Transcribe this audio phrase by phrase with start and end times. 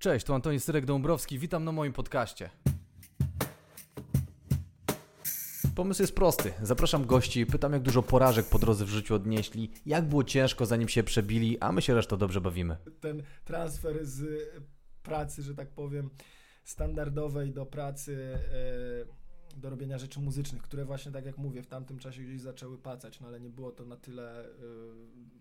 [0.00, 2.50] Cześć, tu Antoni Syrek-Dąbrowski, witam na moim podcaście.
[5.74, 6.52] Pomysł jest prosty.
[6.62, 10.88] Zapraszam gości, pytam jak dużo porażek po drodze w życiu odnieśli, jak było ciężko zanim
[10.88, 12.76] się przebili, a my się resztą dobrze bawimy.
[13.00, 14.48] Ten transfer z
[15.02, 16.10] pracy, że tak powiem,
[16.64, 18.38] standardowej do pracy,
[19.54, 22.78] e, do robienia rzeczy muzycznych, które właśnie, tak jak mówię, w tamtym czasie gdzieś zaczęły
[22.78, 24.50] pacać, no ale nie było to na tyle, e,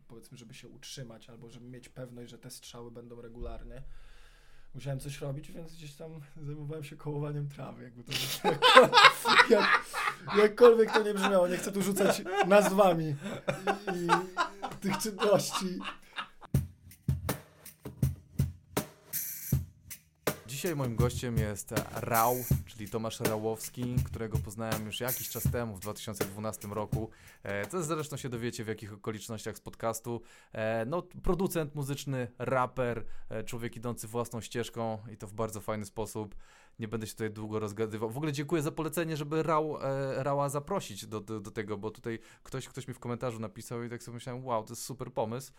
[0.07, 3.83] powiedzmy, żeby się utrzymać albo żeby mieć pewność, że te strzały będą regularnie
[4.75, 6.11] musiałem coś robić, więc gdzieś tam
[6.47, 8.11] zajmowałem się kołowaniem trawy, jakby to
[9.55, 9.85] jak,
[10.37, 13.15] jakkolwiek to nie brzmiało, nie chcę tu rzucać nazwami
[13.93, 14.07] i, i
[14.81, 15.79] tych czynności.
[20.47, 22.35] Dzisiaj moim gościem jest Rał,
[22.79, 27.09] czyli Tomasz Rałowski, którego poznałem już jakiś czas temu, w 2012 roku.
[27.43, 30.21] E, to zresztą się dowiecie w jakich okolicznościach z podcastu.
[30.53, 35.85] E, no, producent muzyczny, raper, e, człowiek idący własną ścieżką i to w bardzo fajny
[35.85, 36.35] sposób.
[36.79, 38.09] Nie będę się tutaj długo rozgadywał.
[38.09, 39.77] W ogóle dziękuję za polecenie, żeby Rał,
[40.15, 43.89] Rała zaprosić do, do, do, tego, bo tutaj ktoś, ktoś mi w komentarzu napisał i
[43.89, 45.53] tak sobie myślałem, wow, to jest super pomysł.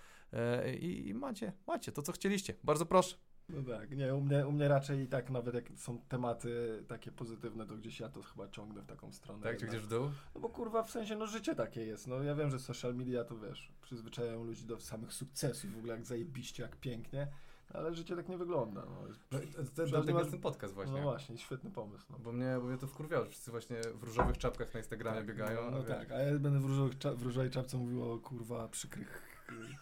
[0.81, 2.55] I, i macie, macie to, co chcieliście.
[2.65, 3.17] Bardzo proszę.
[3.55, 7.13] No tak, nie, u mnie, u mnie raczej i tak nawet jak są tematy takie
[7.13, 9.43] pozytywne, to gdzieś ja to chyba ciągnę w taką stronę.
[9.43, 10.11] Tak, czy gdzieś w dół?
[10.35, 13.25] No bo kurwa, w sensie, no życie takie jest, no ja wiem, że social media
[13.25, 17.29] to wiesz, przyzwyczajają ludzi do samych sukcesów, w ogóle jak zajebiście, jak pięknie,
[17.75, 18.83] ale życie tak nie wygląda.
[18.87, 19.39] No, no,
[19.87, 20.97] dlatego jest ten podcast właśnie.
[20.97, 22.07] No właśnie, świetny pomysł.
[22.11, 22.19] No.
[22.19, 25.27] Bo, mnie, bo mnie to wkurwiało, że wszyscy właśnie w różowych czapkach na Instagramie tak,
[25.27, 25.71] biegają.
[25.71, 29.31] No, no tak, a ja będę w, różowych, w różowej czapce mówił o kurwa przykrych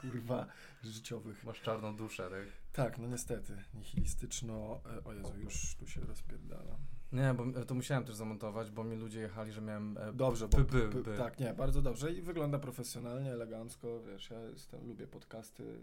[0.01, 0.47] kurwa,
[0.85, 1.45] życiowych.
[1.45, 2.47] Masz czarną duszę, tak?
[2.73, 3.57] Tak, no niestety.
[3.75, 4.81] Nihilistyczno...
[4.97, 6.79] E, o Jezu, już tu się rozpierdala.
[7.13, 9.99] Nie, bo to musiałem też zamontować, bo mi ludzie jechali, że miałem...
[9.99, 10.57] E, dobrze, bo...
[10.57, 15.63] P, p, tak, nie, bardzo dobrze i wygląda profesjonalnie, elegancko, wiesz, ja jestem, lubię podcasty,
[15.63, 15.79] y,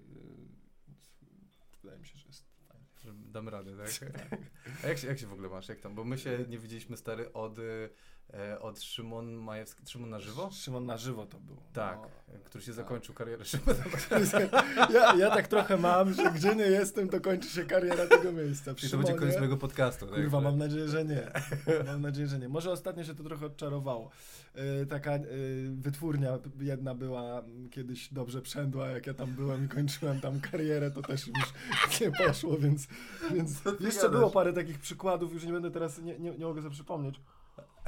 [1.83, 2.55] wydaje mi się, że jest
[3.05, 4.11] że damy radę, tak?
[4.29, 4.39] tak.
[4.83, 5.69] A jak się, jak się w ogóle masz?
[5.69, 5.95] Jak tam?
[5.95, 7.89] Bo my się nie widzieliśmy stary od y,
[8.59, 9.84] od Szymon Majewski.
[9.88, 10.50] Szymon na żywo?
[10.52, 11.62] Szymon na żywo to było.
[11.74, 12.75] Tak, no, który się tak.
[12.75, 13.84] zakończył karierę Szymona.
[14.94, 18.72] ja, ja tak trochę mam, że gdzie nie jestem, to kończy się kariera tego miejsca.
[18.88, 20.08] I to będzie koniec mojego podcastu.
[20.08, 20.16] Tak?
[20.16, 21.31] Kurwa, mam nadzieję, że nie.
[21.85, 22.50] Mam nadzieję, że nie.
[22.50, 24.09] Może ostatnio się to trochę odczarowało.
[24.56, 25.24] Yy, taka yy,
[25.72, 31.02] wytwórnia jedna była kiedyś dobrze przędła, jak ja tam byłem i kończyłem tam karierę, to
[31.02, 32.88] też już nie poszło, więc,
[33.34, 36.74] więc jeszcze było parę takich przykładów, już nie będę teraz, nie, nie, nie mogę sobie
[36.74, 37.22] przypomnieć.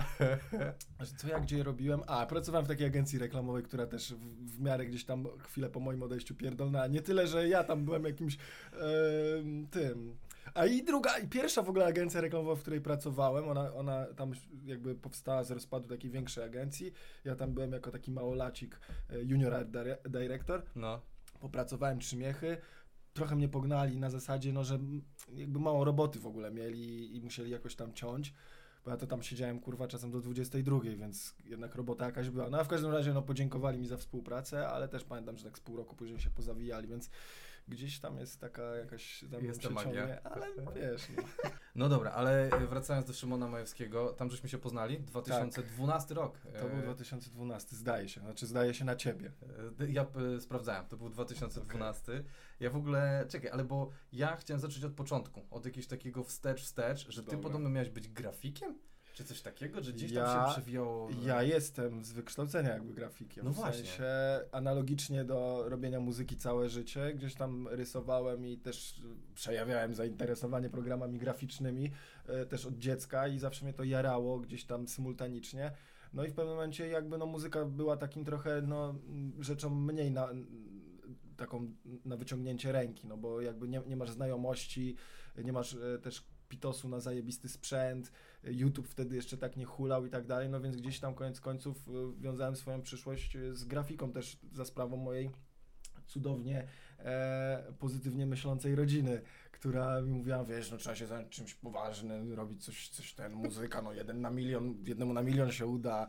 [1.18, 2.02] Co ja gdzie robiłem?
[2.08, 5.80] A, pracowałem w takiej agencji reklamowej, która też w, w miarę gdzieś tam chwilę po
[5.80, 6.88] moim odejściu pierdolna.
[6.88, 8.78] Nie tyle, że ja tam byłem jakimś e,
[9.72, 10.18] tym.
[10.54, 14.32] A i druga, i pierwsza w ogóle agencja reklamowa, w której pracowałem, ona, ona tam
[14.66, 16.94] jakby powstała z rozpadu takiej większej agencji.
[17.26, 18.80] Ja tam byłem jako taki małolacik
[19.10, 19.70] e, junior art
[20.10, 20.64] director.
[20.76, 21.02] No.
[21.40, 22.58] Popracowałem trzy miechy
[23.18, 24.80] trochę mnie pognali na zasadzie, no, że
[25.34, 28.34] jakby mało roboty w ogóle mieli i musieli jakoś tam ciąć
[28.88, 32.50] bo ja to tam siedziałem kurwa czasem do 22, więc jednak robota jakaś była.
[32.50, 35.58] No a w każdym razie no podziękowali mi za współpracę, ale też pamiętam, że tak
[35.58, 37.10] z pół roku później się pozawijali, więc
[37.68, 40.22] gdzieś tam jest taka jakaś tam jest ta magia.
[40.24, 41.08] ale wiesz.
[41.18, 41.24] No.
[41.76, 46.18] no dobra, ale wracając do Szymona Majewskiego, tam żeśmy się poznali, 2012 tak.
[46.18, 46.40] rok.
[46.60, 49.32] To był 2012, zdaje się, znaczy zdaje się na ciebie.
[49.80, 50.06] E, ja
[50.36, 52.12] e, sprawdzałem, to był 2012.
[52.12, 52.24] Okay.
[52.60, 56.62] Ja w ogóle, czekaj, ale bo ja chciałem zacząć od początku, od jakiegoś takiego wstecz,
[56.62, 57.44] wstecz, że ty Dobra.
[57.44, 58.80] podobno miałeś być grafikiem?
[59.18, 61.10] Czy coś takiego, że gdzieś ja, tam się przewijało?
[61.26, 63.46] Ja jestem z wykształcenia jakby grafikiem.
[63.46, 63.84] No w właśnie.
[63.84, 64.06] sensie
[64.52, 69.02] analogicznie do robienia muzyki całe życie, gdzieś tam rysowałem i też
[69.36, 71.92] przejawiałem zainteresowanie programami graficznymi
[72.28, 75.72] e, też od dziecka i zawsze mnie to jarało gdzieś tam symultanicznie.
[76.14, 78.96] No i w pewnym momencie jakby no muzyka była takim trochę no
[79.40, 80.30] rzeczą mniej na,
[81.38, 81.72] taką
[82.06, 84.96] na wyciągnięcie ręki, no bo jakby nie, nie masz znajomości,
[85.38, 88.12] nie masz e, też pitosu na zajebisty sprzęt,
[88.44, 91.88] YouTube wtedy jeszcze tak nie hulał i tak dalej, no więc gdzieś tam koniec końców
[91.88, 95.30] e, wiązałem swoją przyszłość z grafiką też za sprawą mojej
[96.08, 96.68] cudownie
[97.00, 99.22] e, pozytywnie myślącej rodziny,
[99.52, 103.82] która mi mówiła, wiesz, no trzeba się zająć czymś poważnym, robić coś, coś ten, muzyka,
[103.82, 106.08] no jeden na milion, jednemu na milion się uda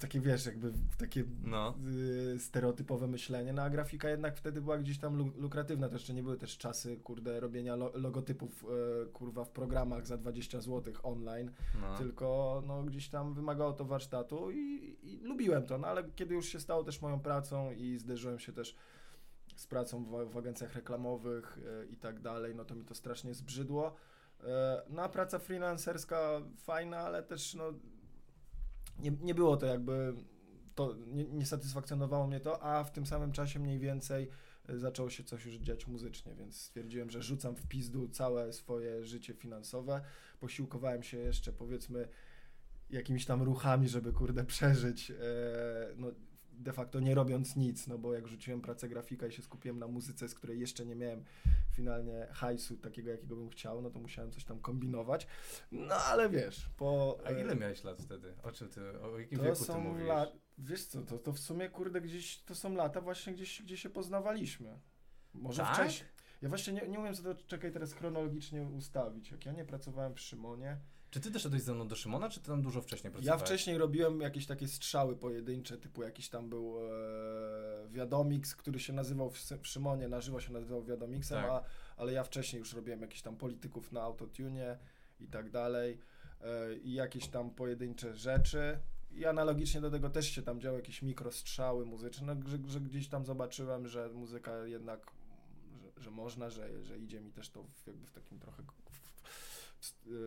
[0.00, 1.74] takie wiesz, jakby takie no.
[2.34, 6.22] y, stereotypowe myślenie, no a grafika jednak wtedy była gdzieś tam lukratywna, to jeszcze nie
[6.22, 8.64] były też czasy, kurde, robienia lo logotypów,
[9.04, 11.50] y, kurwa, w programach za 20 zł online,
[11.80, 11.98] no.
[11.98, 16.46] tylko no gdzieś tam wymagało to warsztatu i, i, lubiłem to, no ale kiedy już
[16.46, 18.76] się stało też moją pracą i zderzyłem się też
[19.56, 23.34] z pracą w, w agencjach reklamowych y, i tak dalej, no to mi to strasznie
[23.34, 23.94] zbrzydło.
[24.90, 27.72] No a praca freelancerska fajna, ale też no
[29.02, 30.14] nie, nie było to jakby,
[30.74, 34.28] to nie, nie, satysfakcjonowało mnie to, a w tym samym czasie mniej więcej
[34.68, 39.04] e, zaczęło się coś już dziać muzycznie, więc stwierdziłem, że rzucam w pizdu całe swoje
[39.04, 40.00] życie finansowe.
[40.40, 42.08] Posiłkowałem się jeszcze powiedzmy
[42.90, 45.10] jakimiś tam ruchami, żeby kurde przeżyć.
[45.10, 45.14] E,
[45.96, 46.12] no,
[46.60, 49.86] de facto nie robiąc nic, no bo jak rzuciłem pracę grafika i się skupiłem na
[49.86, 51.24] muzyce, z której jeszcze nie miałem
[51.72, 55.26] finalnie hajsu takiego, jakiego bym chciał, no to musiałem coś tam kombinować.
[55.72, 57.18] No ale wiesz, po...
[57.24, 58.34] A ile e, miałeś lat wtedy?
[58.42, 60.06] O czym ty, o jakim to wieku ty są mówisz?
[60.06, 63.76] lat, wiesz co, to, to w sumie kurde gdzieś, to są lata właśnie gdzieś, gdzie
[63.76, 64.80] się poznawaliśmy.
[65.34, 65.74] Może Tak?
[65.74, 66.08] wcześniej.
[66.42, 69.30] Ja właśnie nie, nie umiem sobie to, czekaj, teraz chronologicznie ustawić.
[69.30, 70.76] Jak ja nie pracowałem w Szymonie,
[71.10, 73.42] Czy ty doszedłeś ze mną do Szymona, czy ty tam dużo wcześniej Ja pracowałeś?
[73.42, 79.30] wcześniej robiłem jakieś takie strzały pojedyncze, typu jakiś tam był e, Wiadomix, który się nazywał
[79.30, 81.50] w, w Szymonie, na żywo się nazywał Wiadomixem, Tak.
[81.50, 81.62] a,
[81.96, 84.78] ale ja wcześniej już robiłem jakichś tam polityków na autotune
[85.20, 85.98] i tak dalej
[86.40, 88.78] e, i jakieś tam pojedyncze rzeczy.
[89.10, 93.08] I analogicznie do tego też się tam działy jakieś mikrostrzały muzyczne, no, że, że gdzieś
[93.08, 95.10] tam zobaczyłem, że muzyka jednak,
[95.82, 98.62] że, że można, że, że idzie mi też to w, jakby w takim trochę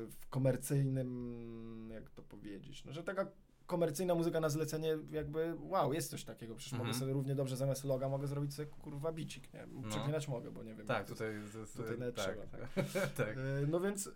[0.09, 3.27] w, komercyjnym, jak to powiedzieć, no, że taka
[3.65, 6.87] komercyjna muzyka na zlecenie jakby, wow, jest coś takiego, przecież Mhm.
[6.87, 9.67] mogę sobie równie dobrze zamiast loga mogę zrobić sobie kurwa bicik, nie?
[9.67, 9.89] No.
[9.89, 10.87] Przeklinać mogę, bo nie wiem.
[10.87, 11.33] Tak, tutaj...
[11.57, 12.25] jest- tutaj nawet tak.
[12.25, 12.69] trzeba, tak.
[13.25, 13.37] tak.
[13.37, 14.11] E, No więc e,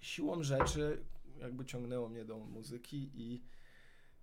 [0.00, 1.04] siłą rzeczy
[1.38, 3.42] jakby ciągnęło mnie do muzyki i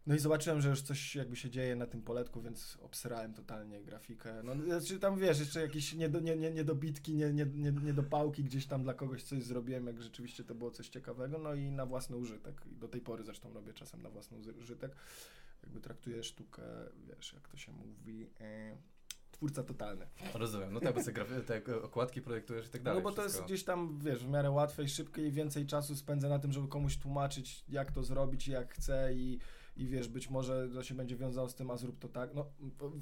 [0.08, 3.84] no i zobaczyłem, że już coś jakby się dzieje na tym poletku, więc obsrałem totalnie
[3.84, 4.44] grafikę.
[4.44, 8.66] No znaczy tam wiesz, jeszcze jakieś niedo, nie, nie, niedobitki, nie, nie, nie, niedopałki gdzieś
[8.66, 12.18] tam dla kogoś coś zrobiłem, jak rzeczywiście to było coś ciekawego, no i na własny
[12.18, 12.62] użytek.
[12.72, 14.96] I do tej pory zresztą robię czasem na własny użytek.
[15.64, 16.64] Jakby traktuję sztukę,
[17.08, 18.78] wiesz, jak to się mówi, e,
[19.32, 20.08] twórca totalny.
[20.34, 20.74] Rozumiem.
[20.74, 21.02] No tak, bo
[21.48, 23.04] te okładki projektujesz i tak dalej.
[23.04, 23.48] No bo to jest wszystko.
[23.48, 26.68] gdzieś tam, wiesz, w miarę łatwe i szybkie i więcej czasu spędzę na tym, żeby
[26.68, 29.40] komuś tłumaczyć, jak to zrobić i jak chcę i,
[29.78, 32.34] i wiesz, być może to się będzie wiązało z tym, a zrób to tak.
[32.34, 32.46] No,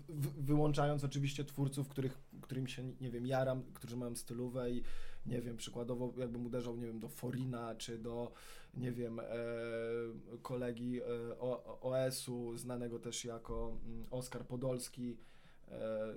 [0.09, 4.83] w, wyłączając oczywiście twórców, których, którym się, nie wiem, jaram, którzy mają stylówę i
[5.25, 8.31] nie wiem, przykładowo jakbym uderzał, nie wiem, do Forina, czy do,
[8.73, 9.25] nie wiem, e,
[10.41, 11.39] kolegi e,
[11.81, 15.17] OS-u, znanego też jako mm, Oskar Podolski,
[15.67, 16.15] e,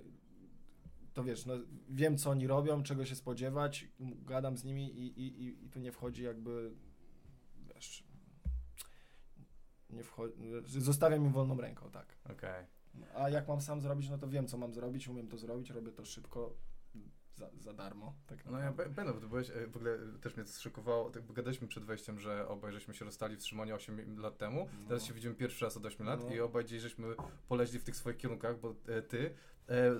[1.14, 1.54] to wiesz, no,
[1.90, 5.78] wiem co oni robią, czego się spodziewać, gadam z nimi i, i, i, i tu
[5.78, 6.70] nie wchodzi jakby,
[7.74, 8.04] wiesz,
[9.90, 10.34] nie wchodzi,
[10.66, 12.06] zostawiam im wolną ręką, tak.
[12.30, 12.66] Okej.
[13.14, 15.92] A jak mam sam zrobić, no to wiem co mam zrobić, umiem to zrobić, robię
[15.92, 16.54] to szybko,
[17.36, 18.14] za, za darmo.
[18.26, 21.68] Tak No ja będę, bo byłeś, e, w ogóle też mnie to zszokowało, tak, gadaliśmy
[21.68, 24.88] przed wejściem, że obaj żeśmy się rozstali w Szymonie 8 lat temu, No.
[24.88, 26.34] teraz się widzimy pierwszy raz od 8 lat No.
[26.34, 27.06] i obaj gdzieś żeśmy
[27.48, 29.34] poleźli w tych swoich kierunkach, bo e, ty,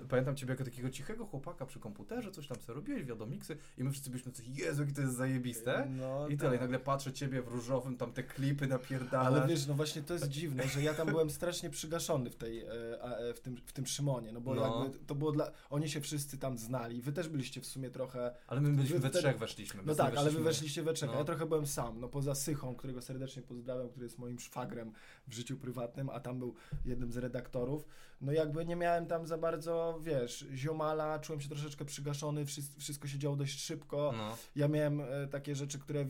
[0.09, 3.91] pamiętam ciebie jako takiego cichego chłopaka przy komputerze, coś tam sobie robiłeś, wiadomiksy i my
[3.91, 5.87] wszyscy byliśmy coś, Jezu, jakie to jest zajebiste.
[5.91, 6.61] No, I tyle, i tak.
[6.61, 9.27] nagle patrzę ciebie w różowym, tam te klipy napierdalasz.
[9.35, 12.61] Ale wiesz, no właśnie to jest dziwne, że ja tam byłem strasznie przygaszony w, tej,
[12.65, 12.71] e,
[13.03, 14.83] e, w, tym, w tym Szymonie, no bo No.
[14.83, 15.51] jakby to było dla...
[15.71, 18.35] Oni się wszyscy tam znali, wy też byliście w sumie trochę...
[18.47, 19.83] Ale my byliśmy we trzech weszliśmy.
[19.87, 21.19] No tak, ale wy weszliśmy- weszliście we trzech, No.
[21.19, 24.93] ja trochę byłem sam, no poza Sychą, którego serdecznie pozdrawiam, który jest moim szwagrem
[25.29, 26.55] w życiu prywatnym, a tam był
[26.85, 27.89] jednym z redaktorów.
[28.21, 32.45] No jakby nie miałem tam za bardzo, wiesz, ziomala, czułem się troszeczkę przygaszony,
[32.79, 34.13] wszystko, się działo dość szybko.
[34.17, 34.37] No.
[34.57, 36.07] Ja miałem e, takie rzeczy, które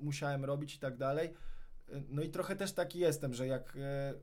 [0.00, 1.28] musiałem robić i tak dalej.
[1.88, 4.14] E, No i trochę też taki jestem, że jak e,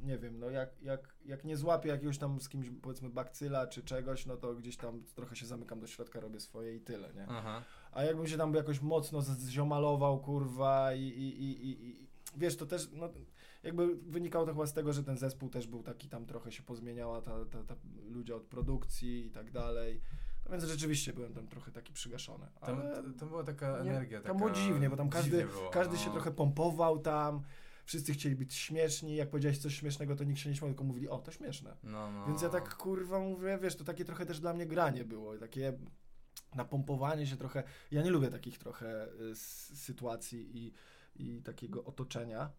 [0.00, 3.82] nie wiem, no jak, jak, jak nie złapię jakiegoś tam z kimś powiedzmy bakcyla czy
[3.82, 7.26] czegoś, no to gdzieś tam trochę się zamykam do środka, robię swoje i tyle, nie?
[7.28, 7.62] Aha.
[7.92, 12.66] A jakbym się tam jakoś mocno zziomalował, kurwa, i, i, i, i, i wiesz, to
[12.66, 13.08] też, no,
[13.62, 16.62] jakby wynikało to chyba z tego, że ten zespół też był taki, tam trochę się
[16.62, 17.76] pozmieniała ta, ta, ta
[18.08, 20.00] ludzie od produkcji i tak dalej.
[20.44, 22.46] No więc rzeczywiście byłem tam trochę taki przygaszony.
[22.60, 24.18] Tam, tam, tam była taka nie- energia.
[24.20, 24.38] tam taka...
[24.38, 26.00] było dziwnie, bo tam każdy, było, każdy no.
[26.00, 27.42] się trochę pompował tam,
[27.84, 31.08] wszyscy chcieli być śmieszni, jak powiedziałeś coś śmiesznego, to nikt się nie śmiał, tylko mówili,
[31.08, 31.76] o, to śmieszne.
[31.82, 32.26] No, no.
[32.26, 35.78] Więc ja tak kurwa mówię, wiesz, to takie trochę też dla mnie granie było, takie
[36.54, 37.62] napompowanie się trochę.
[37.90, 39.36] Ja nie lubię takich trochę y,
[39.76, 40.72] sytuacji i,
[41.16, 42.50] i takiego otoczenia.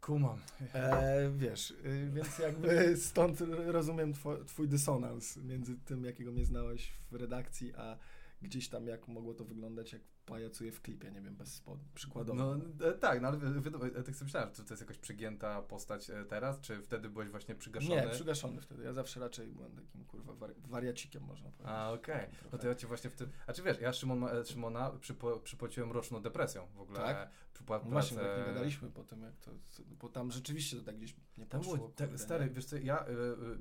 [0.00, 0.38] Kumam.
[0.74, 4.12] E, wiesz, y, więc jakby stąd rozumiem
[4.46, 7.98] twój dysonans między tym, jakiego mnie znałeś w redakcji, a
[8.42, 12.44] gdzieś tam jak mogło to wyglądać, jak pajacuję w klipie, nie wiem, bez spod, przykładowo.
[12.44, 14.98] No e, tak, no ale wi- wiadomo, ja tak sobie myślałem, czy to jest jakaś
[14.98, 18.02] przygięta postać e, teraz, czy wtedy byłeś właśnie przygaszony?
[18.02, 18.82] nie, przygaszony wtedy.
[18.84, 21.76] Ja zawsze raczej byłem takim kurwa wari- wariacikiem, można powiedzieć.
[21.76, 22.20] A, okej.
[22.20, 23.30] Takim No to ja właśnie w tym...
[23.46, 26.98] A czy wiesz, ja Szymon, e, Szymona przypo, przypociłem roczną depresją w ogóle.
[27.00, 27.30] Tak?
[27.54, 29.50] Przypła- No właśnie, jak nie gadaliśmy po tym, jak to,
[30.00, 31.76] bo tam rzeczywiście to tak gdzieś nie Tam poszło.
[31.76, 32.50] było, tak, kurde, stary, nie?
[32.50, 33.04] wiesz co, ja,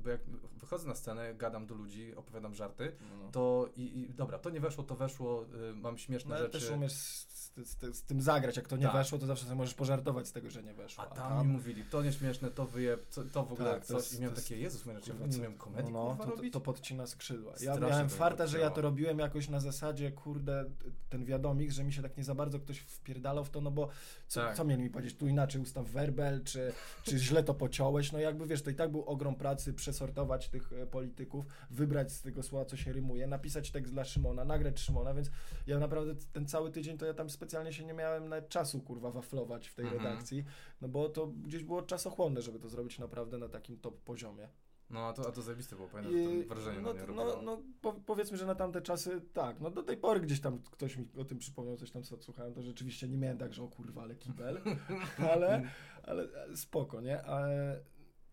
[0.04, 0.22] bo jak
[0.58, 4.60] wychodzę na scenę, gadam do ludzi, opowiadam żarty, No, to i, i dobra, to nie
[4.60, 5.46] weszło, to weszło,
[5.76, 7.26] mam śmieszne No, rzeczy, też umiesz
[7.64, 8.58] z, z, tym zagrać.
[8.58, 8.94] Jak to nie Tak.
[8.94, 11.04] weszło, to zawsze możesz pożartować z tego, że nie weszło.
[11.04, 13.98] A tam mi mówili, to nieśmieszne, to wyjeb, co- to w ogóle Tak, to coś.
[13.98, 16.62] jest- I miałem to takie, Jezus, Maria, czy ja umiem komedii no, to, to, to
[16.62, 17.52] podcina skrzydła.
[17.52, 20.66] Ja Strasznie miałem to farta, że ja to robiłem jakoś na zasadzie, kurde,
[21.10, 23.90] ten wiadomik, że mi się tak nie za bardzo ktoś wpierdalał w to, no bo
[24.28, 24.56] co, Tak.
[24.58, 28.48] co mieli mi powiedzieć, tu inaczej ustaw werbel, czy, czy źle to pociąłeś, no jakby
[28.48, 32.66] wiesz, to i tak był ogrom pracy przesortować tych e, polityków, wybrać z tego słowa,
[32.66, 35.32] co się rymuje, napisać tekst dla Szymona, nagrać Szymona, więc
[35.68, 39.12] ja naprawdę ten cały tydzień to ja tam specjalnie się nie miałem nawet czasu, kurwa,
[39.12, 40.04] waflować w tej Mhm.
[40.04, 40.46] redakcji,
[40.82, 44.50] no bo to gdzieś było czasochłonne, żeby to zrobić naprawdę na takim top poziomie.
[44.90, 47.62] No, a to, a to zajebiste było, pamiętam, I- to wrażenie no, na no, no
[47.82, 51.08] po, powiedzmy, że na tamte czasy tak, no do tej pory gdzieś tam ktoś mi
[51.18, 54.16] o tym przypomniał, coś tam słuchałem, to rzeczywiście nie miałem tak, że o kurwa, ale
[54.16, 54.62] kibel,
[55.34, 55.70] ale,
[56.04, 57.22] ale spoko, nie?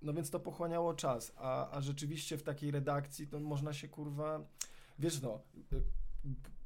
[0.03, 4.47] No więc to pochłaniało czas, a, a rzeczywiście w takiej redakcji to można się kurwa,
[4.99, 5.41] wiesz no,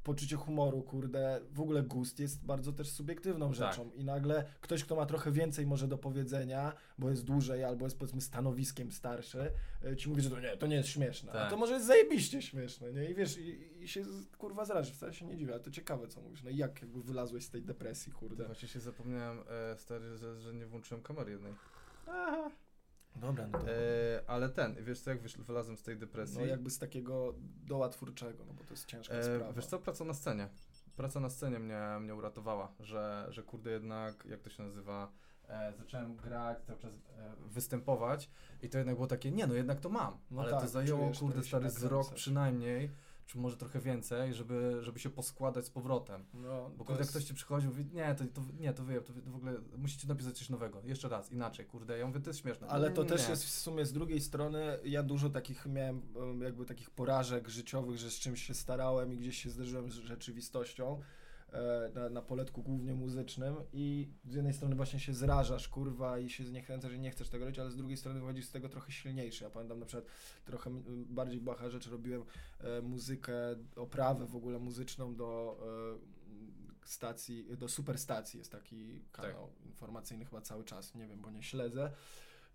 [0.06, 3.56] poczucie humoru, kurde, w ogóle gust jest bardzo też subiektywną Tak.
[3.56, 7.86] rzeczą i nagle ktoś, kto ma trochę więcej może do powiedzenia, bo jest dłużej albo
[7.86, 9.50] jest powiedzmy stanowiskiem starszy,
[9.92, 11.50] y, ci mówi, że to nie, to nie jest śmieszne, a Tak.
[11.50, 13.10] to może jest zajebiście śmieszne, nie?
[13.10, 14.02] I wiesz, i, i się
[14.38, 17.02] kurwa zrażę, wcale się nie dziwię, ale to ciekawe co mówisz, no i jak jakby
[17.02, 18.44] wylazłeś z tej depresji, kurde.
[18.44, 19.38] Właśnie się zapomniałem,
[19.72, 21.52] e, stary, że, że nie włączyłem kamery jednej.
[22.06, 22.50] Aha.
[23.20, 23.70] Dobra, no to...
[23.70, 23.74] E,
[24.26, 26.38] ale ten, wiesz co, jak wysz, wylazłem z tej depresji?
[26.38, 27.34] No jakby z takiego
[27.66, 29.52] doła twórczego, no bo to jest ciężka E, sprawa.
[29.52, 30.48] wiesz co, praca na scenie.
[30.96, 35.12] Praca na scenie mnie, mnie uratowała, że, że kurde jednak, jak to się nazywa,
[35.48, 38.30] e, zacząłem grać, cały czas e, występować
[38.62, 41.12] i to jednak było takie, nie no jednak to mam, No ale tak, to zajęło
[41.20, 42.90] kurde stary z rok przynajmniej,
[43.26, 46.24] czy może trochę więcej, żeby, żeby się poskładać z powrotem.
[46.34, 49.04] No, Bo kurde, jest- ktoś ci przychodzi i mówi, nie, to, to, nie, to wyjeb,
[49.04, 52.20] to, wy- to w ogóle musicie napisać coś nowego, jeszcze raz, inaczej, kurde, ja mówię,
[52.20, 52.66] to jest śmieszne.
[52.68, 53.08] Ale to Nie.
[53.08, 57.48] też jest w sumie z drugiej strony, ja dużo takich miałem em, jakby takich porażek
[57.48, 61.00] życiowych, że z czymś się starałem i gdzieś się zderzyłem z rzeczywistością
[61.94, 66.44] na, na poletku głównie muzycznym i z jednej strony właśnie się zrażasz, kurwa, i się
[66.44, 69.44] zniechęcasz, że nie chcesz tego robić, ale z drugiej strony wychodzisz z tego trochę silniejszy.
[69.44, 70.12] Ja pamiętam na przykład
[70.44, 72.24] trochę bardziej bacha rzecz robiłem
[72.60, 73.32] e, muzykę,
[73.76, 75.58] oprawę w ogóle muzyczną do
[76.82, 81.42] e, stacji, do superstacji jest taki kanał informacyjny chyba cały czas, nie wiem, bo nie
[81.42, 81.92] śledzę.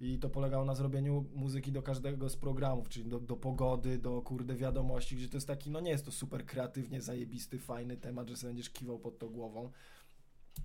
[0.01, 4.21] I to polegało na zrobieniu muzyki do każdego z programów, czyli do, do pogody, do
[4.21, 8.29] kurde wiadomości, gdzie to jest taki, no nie jest to super kreatywnie zajebisty, fajny temat,
[8.29, 9.71] że sobie będziesz kiwał pod to głową.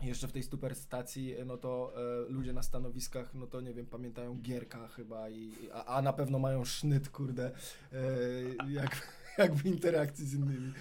[0.03, 1.93] Jeszcze w tej super stacji, no to
[2.27, 6.13] e, ludzie na stanowiskach, no to nie wiem, pamiętają Gierka chyba, i, a, a na
[6.13, 7.51] pewno mają sznyt, kurde,
[7.93, 10.73] e, jak, jakby interakcji z innymi.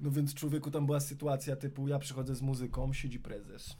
[0.00, 3.76] No więc człowieku, tam była sytuacja typu, ja przychodzę z muzyką, siedzi prezes.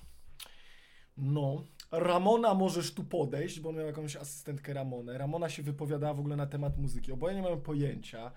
[1.17, 5.19] No, Ramona możesz tu podejść, bo on miał jakąś asystentkę Ramonę.
[5.19, 7.13] Ramona się wypowiadała w ogóle na temat muzyki.
[7.13, 8.33] Oboje nie mają pojęcia.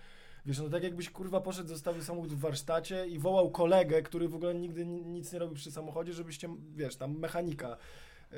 [0.45, 4.35] Wiesz, no tak jakbyś kurwa poszedł, zostawił samochód w warsztacie i wołał kolegę, który w
[4.35, 7.77] ogóle nigdy ni- nic nie robił przy samochodzie, żebyście, wiesz, tam mechanika
[8.31, 8.37] yy,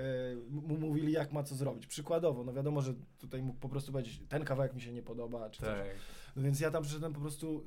[0.50, 1.88] mu mówili, jak ma co zrobić.
[1.88, 5.50] Przykładowo, no wiadomo, że tutaj mógł po prostu powiedzieć, ten kawałek mi się nie podoba,
[5.50, 5.70] czy coś.
[5.70, 5.88] Tak.
[6.36, 7.64] No więc ja tam przyszedłem po prostu.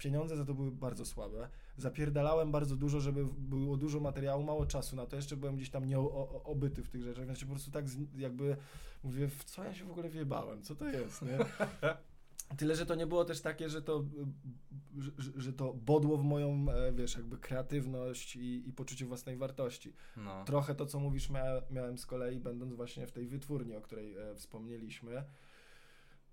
[0.00, 1.48] Pieniądze za to były bardzo słabe.
[1.76, 5.16] Zapierdalałem bardzo dużo, żeby było dużo materiału, mało czasu na to.
[5.16, 7.84] Jeszcze byłem gdzieś tam nieobyty w tych rzeczach, więc się po prostu tak
[8.16, 8.56] jakby
[9.04, 10.62] mówię, w co ja się w ogóle wjebałem?
[10.62, 11.38] Co to jest, nie?
[12.56, 14.04] Tyle, że to nie było też takie, że to,
[14.98, 19.36] że, że- że to bodło w moją, e, wiesz, jakby kreatywność i, i poczucie własnej
[19.36, 19.92] wartości.
[20.16, 20.44] No.
[20.44, 24.16] Trochę to, co mówisz, mia, miałem z kolei, będąc właśnie w tej wytwórni, o której
[24.16, 25.24] e, wspomnieliśmy,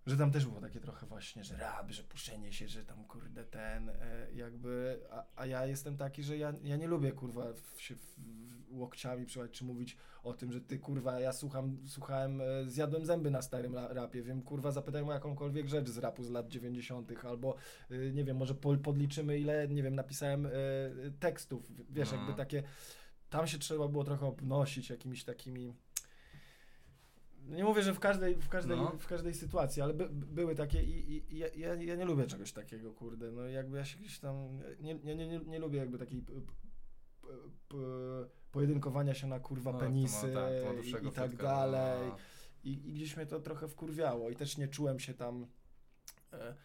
[0.07, 3.43] że tam też było takie trochę właśnie, że rap, że puszczenie się, że tam kurde
[3.43, 7.81] ten, e, jakby, a, a ja jestem taki, że ja, ja nie lubię kurwa w,
[7.81, 12.41] się w, w, łokciami przyjechać, czy mówić o tym, że ty kurwa, ja słucham, słuchałem,
[12.41, 16.29] e, zjadłem zęby na starym rapie, wiem kurwa, zapytaj o jakąkolwiek rzecz z rapu z
[16.29, 17.55] lat 90., albo
[17.91, 20.49] y, nie wiem, może po, podliczymy ile, nie wiem, napisałem e,
[21.19, 22.17] tekstów, wiesz, No.
[22.17, 22.63] jakby takie,
[23.29, 25.73] tam się trzeba było trochę obnosić jakimiś takimi.
[27.47, 28.91] Nie mówię, że w każdej, w każdej, No.
[28.99, 32.51] w każdej sytuacji, ale by, były takie i, i, i ja, ja, nie lubię czegoś
[32.51, 33.31] takiego, kurde.
[33.31, 34.59] No jakby ja się gdzieś tam.
[34.79, 36.33] Nie, nie, nie, nie, lubię jakby takiej p,
[37.21, 37.27] p,
[37.67, 37.75] p,
[38.51, 42.07] pojedynkowania się na kurwa No, ma- penisy tak, ma i, dłuższego i tak wątka, dalej.
[42.09, 42.17] no.
[42.63, 45.47] I, I gdzieś mnie to trochę wkurwiało i też nie czułem się tam
[46.33, 46.55] e,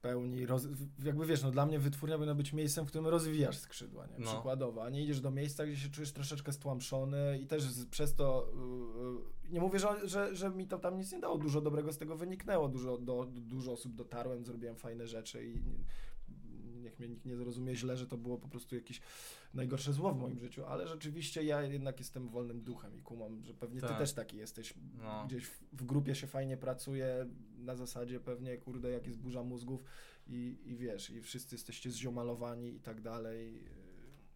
[0.00, 0.68] pełni, roz,
[1.04, 4.18] jakby wiesz, no dla mnie wytwórnia powinna być miejscem, w którym rozwijasz skrzydła, nie?
[4.18, 4.32] No.
[4.32, 8.14] Przykładowo, a nie idziesz do miejsca, gdzie się czujesz troszeczkę stłamszony i też z, przez
[8.14, 8.48] to,
[9.46, 11.92] y, y, nie mówię, że, że, że mi to tam nic nie dało, dużo dobrego
[11.92, 15.62] z tego wyniknęło, dużo, do, dużo osób dotarłem, zrobiłem fajne rzeczy i
[16.88, 19.00] niech mnie nikt nie zrozumie źle, że to było po prostu jakieś
[19.54, 23.54] najgorsze zło w moim życiu, ale rzeczywiście ja jednak jestem wolnym duchem i kumam, że
[23.54, 23.90] pewnie Tak.
[23.90, 24.74] ty też taki jesteś.
[24.98, 25.24] No.
[25.26, 27.26] Gdzieś w, w grupie się fajnie pracuje,
[27.58, 29.84] na zasadzie pewnie, kurde, jak jest burza mózgów
[30.26, 33.70] i, i wiesz, i wszyscy jesteście zziomalowani i tak dalej, yy,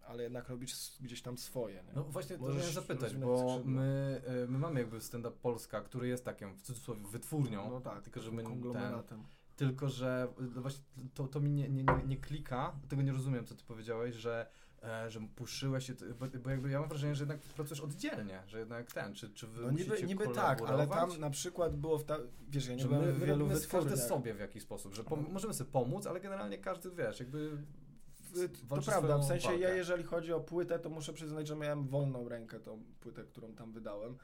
[0.07, 1.93] ale jednak robisz gdzieś tam swoje, nie?
[1.95, 6.25] No właśnie to miałem zapytać, bo my, y, my mamy jakby stand-up Polska, który jest
[6.25, 8.43] takim w cudzysłowie wytwórnią, no tak, tylko że my
[9.03, 9.25] ten.
[9.67, 13.55] Tylko że no właśnie to, to mi nie, nie, nie, klika, tego nie rozumiem, co
[13.55, 14.47] ty powiedziałeś, że,
[14.83, 18.59] e, że puszyłeś się, bo, bo jakby ja mam wrażenie, że jednak pracujesz oddzielnie, że
[18.59, 22.05] jednak ten, czy, czy wy No niby, niby tak, ale tam na przykład było w
[22.05, 23.99] ta, wiesz, ja nie byłem my, w my wielu każdy wytwórniach.
[23.99, 25.17] sobie w jakiś sposób, że No.
[25.17, 27.51] możemy sobie pomóc, ale generalnie każdy, wiesz, jakby
[28.69, 29.77] To prawda, w sensie ja walkę.
[29.77, 33.73] jeżeli chodzi o płytę, to muszę przyznać, że miałem wolną rękę tą płytę, którą tam
[33.73, 34.17] wydałem.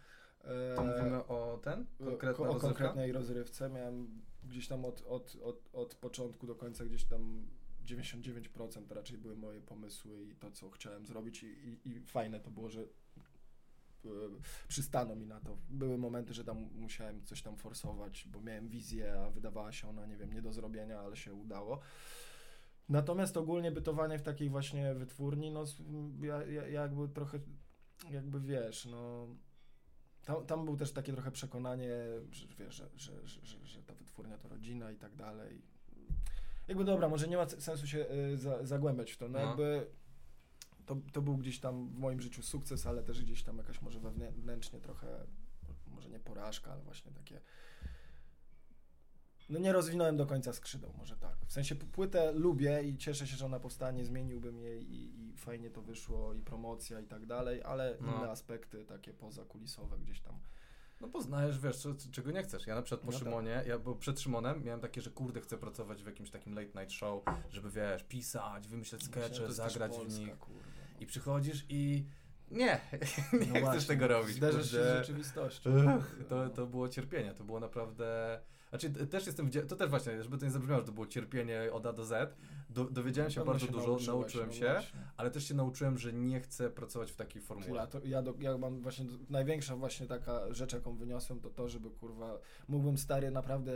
[0.76, 1.86] To E, mówimy o ten?
[2.04, 2.68] Konkretna ko- o rozrywka?
[2.68, 3.68] konkretnej rozrywce.
[3.70, 7.46] Miałem gdzieś tam od, od, od, od początku do końca gdzieś tam
[7.84, 12.40] 99% to raczej były moje pomysły i to, co chciałem zrobić i, i, i fajne
[12.40, 14.08] to było, że e,
[14.68, 15.56] przystano mi na to.
[15.70, 20.06] Były momenty, że tam musiałem coś tam forsować, bo miałem wizję, a wydawała się ona,
[20.06, 21.80] nie wiem, nie do zrobienia, ale się udało.
[22.88, 25.64] Natomiast ogólnie bytowanie w takiej właśnie wytwórni, no
[26.20, 27.40] ja, ja jakby trochę,
[28.10, 29.28] jakby wiesz, no
[30.28, 31.90] tam, tam był też takie trochę przekonanie,
[32.30, 35.62] że wiesz, że, że, że, że, ta wytwórnia to rodzina i tak dalej.
[36.68, 39.46] Jakby dobra, może nie ma sensu się y, za, zagłębiać w to, no, No.
[39.46, 39.86] jakby
[40.86, 44.00] to, to był gdzieś tam w moim życiu sukces, ale też gdzieś tam jakaś może
[44.00, 45.26] wewnętrznie trochę,
[45.86, 47.40] może nie porażka, ale właśnie takie
[49.48, 51.36] no nie rozwinąłem do końca skrzydeł, może tak.
[51.46, 55.70] W sensie płytę lubię i cieszę się, że ona powstanie, zmieniłbym jej i, i fajnie
[55.70, 58.16] to wyszło i promocja i tak dalej, ale No.
[58.16, 60.38] inne aspekty takie pozakulisowe gdzieś tam.
[61.00, 62.66] No poznajesz, wiesz, czego nie chcesz.
[62.66, 63.20] Ja na przykład po No tak.
[63.20, 66.80] Szymonie, ja bo przed Szymonem miałem takie, że kurde, chcę pracować w jakimś takim late
[66.80, 70.38] night show, żeby wiesz, pisać, wymyśleć skecze, zagrać w Polska, nich.
[70.38, 70.60] Kurwa,
[70.94, 71.00] no.
[71.00, 72.04] I przychodzisz i
[72.50, 72.80] nie,
[73.32, 74.36] nie No chcesz właśnie, tego robić.
[74.36, 74.96] Zderzasz się z kurde.
[74.98, 75.70] rzeczywistością.
[75.98, 78.40] Ech, to, to było cierpienie, to było naprawdę...
[78.70, 81.86] Znaczy, też jestem, to też właśnie, żeby to nie zabrzmiało, że to było cierpienie od
[81.86, 82.36] A do Z.
[82.70, 84.80] Do, dowiedziałem się bardzo się dużo, nauczyłem no się,
[85.16, 87.86] ale też się nauczyłem, że nie chcę pracować w takiej Ja, formule.
[87.86, 91.90] to, ja, do, ja mam właśnie, największa właśnie taka rzecz, jaką wyniosłem, to to, żeby
[91.90, 93.72] kurwa, mógłbym stary naprawdę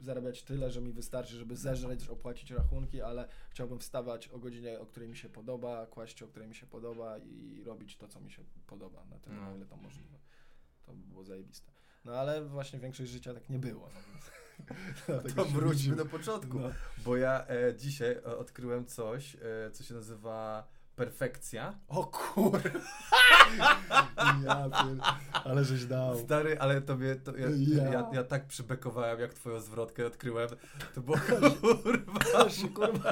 [0.00, 4.86] zarabiać tyle, że mi wystarczy, żeby zeżreć, opłacić rachunki, ale chciałbym wstawać o godzinie, o
[4.86, 8.30] której mi się podoba, kłaść o której mi się podoba i robić to, co mi
[8.30, 9.42] się podoba, na tyle, No.
[9.42, 10.18] na ile to możliwe.
[10.86, 11.69] To by było zajebiste.
[12.04, 13.90] No ale właśnie większość życia tak nie było.
[15.08, 16.58] No, To wróćmy do początku.
[16.58, 16.70] No.
[17.04, 20.68] Bo ja e, dzisiaj e, odkryłem coś, e, co się nazywa
[21.04, 21.74] perfekcja.
[21.88, 22.60] O kur...
[24.44, 24.96] ja pier...
[25.44, 26.18] Ale żeś dał.
[26.18, 27.90] Stary, ale tobie, to ja, Ja.
[27.90, 28.10] ja.
[28.12, 30.48] Ja, tak przybekowałem, jak twoją zwrotkę odkryłem.
[30.94, 31.16] To było
[31.60, 32.44] kurwa.
[32.46, 33.10] Aż się kurwa...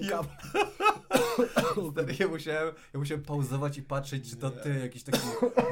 [0.00, 0.22] Ja-.
[1.92, 4.56] Stary, ja, musiałem, ja musiałem pauzować i patrzeć, czy to Nie.
[4.56, 5.18] ty, jakiś taki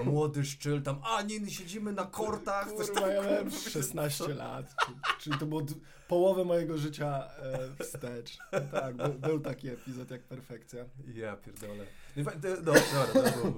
[0.04, 2.68] młody szczyl tam, a nie, siedzimy na kortach.
[2.68, 4.74] Kurwa, ja miałem kurwa, 16 lat.
[5.20, 5.62] Czyli- to było
[6.08, 8.38] połowę mojego życia e, wstecz.
[8.72, 10.84] Tak, był, był taki epizod jak perfekcja.
[11.14, 11.84] Ja pierdolę.
[12.16, 13.52] No, dobra, dobra, dobra.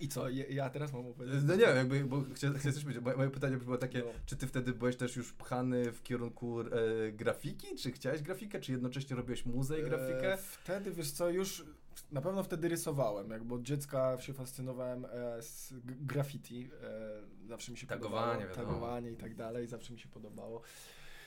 [0.00, 1.40] I co, ja teraz mam opowiedzieć?
[1.46, 3.04] No nie wiem, jakby, bo chcę, chcę coś powiedzieć.
[3.04, 4.04] Moje, moje pytanie było takie, No.
[4.26, 6.66] czy ty wtedy byłeś też już pchany w kierunku e,
[7.12, 7.76] grafiki?
[7.76, 8.60] Czy chciałeś grafikę?
[8.60, 10.32] Czy jednocześnie robiłeś i grafikę?
[10.32, 11.64] E, wtedy, wiesz co, już
[12.12, 16.70] na pewno wtedy rysowałem, jakby od dziecka się fascynowałem e, z graffiti.
[16.82, 18.48] E, zawsze mi się Tagowanie, podobało.
[18.56, 18.72] wiadomo.
[18.74, 20.62] Tagowanie i tak dalej, zawsze mi się podobało.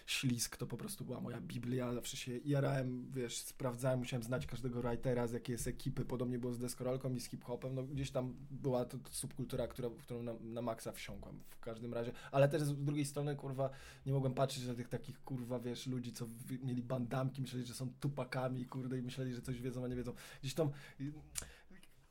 [0.05, 4.81] Ślisk to po prostu była moja biblia, zawsze się jarałem, wiesz, sprawdzałem, musiałem znać każdego
[4.81, 8.35] writera, z jakiej jest ekipy, podobnie było z deskorolką i z hip-hopem, no gdzieś tam
[8.51, 12.61] była to, subkultura, która, w którą na, na maksa wsiąkłem w każdym razie, ale też
[12.61, 13.69] z drugiej strony, kurwa,
[14.05, 16.27] nie mogłem patrzeć na tych takich, kurwa, wiesz, ludzi, co
[16.63, 20.13] mieli bandamki, myśleli, że są tupakami, kurde, i myśleli, że coś wiedzą, a nie wiedzą.
[20.41, 20.69] Gdzieś tam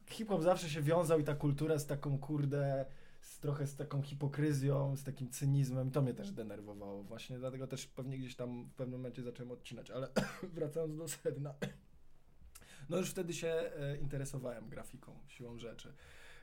[0.07, 2.87] hip-hop zawsze się wiązał i ta kultura z taką, kurde,
[3.43, 8.19] trochę z taką hipokryzją, z takim cynizmem, to mnie też denerwowało właśnie, dlatego też pewnie
[8.19, 10.09] gdzieś tam w pewnym momencie zacząłem odcinać, ale
[10.55, 11.55] wracając do sedna,
[12.89, 15.93] no już wtedy się e, interesowałem grafiką, siłą rzeczy.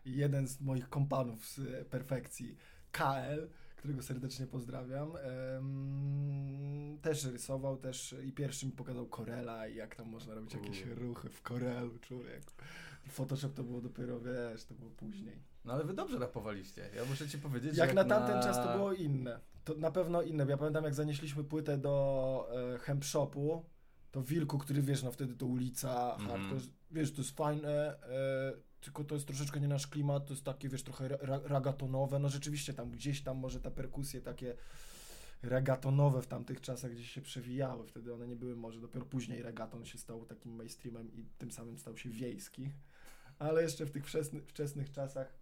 [0.05, 2.57] Jeden z moich kompanów z e, perfekcji,
[2.91, 5.13] KL, którego serdecznie pozdrawiam,
[7.01, 11.29] też rysował też i pierwszy mi pokazał Corela i jak tam można robić jakieś ruchy
[11.29, 12.53] w Corelu, człowieku.
[13.07, 15.48] Photoshop to było dopiero, wiesz, to było później.
[15.65, 16.89] No ale wy dobrze rapowaliście.
[16.95, 19.39] Ja muszę ci powiedzieć, że Jak na tamten czas to było inne.
[19.63, 20.45] To na pewno inne.
[20.49, 23.65] Ja pamiętam, jak zanieśliśmy płytę do e, hemp shopu,
[24.11, 26.17] to Wilku, który wiesz, no wtedy to ulica,
[26.53, 30.45] jest, wiesz, to jest fajne, e, tylko to jest troszeczkę nie nasz klimat, to jest
[30.45, 34.55] takie, wiesz, trochę ra, ragatonowe, no rzeczywiście tam gdzieś tam może ta perkusje takie
[35.41, 37.87] regatonowe w tamtych czasach gdzieś się przewijały.
[37.87, 41.77] Wtedy one nie były może, dopiero później regaton się stał takim mainstreamem i tym samym
[41.77, 42.71] stał się wiejski.
[43.39, 45.33] Ale jeszcze w tych wczesny, wczesnych czasach,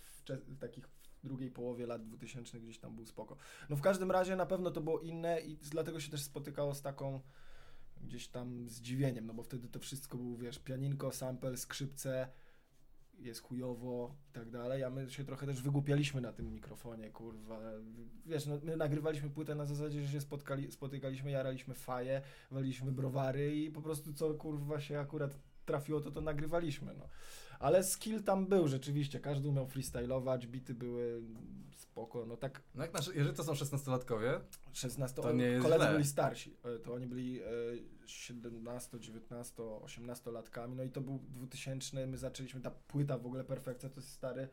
[0.00, 3.36] w, w takich w drugiej połowie lat 2000 gdzieś tam był spoko.
[3.70, 6.82] No w każdym razie na pewno to było inne i dlatego się też spotykało z
[6.82, 7.20] taką
[8.02, 12.28] gdzieś tam zdziwieniem, no bo wtedy to wszystko było, wiesz, pianinko, sample, skrzypce,
[13.18, 17.60] jest chujowo i tak dalej, a my się trochę też wygłupialiśmy na tym mikrofonie, kurwa.
[18.26, 23.56] Wiesz, no, my nagrywaliśmy płytę na zasadzie, że się spotkali, spotykaliśmy, jaraliśmy faje, waliliśmy browary
[23.56, 27.08] i po prostu co, kurwa, się akurat trafiło, to to nagrywaliśmy, no.
[27.58, 31.22] Ale skill tam był rzeczywiście, każdy umiał freestylować, bity były
[31.76, 32.62] spoko, no tak.
[32.74, 34.40] No jak nasz, jeżeli to są 16-latkowie,
[34.72, 35.92] 16, to nie jest koledzy źle.
[35.92, 37.40] byli starsi, e, to oni byli
[38.06, 43.44] 17, 19, 18 latkami, no i to był 2000, my zaczęliśmy, ta płyta w ogóle
[43.44, 44.48] Perfekcja to jest stary,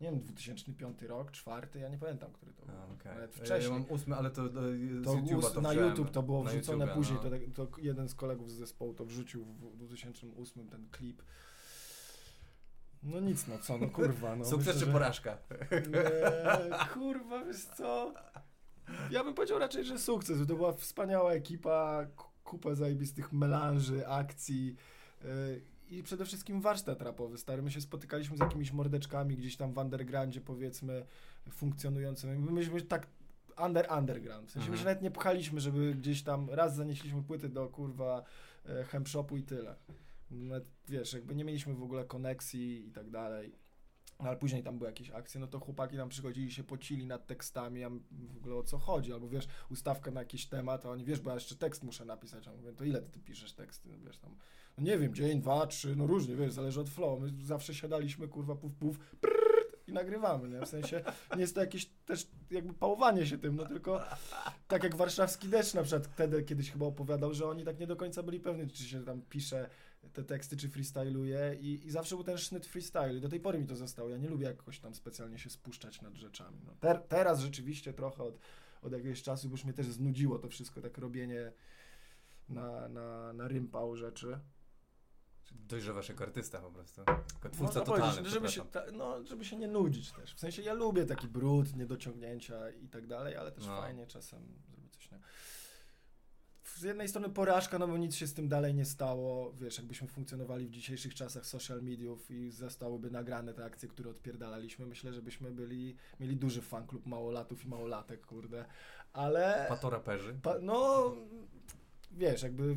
[0.00, 2.74] nie wiem, 2005 rok, czwarty, ja nie pamiętam, który to był.
[2.94, 3.14] okay.
[3.14, 3.72] Nawet wcześniej.
[3.72, 4.60] Ja mam ósmy, ale to, to,
[5.04, 7.54] to, to Na YouTube to było wrzucone YouTube, później, no.
[7.54, 11.22] to, to jeden z kolegów z zespołu to wrzucił w 2008 ten klip.
[13.04, 14.36] No nic, no co, no kurwa.
[14.36, 15.38] No, Sukces myślę, czy porażka?
[15.70, 18.14] Nie, kurwa, wiesz co?
[19.10, 20.38] Ja bym powiedział raczej, że sukces.
[20.48, 22.06] To była wspaniała ekipa,
[22.44, 24.76] kupa zajebistych melanży, akcji
[25.24, 27.38] yy, i przede wszystkim warsztat rapowy.
[27.38, 31.06] Stary, my się spotykaliśmy z jakimiś mordeczkami gdzieś tam w undergroundzie, powiedzmy,
[31.50, 32.38] funkcjonującymi.
[32.38, 33.06] My myśmy tak
[33.66, 34.48] under underground.
[34.48, 34.72] W sensie mhm.
[34.72, 38.24] my się nawet nie pchaliśmy, żeby gdzieś tam raz zanieśliśmy płyty do kurwa
[38.66, 39.76] e, hemshopu i tyle.
[40.88, 43.52] Wiesz, jakby nie mieliśmy w ogóle koneksji i tak dalej.
[44.20, 47.26] No, ale później tam były jakieś akcje, no to chłopaki tam przychodzili, się pocili nad
[47.26, 51.04] tekstami, a w ogóle o co chodzi, albo wiesz, ustawkę na jakiś temat, a oni,
[51.04, 53.98] wiesz, bo ja jeszcze tekst muszę napisać, a mówię, to ile ty piszesz teksty, no
[54.06, 54.36] wiesz, tam,
[54.78, 58.28] no nie wiem, dzień, dwa, trzy, no różnie, wiesz, zależy od flow, my zawsze siadaliśmy,
[58.28, 59.54] kurwa, puf, puf, prrr,
[59.86, 60.60] i nagrywamy, nie?
[60.60, 61.02] W sensie
[61.34, 64.00] nie jest to jakieś też jakby pałowanie się tym, no tylko
[64.68, 67.96] tak jak warszawski deszcz na przykład wtedy kiedyś chyba opowiadał, że oni tak nie do
[67.96, 69.70] końca byli pewni, czy się tam pisze
[70.12, 73.58] te teksty, czy freestyluję i, i zawsze był ten sznyt freestyle i do tej pory
[73.58, 74.08] mi to zostało.
[74.08, 76.58] Ja nie lubię jakoś tam specjalnie się spuszczać nad rzeczami.
[76.66, 78.38] No, ter, teraz rzeczywiście trochę od,
[78.82, 81.52] od jakiegoś czasu, bo już mnie też znudziło to wszystko, tak robienie
[82.48, 84.38] na, na, na rympał rzeczy.
[85.52, 87.00] Dojrzewasz jako artysta po prostu.
[87.34, 88.30] Jako twórca no, totalny.
[88.30, 90.34] Żeby się, ta, no, żeby się nie nudzić też.
[90.34, 93.80] W sensie ja lubię taki brud, niedociągnięcia i tak dalej, ale też no.
[93.80, 95.08] fajnie czasem zrobić coś.
[96.74, 99.52] Z jednej strony porażka, no bo nic się z tym dalej nie stało.
[99.52, 104.86] Wiesz, jakbyśmy funkcjonowali w dzisiejszych czasach social mediów i zostałyby nagrane te akcje, które odpierdalaliśmy,
[104.86, 108.64] myślę, że byśmy byli, mieli duży fan klub małolatów i małolatek, kurde.
[109.12, 109.66] Ale...
[109.68, 110.34] Patoraperzy?
[110.42, 111.12] Pa, no,
[112.12, 112.76] wiesz, jakby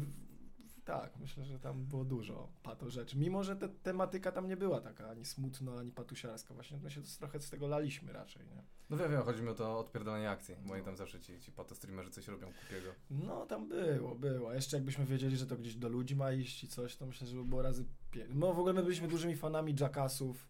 [0.87, 3.17] tak, myślę, że tam było dużo pato rzeczy.
[3.17, 6.53] Mimo, że te, tematyka tam nie była taka ani smutna, ani patusiarska.
[6.53, 8.63] Właśnie my się trochę z tego laliśmy raczej, nie?
[8.89, 11.51] No wiem, wiem, chodzi mi o to odpierdolenie akcji, bo oni tam zawsze ci, ci
[11.51, 12.91] pato streamerzy coś robią kupiego.
[13.09, 14.53] No tam było, było.
[14.53, 17.35] Jeszcze jakbyśmy wiedzieli, że to gdzieś do ludzi ma iść i coś, to myślę, że
[17.35, 18.31] by było razy pięć.
[18.33, 20.47] No w ogóle my byliśmy dużymi fanami Jackassów,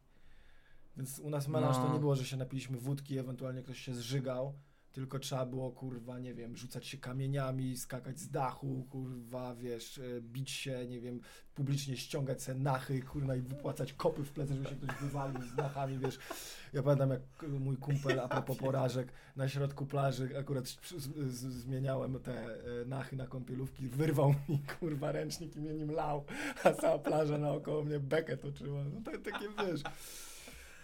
[0.97, 1.88] więc u nas melanż no.
[1.88, 4.54] to nie było, że się napiliśmy wódki, ewentualnie ktoś się zżygał
[4.97, 10.21] tylko trzeba było, kurwa, nie wiem, rzucać się kamieniami, skakać z dachu, kurwa, wiesz, e,
[10.21, 11.19] bić się, nie wiem,
[11.55, 15.57] publicznie ściągać se nachy, kurwa, i wypłacać kopy w plecy, żeby się ktoś wywalił z
[15.57, 16.19] nachami, wiesz.
[16.73, 17.21] Ja pamiętam, jak
[17.60, 20.65] mój kumpel, a propos porażek, na środku plaży akurat
[21.49, 26.25] zmieniałem te e, nachy na kąpielówki, wyrwał mi, kurwa, ręcznik i mnie nim lał,
[26.63, 28.83] a cała plaża naokoło mnie bekę toczyła.
[28.83, 29.81] No to takie, wiesz...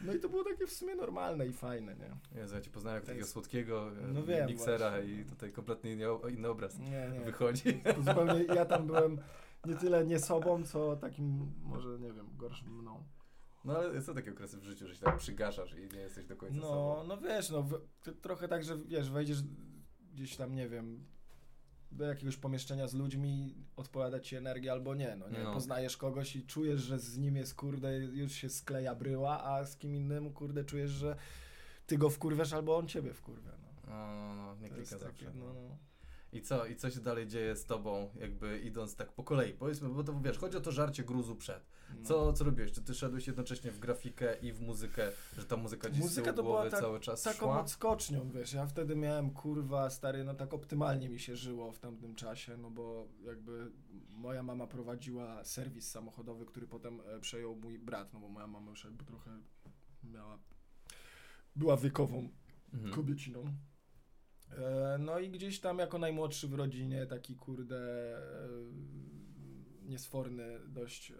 [0.03, 2.39] No i to było takie w sumie normalne i fajne, nie?
[2.39, 5.13] Jezu, ja ci poznałem jak takiego słodkiego e, no wiem, miksera właśnie.
[5.13, 7.19] i tutaj kompletnie inny, inny obraz nie, nie.
[7.19, 7.81] wychodzi.
[7.97, 9.17] Zupełnie ja tam byłem
[9.65, 13.03] nie tyle nie sobą, co takim może, nie wiem, gorszym mną.
[13.65, 16.35] No ale są takie okresy w życiu, że się tak przygaszasz i nie jesteś do
[16.35, 17.03] końca no, sobą.
[17.07, 17.81] No wiesz, no w,
[18.21, 19.39] trochę tak, że wiesz, wejdziesz
[20.13, 21.05] gdzieś tam, nie wiem,
[21.93, 25.53] do jakiegoś pomieszczenia z ludźmi, odpowiada ci energię albo nie, no nie, no.
[25.53, 29.77] poznajesz kogoś i czujesz, że z nim jest, kurde, już się skleja bryła, a z
[29.77, 31.15] kim innym, kurde, czujesz, że
[31.87, 33.73] ty go wkurwiasz albo on ciebie wkurwia, no.
[33.87, 35.25] No, no, no, nie klika zawsze.
[35.25, 35.77] Takie, no, no.
[36.33, 39.53] I co, I co się dalej dzieje z tobą, jakby idąc tak po kolei?
[39.53, 41.65] Powiedzmy, bo to wiesz, chodzi o to żarcie gruzu przed.
[41.99, 42.05] No.
[42.05, 42.71] Co, co robiłeś?
[42.71, 46.35] Czy ty szedłeś jednocześnie w grafikę i w muzykę, że ta muzyka gdzieś muzyka z
[46.35, 47.61] tyłu była tak, cały czas taką szła?
[47.61, 52.15] odskocznią, wiesz, ja wtedy miałem, kurwa, stary, no tak optymalnie mi się żyło w tamtym
[52.15, 53.71] czasie, no bo jakby
[54.09, 58.69] moja mama prowadziła serwis samochodowy, który potem e, przejął mój brat, no bo moja mama
[58.69, 59.31] już jakby trochę
[60.03, 60.39] miała,
[61.55, 62.29] była wiekową
[62.73, 62.93] mhm.
[62.93, 63.45] kobieciną.
[64.57, 67.77] E, no i gdzieś tam jako najmłodszy w rodzinie, taki kurde
[68.17, 68.49] e,
[69.85, 71.15] niesforny dość, e,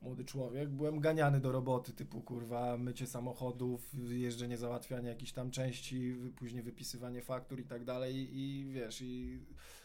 [0.00, 6.16] młody człowiek, byłem ganiany do roboty typu kurwa mycie samochodów, jeżdżenie, załatwianie jakichś tam części,
[6.36, 9.40] później wypisywanie faktur i tak dalej i wiesz, i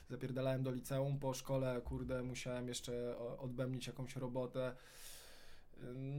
[0.09, 4.75] zapierdalałem do liceum, po szkole kurde musiałem jeszcze odbębnić jakąś robotę,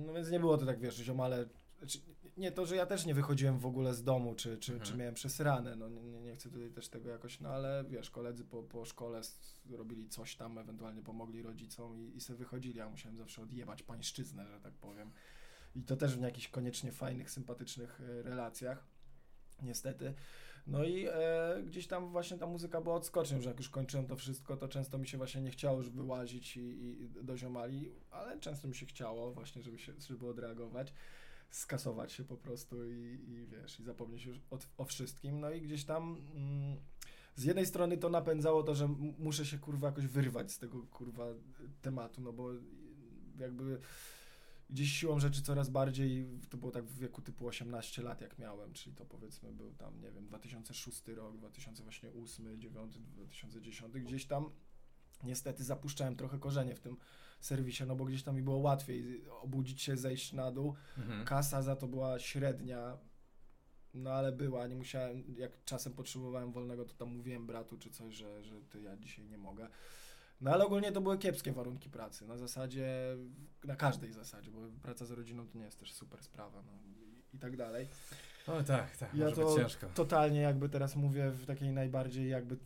[0.06, 1.98] no więc nie było to tak, wiesz, ziomale znaczy,
[2.36, 4.90] nie, to, że ja też nie wychodziłem w ogóle z domu, czy, czy, mhm.
[4.90, 8.44] czy miałem przesrane, no nie, nie chcę tutaj też tego jakoś, no ale wiesz, koledzy
[8.44, 9.20] po, po szkole
[9.70, 14.46] robili coś tam, ewentualnie pomogli rodzicom i, i sobie wychodzili, ja musiałem zawsze odjebać pańszczyznę,
[14.48, 15.10] że tak powiem.
[15.74, 18.86] I to też w jakichś koniecznie fajnych, sympatycznych e, relacjach,
[19.62, 20.14] niestety.
[20.66, 24.16] No i e, gdzieś tam właśnie ta muzyka była odskocznią, że jak już kończyłem to
[24.16, 28.40] wszystko, to często mi się właśnie nie chciało już wyłazić i, i do ziomali, ale
[28.40, 30.92] często mi się chciało właśnie, żeby, się, żeby odreagować
[31.50, 35.40] skasować się po prostu i, i wiesz, i zapomnieć już o, o wszystkim.
[35.40, 36.76] No i gdzieś tam mm,
[37.36, 41.26] z jednej strony to napędzało to, że muszę się kurwa jakoś wyrwać z tego kurwa
[41.82, 42.50] tematu, no bo
[43.38, 43.80] jakby
[44.70, 48.72] gdzieś siłą rzeczy coraz bardziej, to było tak w wieku typu 18 lat jak miałem,
[48.72, 54.50] czyli to powiedzmy był tam, nie wiem, 2006 rok, 2008, 2009, 2010, gdzieś tam
[55.22, 56.96] niestety zapuszczałem trochę korzenie w tym
[57.46, 60.74] serwisie, no bo gdzieś tam mi było łatwiej obudzić się, zejść na dół.
[60.98, 61.24] Mhm.
[61.24, 62.98] Kasa za to była średnia,
[63.94, 68.14] no ale była, nie musiałem, jak czasem potrzebowałem wolnego, to tam mówiłem bratu czy coś,
[68.14, 69.68] że, że ty, ja dzisiaj nie mogę.
[70.40, 73.16] No ale ogólnie to były kiepskie warunki pracy, na zasadzie,
[73.64, 77.36] na każdej zasadzie, bo praca z rodziną to nie jest też super sprawa, no i,
[77.36, 77.88] i tak dalej.
[78.46, 79.56] O tak, tak, ja to
[79.94, 82.56] totalnie jakby teraz mówię w takiej najbardziej jakby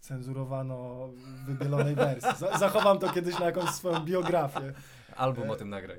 [0.00, 1.08] cenzurowano
[1.46, 2.30] wybielonej wersji.
[2.58, 4.72] Zachowam to kiedyś na jakąś swoją biografię.
[5.16, 5.98] Album e, o tym nagraj.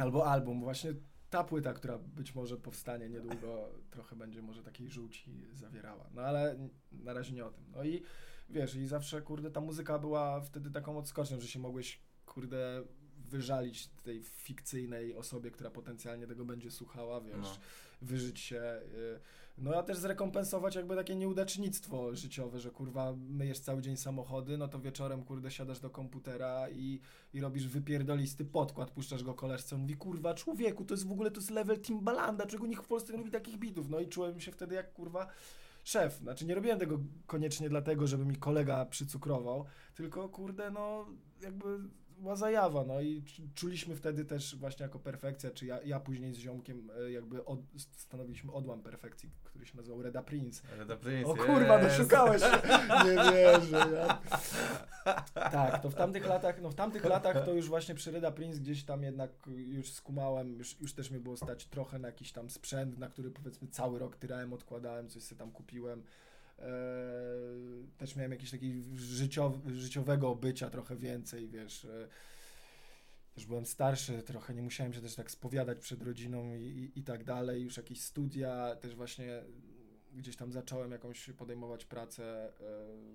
[0.00, 0.94] Albo album, właśnie
[1.30, 6.10] ta płyta, która być może powstanie niedługo, trochę będzie może takiej żółci zawierała.
[6.14, 6.56] No ale
[6.92, 7.64] na razie nie o tym.
[7.76, 8.02] No i
[8.48, 12.82] wiesz, i zawsze, kurde, ta muzyka była wtedy taką odskocznią, że się mogłeś, kurde,
[13.30, 17.36] wyżalić tej fikcyjnej osobie, która potencjalnie tego będzie słuchała, wiesz.
[17.36, 17.56] No
[18.02, 18.80] wyżyć się.
[18.94, 19.20] Y,
[19.58, 24.68] no a też zrekompensować jakby takie nieudacznictwo życiowe, że kurwa myjesz cały dzień samochody, no
[24.68, 27.00] to wieczorem kurde siadasz do komputera i,
[27.34, 31.40] i robisz wypierdolisty podkład, puszczasz go koleżce, mówi kurwa człowieku, to jest w ogóle to
[31.40, 33.88] jest level Timbalanda, czego nikt w Polsce nie lubi takich bitów.
[33.90, 35.26] No i czułem się wtedy jak kurwa
[35.84, 36.16] szef.
[36.16, 41.06] Znaczy nie robiłem tego koniecznie dlatego, żeby mi kolega przycukrował, tylko kurde no
[41.42, 41.78] jakby
[42.16, 43.22] była zajawa, no i
[43.54, 47.60] czuliśmy wtedy też właśnie jako perfekcja, czy ja, ja później z ziomkiem e, jakby od,
[47.92, 50.62] stanowiliśmy odłam perfekcji, który się nazywał Reda Prince.
[50.78, 51.86] Reda Prince, O kurwa, yes.
[51.86, 52.62] doszukałeś się.
[53.04, 53.86] Nie wierzę.
[53.94, 54.22] Ja.
[55.34, 58.58] Tak, to w tamtych latach, no w tamtych latach to już właśnie przy Reda Prince
[58.58, 62.50] gdzieś tam jednak już skumałem, już, już też mi było stać trochę na jakiś tam
[62.50, 66.02] sprzęt, na który powiedzmy cały rok tyrałem, odkładałem, coś sobie tam kupiłem.
[66.58, 66.66] Eee,
[67.98, 68.74] też miałem jakieś takiego
[69.66, 71.84] życiowego bycia trochę więcej, wiesz.
[71.84, 72.08] E,
[73.34, 77.02] też byłem starszy, trochę nie musiałem się też tak spowiadać przed rodziną i, i, i
[77.02, 77.62] tak dalej.
[77.62, 79.42] Już jakieś studia, też właśnie
[80.16, 82.52] gdzieś tam zacząłem jakąś podejmować pracę e,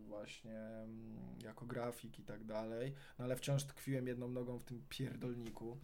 [0.08, 4.84] właśnie mm, jako grafik i tak dalej, no ale wciąż tkwiłem jedną nogą w tym
[4.90, 5.78] pierdolniku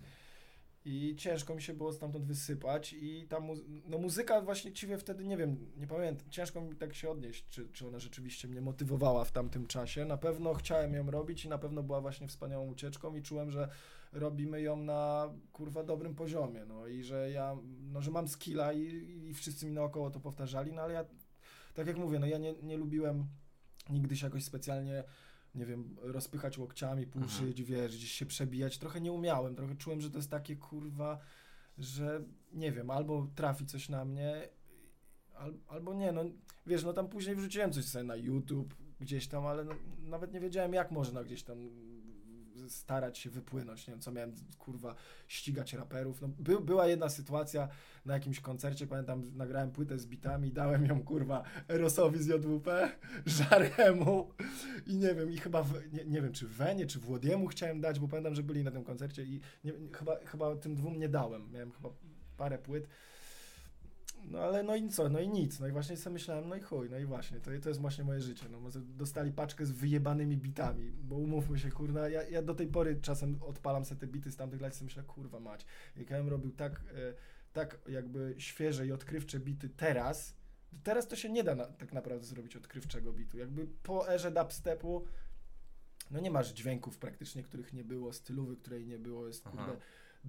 [0.88, 3.38] i ciężko mi się było stamtąd wysypać i ta
[3.88, 7.88] no muzyka właściwie wtedy, nie wiem, nie pamiętam, ciężko mi tak się odnieść, czy, czy
[7.88, 10.06] ona rzeczywiście mnie motywowała w tamtym czasie.
[10.06, 13.70] Na pewno chciałem ją robić i na pewno była właśnie wspaniałą ucieczką i czułem, że
[14.14, 17.58] robimy ją na kurwa dobrym poziomie, no i że ja,
[17.92, 18.82] no że mam skilla i,
[19.30, 21.06] i wszyscy mi naokoło to powtarzali, no ale ja,
[21.74, 23.28] tak jak mówię, no ja nie, nie lubiłem
[23.90, 25.04] nigdy się jakoś specjalnie
[25.58, 27.66] nie wiem, rozpychać łokciami, puszyć, mhm.
[27.66, 28.78] wiesz, gdzieś się przebijać.
[28.78, 31.20] Trochę nie umiałem, trochę czułem, że to jest takie kurwa,
[31.78, 34.50] że nie wiem, albo trafi coś na mnie,
[35.36, 36.24] al, albo nie, no
[36.68, 40.40] wiesz, no tam później wrzuciłem coś sobie na YouTube gdzieś tam, ale no, nawet nie
[40.40, 41.70] wiedziałem jak można gdzieś tam
[42.70, 44.96] starać się wypłynąć, nie wiem co miałem, kurwa,
[45.28, 46.22] ścigać raperów.
[46.22, 47.68] No, by, była jedna sytuacja
[48.06, 52.92] na jakimś koncercie, pamiętam, nagrałem płytę z bitami, dałem ją, kurwa, Erosowi z JWP,
[53.26, 54.32] Żaremu
[54.86, 58.00] i nie wiem, i chyba, w, nie, nie wiem, czy Wenie, czy Włodiemu chciałem dać,
[58.00, 61.52] bo pamiętam, że byli na tym koncercie i nie, chyba, chyba tym dwóm nie dałem,
[61.52, 61.90] miałem chyba
[62.38, 62.88] parę płyt
[64.24, 65.60] no ale no i co, no i nic.
[65.60, 68.04] No i właśnie sobie myślałem, no i chuj, no i właśnie, to, to jest właśnie
[68.04, 68.46] moje życie.
[68.52, 73.00] No dostali paczkę z wyjebanymi bitami, bo umówmy się, kurna, ja, ja do tej pory
[73.02, 76.18] czasem odpalam sobie te bity z tamtych lat i sobie myślę, kurwa mać, jak ja
[76.18, 77.14] bym robił tak, e,
[77.54, 80.36] tak jakby świeże i odkrywcze bity teraz,
[80.84, 83.38] teraz to się nie da na, tak naprawdę zrobić odkrywczego bitu.
[83.38, 85.06] Jakby po erze dubstepu
[86.12, 89.78] no nie masz dźwięków praktycznie, których nie było, stylowy, której nie było, jest kurde Aha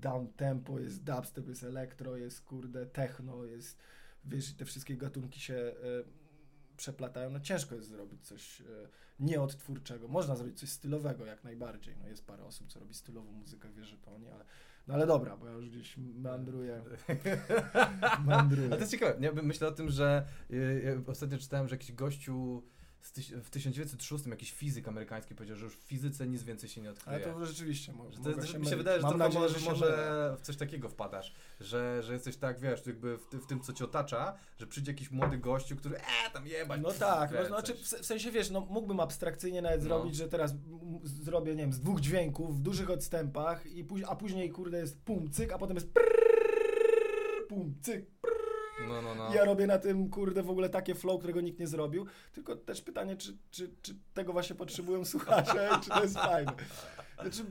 [0.00, 3.78] down tempo, jest dubstep, jest elektro, jest kurde techno, jest
[4.24, 5.74] wiesz, te wszystkie gatunki się y,
[6.76, 8.64] przeplatają, no ciężko jest zrobić coś y,
[9.20, 10.08] nieodtwórczego.
[10.08, 11.96] Można zrobić coś stylowego jak najbardziej.
[12.00, 14.44] No jest parę osób, co robi stylową muzykę, wierzę to oni, ale
[14.88, 16.82] No ale dobra, bo ja już gdzieś meandruję.
[18.26, 18.68] meandruję.
[18.68, 19.32] A to jest ciekawe, nie?
[19.32, 22.62] myślę o tym, że y, ja ostatnio czytałem, że jakiś gościu
[23.42, 27.24] w 1906 jakiś fizyk amerykański powiedział, że już w fizyce nic więcej się nie odkryje.
[27.24, 28.12] Ale to rzeczywiście może.
[28.16, 30.88] Że to, to, się mi się wydaje, że Mam nadzieję, może, może w coś takiego
[30.88, 34.92] wpadasz, że, że jesteś tak, wiesz, jakby w, w tym, co cię otacza, że przyjdzie
[34.92, 36.80] jakiś młody gościu, który e, tam jebać.
[36.80, 39.84] No pff, tak, no, znaczy w se- w sensie wiesz, no mógłbym abstrakcyjnie nawet No.
[39.84, 40.58] zrobić, że teraz m-
[41.04, 45.00] zrobię, nie wiem, z dwóch dźwięków w dużych odstępach i póź- a później kurde jest
[45.02, 48.06] pum, cyk, a potem jest prrrr, pum, cyk.
[48.88, 49.35] No, no, no.
[49.35, 52.07] Ja robię na tym kurde w ogóle takie flow, którego nikt nie zrobił.
[52.33, 56.53] Tylko też pytanie, czy, czy, czy tego właśnie potrzebują słuchacze czy to jest fajne.
[57.23, 57.45] Znaczy,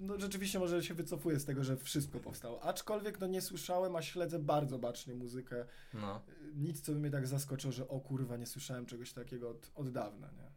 [0.00, 2.62] no rzeczywiście może się wycofuję z tego, że wszystko powstało.
[2.62, 6.22] Aczkolwiek no nie słyszałem, a śledzę bardzo bacznie muzykę no.
[6.54, 9.90] nic, co by mnie tak zaskoczyło, że o kurwa, nie słyszałem czegoś takiego od, od
[9.90, 10.52] dawna, nie?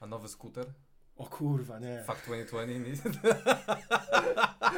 [0.00, 0.72] A nowy skuter?
[1.16, 2.04] O kurwa, nie.
[2.06, 3.08] Fuck 2020?
[3.08, 3.34] nie?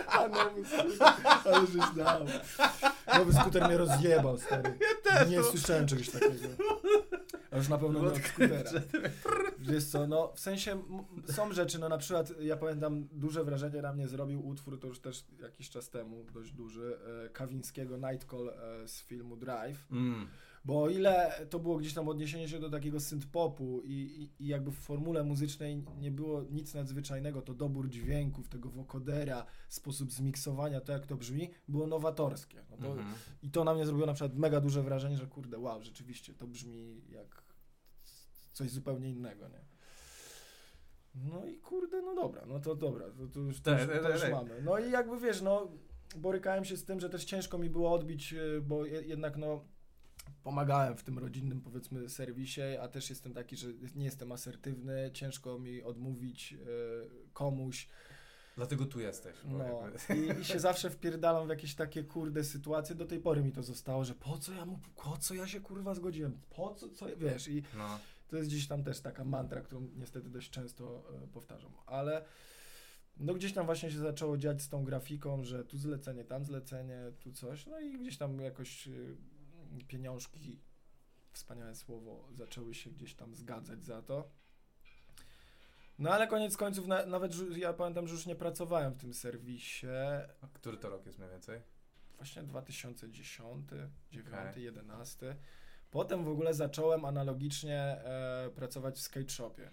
[0.09, 1.13] A nowy skuter,
[1.45, 2.27] ale żeś dał.
[3.19, 4.79] Nowy skuter mnie rozjebał, stary.
[5.29, 6.49] Nie słyszałem czegoś takiego.
[7.51, 8.71] A już na pewno nie od skutera.
[9.59, 10.83] Wiesz co, no w sensie
[11.27, 15.01] są rzeczy, no na przykład ja pamiętam, duże wrażenie na mnie zrobił utwór, to już
[15.01, 19.87] też jakiś czas temu, dość duży, e, Kawińskiego Night Call e, z filmu Drive.
[19.91, 20.29] Mm.
[20.65, 24.47] Bo o ile to było gdzieś tam odniesienie się do takiego synth-popu i, i, i
[24.47, 30.81] jakby w formule muzycznej nie było nic nadzwyczajnego, to dobór dźwięków, tego wokodera, sposób zmiksowania,
[30.81, 32.65] to jak to brzmi, było nowatorskie.
[32.71, 33.15] No to, Mhm.
[33.43, 36.47] I to na mnie zrobiło na przykład mega duże wrażenie, że kurde, wow, rzeczywiście to
[36.47, 37.45] brzmi jak
[38.53, 39.65] coś zupełnie innego, nie?
[41.15, 44.03] No i kurde, no dobra, no to dobra, to, to już, to Tak, już, tak,
[44.03, 44.33] to już tak.
[44.33, 44.63] mamy.
[44.63, 45.69] No i jakby wiesz, no
[46.17, 49.65] borykałem się z tym, że też ciężko mi było odbić, y, bo je, jednak no
[50.43, 55.59] pomagałem w tym rodzinnym powiedzmy serwisie, a też jestem taki, że nie jestem asertywny, ciężko
[55.59, 57.89] mi odmówić y, komuś,
[58.57, 59.37] Dlatego tu jesteś.
[59.45, 59.83] No.
[60.15, 63.63] i, i się zawsze wpierdalam w jakieś takie kurde sytuacje, do tej pory mi to
[63.63, 67.07] zostało, że po co ja mu, po co ja się kurwa zgodziłem, po co, co,
[67.17, 67.99] wiesz i No.
[68.29, 72.25] to jest gdzieś tam też taka mantra, którą niestety dość często e, powtarzam, ale
[73.17, 77.13] no gdzieś tam właśnie się zaczęło dziać z tą grafiką, że tu zlecenie, tam zlecenie,
[77.21, 79.17] tu coś, no i gdzieś tam jakoś y,
[79.83, 80.61] pieniążki,
[81.33, 84.31] wspaniałe słowo, zaczęły się gdzieś tam zgadzać za to.
[85.99, 89.87] No ale koniec końców, na, nawet ja pamiętam, że już nie pracowałem w tym serwisie,
[90.41, 91.61] A Który to rok jest mniej więcej?
[92.17, 93.67] właśnie 2010,
[94.11, 94.63] 9, Okej.
[94.65, 95.37] 11.
[95.91, 99.71] Potem w ogóle zacząłem analogicznie e, pracować w skate shopie.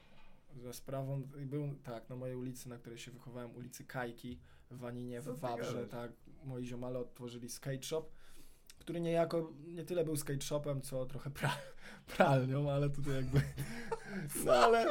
[0.56, 4.40] Za sprawą, był tak, na mojej ulicy, na której się wychowałem, ulicy Kajki
[4.72, 6.12] w Waninie, Co w Wawrze, tak,
[6.44, 8.04] moi ziomale otworzyli skate shop,
[8.82, 11.56] który niejako nie tyle był skate shopem, co trochę pra,
[12.18, 13.42] pralnią, ale tutaj jakby,
[14.46, 14.86] no ale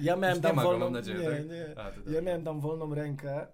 [0.00, 1.46] ja miałem Już tam ma go, wolną, mam nadzieję, nie, tak?
[1.48, 2.22] nie, A, ja dobrze.
[2.22, 3.46] miałem tam wolną rękę,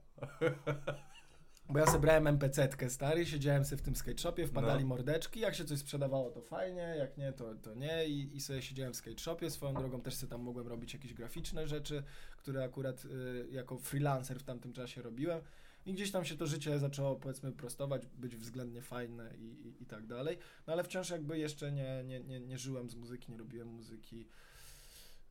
[1.69, 4.87] bo ja sobie brałem MPC-tkę stary, siedziałem sobie w tym skate shopie, wpadali No.
[4.89, 8.63] mordeczki, jak się coś sprzedawało to fajnie, jak nie to, to nie I, i sobie
[8.63, 12.03] siedziałem w skate shopie, swoją drogą też sobie tam mogłem robić jakieś graficzne rzeczy,
[12.37, 15.41] które akurat y, jako freelancer w tamtym czasie robiłem
[15.87, 19.87] i gdzieś tam się to życie zaczęło powiedzmy prostować, być względnie fajne i, i, i
[19.87, 23.39] tak dalej, no ale wciąż jakby jeszcze nie, nie, nie, nie żyłem z muzyki, nie
[23.39, 24.29] robiłem muzyki.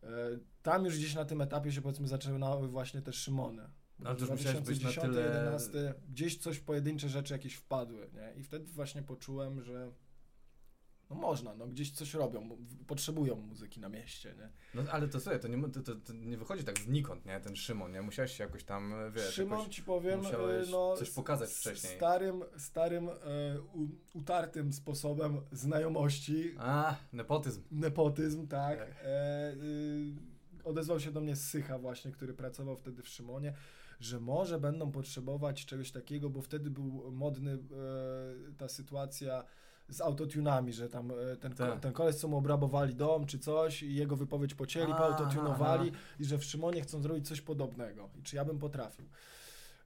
[0.03, 0.07] E,
[0.61, 3.69] Tam już gdzieś na tym etapie się powiedzmy zaczynały właśnie te Szymony.
[3.99, 8.09] No, ale już musiałeś być na 2010, tyle- 11, gdzieś coś pojedyncze rzeczy jakieś wpadły,
[8.13, 8.33] nie?
[8.39, 9.91] I wtedy właśnie poczułem, że
[11.13, 12.49] no można, no gdzieś coś robią,
[12.87, 14.49] potrzebują muzyki na mieście, nie?
[14.73, 17.39] No ale to sobie, to nie, to, to, to nie wychodzi tak znikąd, nie?
[17.39, 18.01] Ten Szymon, nie?
[18.01, 19.75] Musiałeś się jakoś tam, wiesz, Szymon jakoś...
[19.75, 21.95] ci powiem, e, no coś pokazać wcześniej.
[21.95, 23.13] Starym, starym e,
[24.13, 27.63] utartym sposobem znajomości, A, nepotyzm.
[27.71, 28.79] nepotyzm, tak.
[28.79, 28.89] Tak.
[29.03, 33.53] E, y, odezwał się do mnie Sycha właśnie, który pracował wtedy w Szymonie,
[33.99, 37.57] że może będą potrzebować czegoś takiego, bo wtedy był modny e,
[38.57, 39.43] ta sytuacja
[39.89, 41.79] z autotunami, że tam e, ten, ko- Tak.
[41.79, 45.99] ten koleś, co mu obrabowali dom czy coś i jego wypowiedź pocięli, A, poautotunowali aha.
[46.19, 49.05] i że w Szymonie chcą zrobić coś podobnego i czy ja bym potrafił.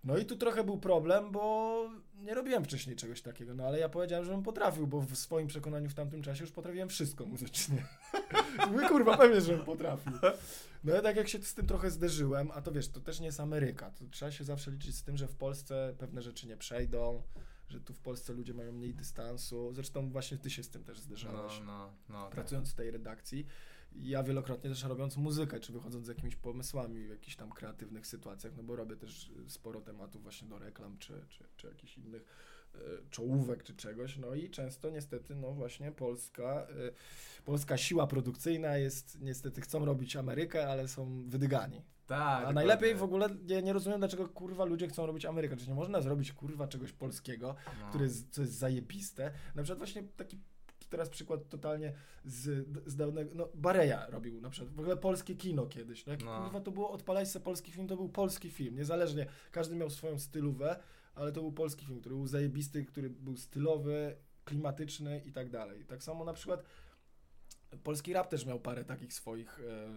[0.03, 1.73] No i tu trochę był problem, bo
[2.15, 5.47] nie robiłem wcześniej czegoś takiego, no ale ja powiedziałem, że bym potrafił, bo w swoim
[5.47, 7.85] przekonaniu w tamtym czasie już potrafiłem wszystko muzycznie.
[8.71, 10.11] Mówię, kurwa, pewnie, żebym potrafił.
[10.83, 13.25] No ja tak jak się z tym trochę zderzyłem, a to wiesz, to też nie
[13.25, 16.57] jest Ameryka, to trzeba się zawsze liczyć z tym, że w Polsce pewne rzeczy nie
[16.57, 17.23] przejdą,
[17.67, 20.97] że tu w Polsce ludzie mają mniej dystansu, zresztą właśnie ty się z tym też
[20.97, 22.23] No, zderzałeś no, no.
[22.23, 22.31] Tak.
[22.31, 23.45] pracując w tej redakcji.
[23.95, 28.53] Ja wielokrotnie też robiąc muzykę, czy wychodząc z jakimiś pomysłami w jakichś tam kreatywnych sytuacjach,
[28.57, 32.25] no bo robię też sporo tematów właśnie do reklam, czy, czy, czy jakichś innych
[33.09, 36.67] czołówek czy czegoś, no i często niestety, no właśnie Polska,
[37.39, 41.81] y, polska siła produkcyjna jest, niestety chcą robić Amerykę, ale są wydygani.
[42.07, 42.45] Tak.
[42.45, 45.75] A najlepiej w ogóle, nie, nie rozumiem dlaczego kurwa ludzie chcą robić Amerykę, czy nie
[45.75, 47.89] można zrobić kurwa czegoś polskiego, no.
[47.89, 49.31] które jest, co jest zajebiste.
[49.55, 50.39] Na przykład właśnie taki
[50.89, 51.93] teraz przykład totalnie
[52.25, 56.23] z, z dawnego, no Bareja robił na przykład, w ogóle polskie kino kiedyś, no, jak,
[56.23, 56.43] No.
[56.43, 60.19] kurwa to było, odpalać sobie polski film, to był polski film, niezależnie, każdy miał swoją
[60.19, 60.79] stylówę,
[61.17, 64.15] ale to był polski film, który był zajebisty, który był stylowy,
[64.45, 65.85] klimatyczny i tak dalej.
[65.85, 66.63] Tak samo na przykład
[67.83, 69.89] polski rap też miał parę takich swoich e, e,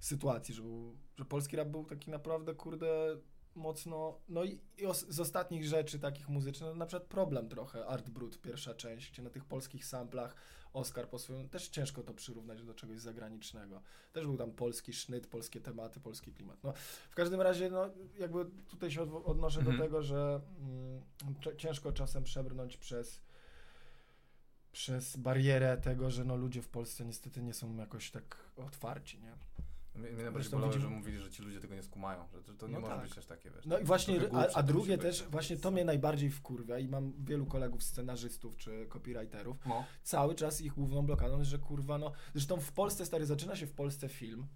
[0.00, 3.16] sytuacji, że, był, że polski rap był taki naprawdę, kurde,
[3.54, 7.86] mocno, no i, i os, z ostatnich rzeczy takich muzycznych, no na przykład Problem trochę,
[7.86, 10.36] Art Brut, pierwsza część, gdzie na tych polskich samplach
[10.72, 13.82] Oscar po swoim, też ciężko to przyrównać do czegoś zagranicznego.
[14.12, 16.64] Też był tam polski sznyt, polskie tematy, polski klimat.
[16.64, 16.72] No,
[17.10, 19.76] w każdym razie, no, jakby tutaj się odnoszę Mhm.
[19.76, 21.02] do tego, że mm,
[21.56, 23.22] ciężko czasem przebrnąć przez
[24.72, 29.32] przez barierę tego, że no ludzie w Polsce niestety nie są jakoś tak otwarci, nie?
[29.94, 32.54] Mnie, mnie najbardziej bolało, widzimy- że mówili, że ci ludzie tego nie skumają, że to,
[32.54, 33.02] to nie No może tak.
[33.04, 33.66] być też takie, wiesz.
[33.66, 35.28] No i właśnie, a, a drugie być, też, nie?
[35.28, 39.84] właśnie to mnie najbardziej wkurwia i mam wielu kolegów scenarzystów czy copywriterów, No.
[40.02, 43.66] cały czas ich główną blokadą jest, że kurwa no, zresztą w Polsce, stary, zaczyna się
[43.66, 44.46] w Polsce film,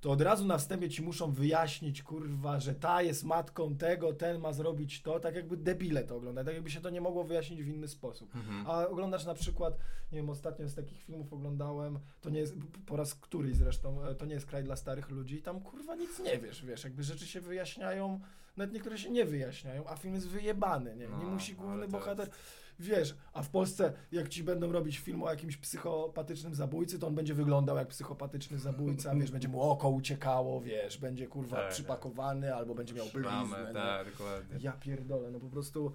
[0.00, 4.40] to od razu na wstępie ci muszą wyjaśnić, kurwa, że ta jest matką tego, ten
[4.40, 7.62] ma zrobić to, tak jakby debile to ogląda, tak jakby się to nie mogło wyjaśnić
[7.62, 8.34] w inny sposób.
[8.36, 8.64] Mhm.
[8.66, 9.78] A oglądasz na przykład,
[10.12, 12.54] nie wiem, ostatnio z takich filmów oglądałem, to nie jest,
[12.86, 15.94] po raz któryś zresztą, e, to nie jest kraj dla starych ludzi i tam kurwa
[15.96, 18.20] nic nie wiesz, wiesz, jakby rzeczy się wyjaśniają,
[18.56, 22.28] nawet niektóre się nie wyjaśniają, a film jest wyjebany, nie, nie No, musi główny bohater,
[22.28, 27.06] jest- wiesz, a w Polsce jak ci będą robić film o jakimś psychopatycznym zabójcy, to
[27.06, 31.70] on będzie wyglądał jak psychopatyczny zabójca, wiesz, będzie mu oko uciekało, wiesz, będzie kurwa Tak,
[31.70, 34.56] przypakowany, albo będzie miał bliznę, tak, dokładnie.
[34.60, 35.92] Ja pierdolę, no po prostu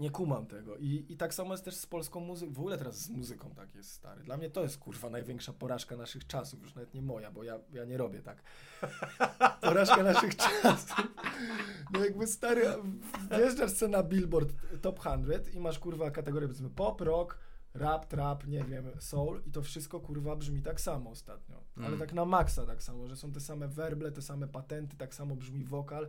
[0.00, 0.76] nie kumam tego.
[0.76, 2.52] I, I tak samo jest też z polską muzyką.
[2.52, 4.24] W ogóle teraz z muzyką tak jest, stary.
[4.24, 7.58] Dla mnie to jest kurwa największa porażka naszych czasów, już nawet nie moja, bo ja,
[7.72, 8.42] ja nie robię tak.
[9.60, 10.96] Porażka naszych czasów.
[11.92, 12.66] No jakby stary,
[13.30, 14.52] wjeżdżasz sobie na Billboard
[14.82, 15.10] Top 100
[15.54, 17.38] i masz kurwa kategorię powiedzmy pop, rock,
[17.74, 21.64] rap, trap, nie wiem, soul i to wszystko kurwa brzmi tak samo ostatnio.
[21.76, 21.98] Ale Mm.
[21.98, 25.36] tak na maksa tak samo, że są te same werble, te same patenty, tak samo
[25.36, 26.08] brzmi wokal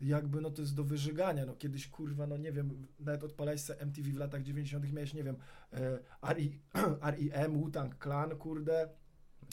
[0.00, 3.80] jakby no to jest do wyżygania, no kiedyś kurwa, no nie wiem, nawet odpalałeś sobie
[3.80, 5.36] MTV w latach 90 miałeś, nie wiem,
[5.72, 5.98] e,
[6.34, 6.60] RI,
[7.02, 8.88] R.I.M., Wu-Tang Clan, kurde,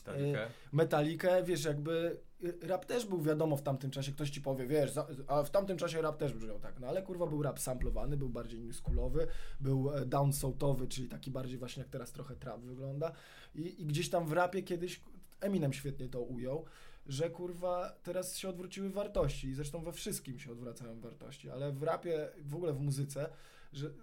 [0.08, 0.48] Metalikę.
[0.72, 4.92] Metalikę, wiesz, jakby y, rap też był wiadomo w tamtym czasie, ktoś ci powie, wiesz,
[5.28, 8.30] a w tamtym czasie rap też brzmiał tak, no ale kurwa był rap samplowany, był
[8.30, 9.28] bardziej newschoolowy,
[9.60, 13.12] był e, downsoutowy, czyli taki bardziej właśnie jak teraz trochę trap wygląda
[13.56, 15.02] i, i gdzieś tam w rapie kiedyś
[15.42, 16.66] Eminem świetnie to ujął,
[17.06, 21.84] że kurwa teraz się odwróciły wartości i zresztą we wszystkim się odwracają wartości, ale w
[21.84, 23.30] rapie, w ogóle w muzyce,
[23.74, 23.94] że,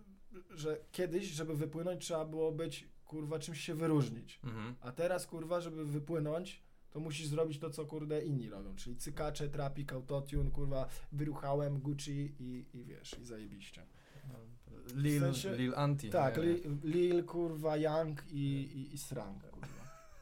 [0.50, 4.40] że kiedyś, żeby wypłynąć trzeba było być kurwa czymś się wyróżnić.
[4.44, 4.74] Mhm.
[4.80, 8.76] A teraz, kurwa, żeby wypłynąć, to musisz zrobić to, co, kurde, inni robią.
[8.76, 13.86] Czyli cykacze, trapik, autotune, kurwa, wyruchałem Gucci i, i wiesz, i zajebiście.
[14.94, 16.10] Lil, W sensie- Lil Anti.
[16.10, 16.42] Tak, nie?
[16.90, 18.36] Lil, kurwa, Young i,
[18.74, 19.68] i, i Srank, kurwa.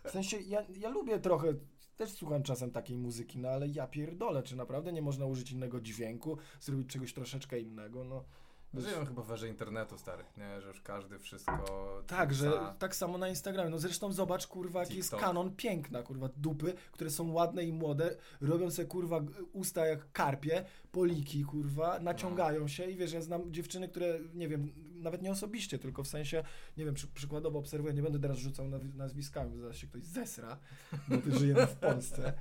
[0.05, 1.55] W sensie, ja, ja lubię trochę,
[1.99, 5.81] też słucham czasem takiej muzyki, no ale ja pierdolę, czy naprawdę nie można użyć innego
[5.81, 8.25] dźwięku, zrobić czegoś troszeczkę innego, no.
[8.75, 10.61] Żyją chyba w erze internetu, stary, nie?
[10.61, 12.03] Że już każdy wszystko...
[12.07, 13.71] Tak, że tak samo na Instagramie.
[13.71, 18.17] No zresztą zobacz, kurwa, jaki jest kanon piękna, kurwa, dupy, które są ładne i młode,
[18.41, 19.21] robią sobie, kurwa,
[19.53, 24.73] usta jak karpie, poliki, kurwa, naciągają się i wiesz, ja znam dziewczyny, które, nie wiem,
[24.95, 26.45] nawet nie osobiście, tylko w sensie,
[26.77, 30.05] nie wiem, przy, przykładowo obserwuję, nie będę teraz rzucał nazw- nazwiskami, bo zaraz się ktoś
[30.05, 30.59] zesra,
[31.09, 32.33] bo ty żyjemy w Polsce,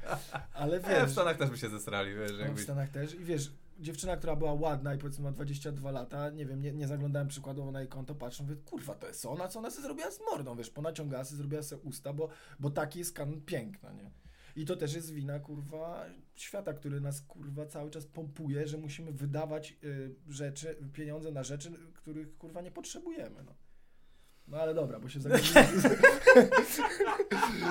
[0.54, 2.62] ale E, w wiesz, Stanach też by się zesrali, wiesz, no, w jakby...
[2.62, 6.62] Stanach też i wiesz, dziewczyna, która była ładna i powiedzmy ma 22 lata, nie wiem,
[6.62, 9.70] nie, nie zaglądałem przykładowo na jej konto, patrzę, mówię, kurwa, to jest ona, co ona
[9.70, 13.42] sobie zrobiła z mordą, wiesz, ponaciągała sobie, zrobiła sobie usta, bo, bo taki jest kanon
[13.42, 14.12] piękna, nie?
[14.56, 16.06] I to też jest wina, kurwa,
[16.36, 21.72] świata, który nas, kurwa, cały czas pompuje, że musimy wydawać y, rzeczy, pieniądze na rzeczy,
[21.94, 23.56] których, kurwa, nie potrzebujemy, no.
[24.48, 25.66] No ale dobra, bo się zagadniłem.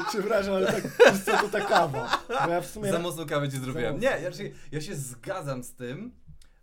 [0.09, 0.83] Przepraszam, ale tak,
[1.25, 2.25] co to ta kawa.
[2.47, 2.93] Bo ja w sumie...
[2.93, 4.01] Za mocną kawę ci zrobiłem.
[4.01, 4.25] Nie, mocno.
[4.25, 6.15] ja się, ja się zgadzam z tym,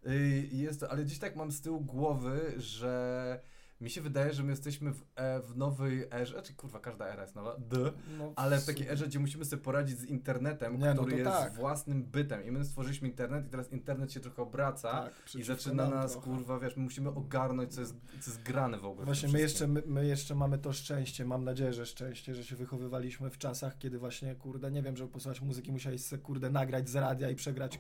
[0.04, 3.40] yy, jest to, ale gdzieś tak mam z tyłu głowy, że
[3.84, 7.22] mi się wydaje, że my jesteśmy w, e, w nowej erze, czy kurwa, każda era
[7.22, 10.94] jest nowa, d, No, ale w takiej erze, gdzie musimy sobie poradzić z internetem, Nie,
[10.94, 11.54] no który to jest tak.
[11.54, 15.90] własnym bytem i my stworzyliśmy internet i teraz internet się trochę obraca tak, i zaczyna
[15.90, 16.28] nas, trochę.
[16.28, 19.06] kurwa, wiesz, my musimy ogarnąć, co jest, co jest grane w ogóle.
[19.06, 22.56] Właśnie my jeszcze, my, my jeszcze mamy to szczęście, mam nadzieję, że szczęście, że się
[22.56, 26.90] wychowywaliśmy w czasach, kiedy właśnie, kurde, nie wiem, żeby posłuchać muzyki, musiałeś se, kurde, nagrać
[26.90, 27.80] z radia i przegrać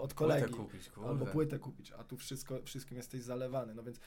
[0.00, 0.42] od kolegi.
[0.48, 1.10] Płytę kupić, kurde.
[1.10, 3.74] Albo płytę kupić, a tu wszystko, wszystkim jesteś zalewany.
[3.74, 4.00] No więc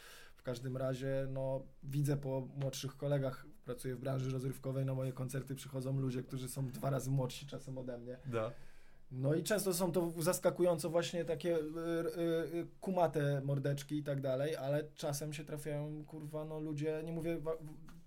[0.47, 5.99] każdym razie, no widzę po młodszych kolegach, pracuję w branży rozrywkowej, na moje koncerty przychodzą
[5.99, 8.17] ludzie, którzy są dwa razy młodsi czasem ode mnie.
[8.25, 8.51] Da.
[9.11, 14.21] No i często są to zaskakująco właśnie takie y, y, y, kumate mordeczki i tak
[14.21, 17.41] dalej, ale czasem się trafiają, kurwa, no ludzie, nie mówię,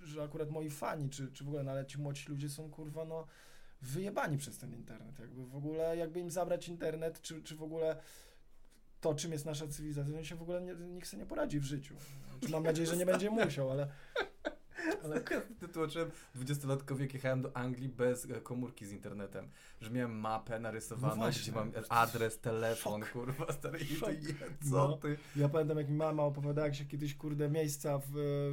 [0.03, 3.05] że akurat moi fani, czy, czy w ogóle, no ale ci młodzi ludzie są, kurwa,
[3.05, 3.27] no
[3.83, 7.97] wyjebani przez ten internet, jakby w ogóle, jakby im zabrać internet, czy, czy w ogóle
[9.01, 11.65] to, czym jest nasza cywilizacja, to się w ogóle nie, nikt sobie nie poradzi w
[11.65, 11.97] życiu.
[12.49, 13.89] Mam nadzieję, że nie będzie musiał, ale...
[15.05, 15.23] ale
[15.63, 19.49] Ja tłumaczyłem 20-latkowi, jak jechałem do Anglii bez e, komórki z internetem,
[19.81, 23.13] że miałem mapę narysowaną, No gdzie mam adres, telefon, Szok.
[23.13, 24.35] kurwa, stary, i ty, je,
[24.71, 24.97] co No.
[24.97, 25.17] ty?
[25.37, 28.05] Ja pamiętam, jak mi mama opowiadała, jak się kiedyś, kurde, miejsca w,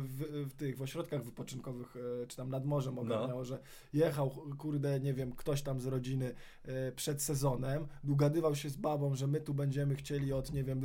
[0.04, 3.60] w, w tych, w ośrodkach wypoczynkowych, e, czy tam nad morzem ogarniało, że
[3.94, 6.34] jechał, kurde, nie wiem, ktoś tam z rodziny
[6.66, 10.82] e, przed sezonem, dogadywał się z babą, że my tu będziemy chcieli od, nie wiem,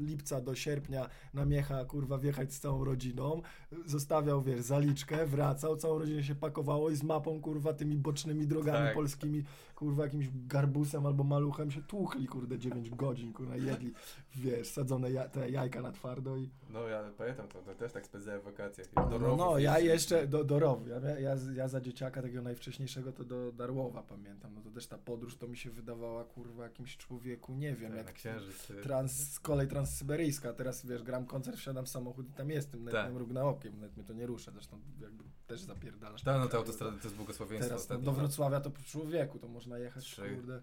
[0.00, 3.42] lipca do sierpnia na Miecha, kurwa, wjechać z całą rodziną,
[3.86, 8.86] zostawiał, wiesz, zaliczkę, wracał, całą rodzinę się pakowało i z mapą, kurwa, tymi bocznymi drogami
[8.86, 8.94] Tak.
[8.94, 9.44] polskimi,
[9.74, 13.92] kurwa, jakimś garbusem albo maluchem się tłukli, kurde, 9 godzin, kurwa, jedli,
[14.36, 16.50] wiesz, sadzone ja, te jajka na twardo i...
[16.68, 18.84] No ja pamiętam to, to też tak spędzałem wakacje.
[18.96, 23.12] No, no, no ja jeszcze do, do rowu, ja, ja, ja za dzieciaka takiego najwcześniejszego
[23.12, 26.96] to do Darłowa pamiętam, no to też ta podróż to mi się wydawała, kurwa, jakimś
[26.96, 28.70] człowieku, nie wiem, Tak, jak księżyc.
[28.70, 33.02] y, trans, kolej transsyberyjska, teraz wiesz, gram koncert, wsiadam w samochód i tam jestem, nawet
[33.04, 33.12] Tak.
[33.14, 36.22] mrugna okiem, nawet mnie to nie rusza, zresztą jakby też zapierdalasz.
[36.22, 39.48] Tak, no te autostrady to jest błogosławieństwo Teraz no, do Wrocławia to po człowieku, to
[39.48, 40.34] można jechać, Trzy.
[40.34, 40.62] kurde,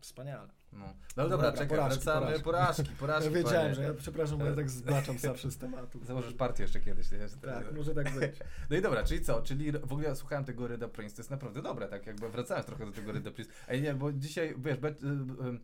[0.00, 0.48] wspaniale.
[0.72, 2.90] No, no Dobra, dobra, czekaj, porażki, wracamy, porażki.
[3.00, 3.24] porażki.
[3.24, 3.74] Ja wiedziałem, panie.
[3.74, 6.04] że ja, przepraszam, bo ja tak zbaczam zawsze z tematu.
[6.04, 7.10] Założysz partię jeszcze kiedyś.
[7.12, 7.18] Nie?
[7.42, 8.36] Tak, może tak być.
[8.70, 9.42] No i dobra, czyli co?
[9.42, 12.86] Czyli w ogóle słuchałem tego Ryda Prince, to jest naprawdę dobre, tak jakby wracając trochę
[12.86, 13.50] do tego Ryda Prince.
[13.68, 15.60] Ej nie, bo dzisiaj, wiesz, y, y,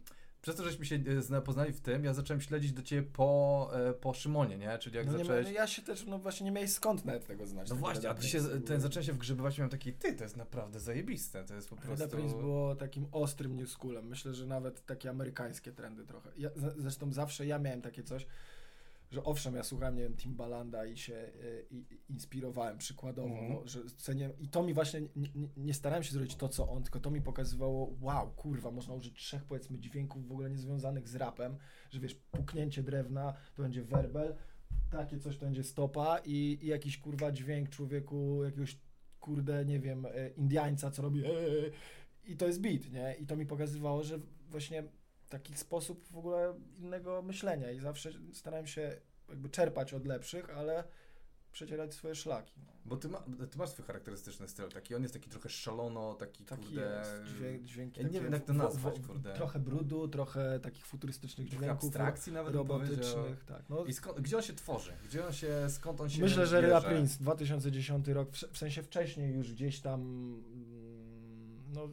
[0.46, 3.94] przez to, żeśmy się zna- poznali w tym, ja zacząłem śledzić do ciebie po, y,
[3.94, 4.78] po Szymonie, nie?
[4.78, 5.46] Czyli jak No, nie, zacząłeś...
[5.46, 7.68] no ja się też, no właśnie nie miałeś skąd nawet tego znać.
[7.68, 10.24] No tego właśnie, a ty się, ten, zacząłem się wgrzebywać i miałem taki, ty, to
[10.24, 12.08] jest naprawdę zajebiste, to jest po prostu...
[12.08, 14.08] Prince było takim ostrym new schoolem.
[14.08, 16.30] Myślę, że nawet takie amerykańskie trendy trochę.
[16.36, 18.26] Ja, zresztą zawsze ja miałem takie coś,
[19.10, 23.52] że owszem, ja słuchałem, nie wiem, Timbalanda i się y, i, inspirowałem przykładowo, Mhm.
[23.52, 26.82] no, że cenię, i to mi właśnie, nie, nie, starałem się zrobić to, co on,
[26.82, 31.14] tylko to mi pokazywało, wow, kurwa, można użyć trzech, powiedzmy, dźwięków w ogóle niezwiązanych z
[31.16, 31.56] rapem,
[31.90, 34.34] że wiesz, puknięcie drewna, to będzie werbel,
[34.90, 38.78] takie coś to będzie stopa i, i jakiś, kurwa, dźwięk człowieku, jakiegoś,
[39.20, 41.32] kurde, nie wiem, e, Indiańca, co robi e, e,
[42.24, 43.14] i to jest beat, nie?
[43.20, 44.84] I to mi pokazywało, że właśnie
[45.28, 50.84] taki sposób w ogóle innego myślenia i zawsze starałem się jakby czerpać od lepszych, ale
[51.52, 52.60] przecierać swoje szlaki.
[52.66, 52.72] No.
[52.84, 53.18] Bo ty, ma,
[53.50, 56.98] ty masz swój charakterystyczny styl, taki, on jest taki trochę szalono, taki Taki kurde...
[56.98, 59.34] jest, dźwięk, dźwięki Ja nie wiem, jak to nazwać, kurde.
[59.34, 63.68] Trochę brudu, trochę takich futurystycznych Trochę dźwięków, abstrakcji nawet robotycznych, tak.
[63.68, 64.92] No, I skąd, gdzie on się tworzy?
[65.04, 66.88] Gdzie on się, skąd on się Myślę, że bierze?
[66.88, 71.88] Prince, 2010 rok, w, w sensie wcześniej już gdzieś tam, mm, no,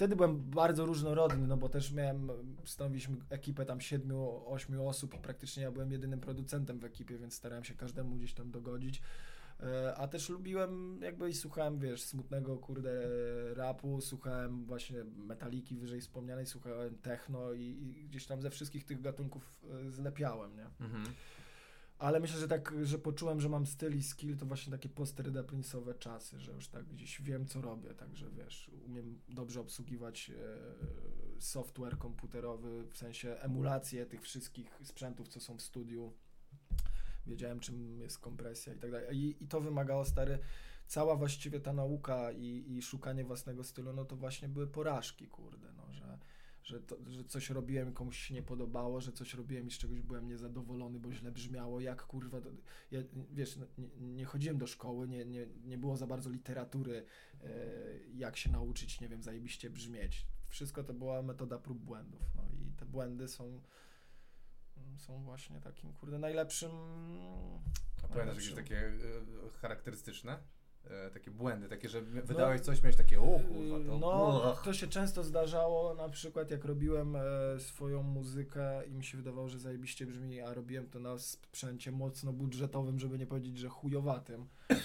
[0.00, 2.30] wtedy byłem bardzo różnorodny, no bo też miałem,
[2.64, 7.34] stanowiliśmy ekipę tam siedmiu, ośmiu osób i praktycznie ja byłem jedynym producentem w ekipie, więc
[7.34, 9.02] starałem się każdemu gdzieś tam dogodzić.
[9.62, 12.90] E, A też lubiłem jakby i słuchałem, wiesz, smutnego kurde
[13.54, 19.00] rapu, słuchałem właśnie metaliki wyżej wspomnianej, słuchałem techno i, i gdzieś tam ze wszystkich tych
[19.00, 19.54] gatunków
[19.86, 20.66] e, zlepiałem, nie?
[20.86, 21.04] Mhm.
[22.00, 25.42] Ale myślę, że tak, że poczułem, że mam styl i skill, to właśnie takie post-Reda
[25.42, 31.40] Prince'owe czasy, że już tak gdzieś wiem, co robię, także wiesz, umiem dobrze obsługiwać e,
[31.40, 36.12] software komputerowy, w sensie emulację tych wszystkich sprzętów, co są w studiu.
[37.26, 39.16] Wiedziałem, czym jest kompresja i tak dalej.
[39.16, 40.38] I, i to wymagało, stary,
[40.86, 45.72] cała właściwie ta nauka i, i szukanie własnego stylu, no to właśnie były porażki, kurde,
[45.72, 46.18] no, że
[46.62, 50.00] że, to, że coś robiłem, komuś się nie podobało, że coś robiłem i z czegoś
[50.00, 52.50] byłem niezadowolony, bo źle brzmiało, jak kurwa, to,
[52.90, 53.00] ja,
[53.30, 57.04] wiesz, no, nie, nie chodziłem do szkoły, nie, nie, nie było za bardzo literatury,
[57.44, 57.48] e,
[58.14, 60.26] jak się nauczyć, nie wiem, zajebiście brzmieć.
[60.48, 63.60] Wszystko to była metoda prób błędów, no i te błędy są
[64.98, 66.70] są właśnie takim, kurde, najlepszym
[68.02, 68.92] A pamiętasz jakieś takie e,
[69.60, 70.38] charakterystyczne?
[70.90, 73.98] E, takie błędy, takie, że wydałeś coś, miałeś takie, o kurwa, to...
[73.98, 77.20] No, to się często zdarzało, na przykład jak robiłem e,
[77.58, 82.32] swoją muzykę i mi się wydawało, że zajebiście brzmi, a robiłem to na sprzęcie mocno
[82.32, 84.46] budżetowym, żeby nie powiedzieć, że chujowatym.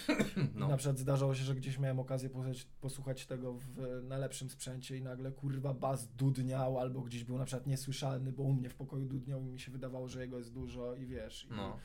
[0.55, 0.65] No.
[0.65, 4.97] I na przykład zdarzało się, że gdzieś miałem okazję posłuchać, posłuchać tego w najlepszym sprzęcie
[4.97, 8.75] i nagle kurwa bas dudniał, albo gdzieś był na przykład niesłyszalny, bo u mnie w
[8.75, 11.45] pokoju dudniał i mi się wydawało, że jego jest dużo i wiesz.
[11.45, 11.77] I, No.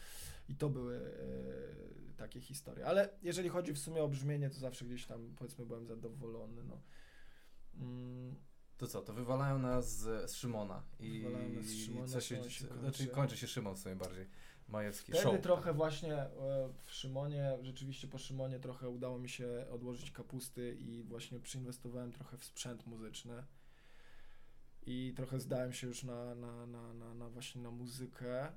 [0.49, 1.01] i to były e,
[2.21, 2.87] takie historie.
[2.87, 6.65] Ale jeżeli chodzi w sumie o brzmienie, to zawsze gdzieś tam powiedzmy byłem zadowolony.
[6.65, 6.81] No.
[7.75, 8.35] Mm,
[8.79, 12.51] To co, to wywalają nas z, z Szymona i Wywalają nas z Szymona, co się,
[12.51, 13.07] się znaczy kończy.
[13.09, 14.27] kończy się Szymon w sumie bardziej,
[14.69, 15.41] Majewski, Wtedy show.
[15.43, 16.29] trochę właśnie e,
[16.85, 22.37] w Szymonie, rzeczywiście po Szymonie trochę udało mi się odłożyć kapusty i właśnie przyinwestowałem trochę
[22.39, 23.45] w sprzęt muzyczny.
[24.87, 28.53] I trochę zdałem się już na, na, na, na, na właśnie na muzykę.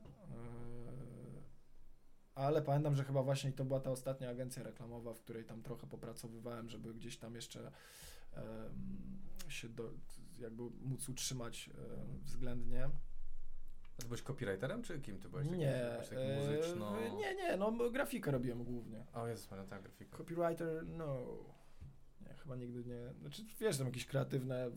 [2.35, 5.87] Ale pamiętam, że chyba właśnie to była ta ostatnia agencja reklamowa, w której tam trochę
[5.87, 7.71] popracowywałem, żeby gdzieś tam jeszcze
[8.33, 8.43] em,
[9.47, 9.91] się do,
[10.39, 12.85] jakby móc utrzymać e, względnie.
[12.85, 15.47] A ty byłeś copywriterem, czy kim ty byłeś?
[15.47, 15.75] Nie,
[16.11, 17.01] e, muzyczno...
[17.01, 19.05] nie, nie, no grafikę robiłem głównie.
[19.13, 20.17] O Jezus, Maria, tak, grafika.
[20.17, 21.23] Copywriter, no.
[22.21, 23.13] Nie, chyba nigdy nie.
[23.21, 24.71] Znaczy, wiesz, tam jakieś kreatywne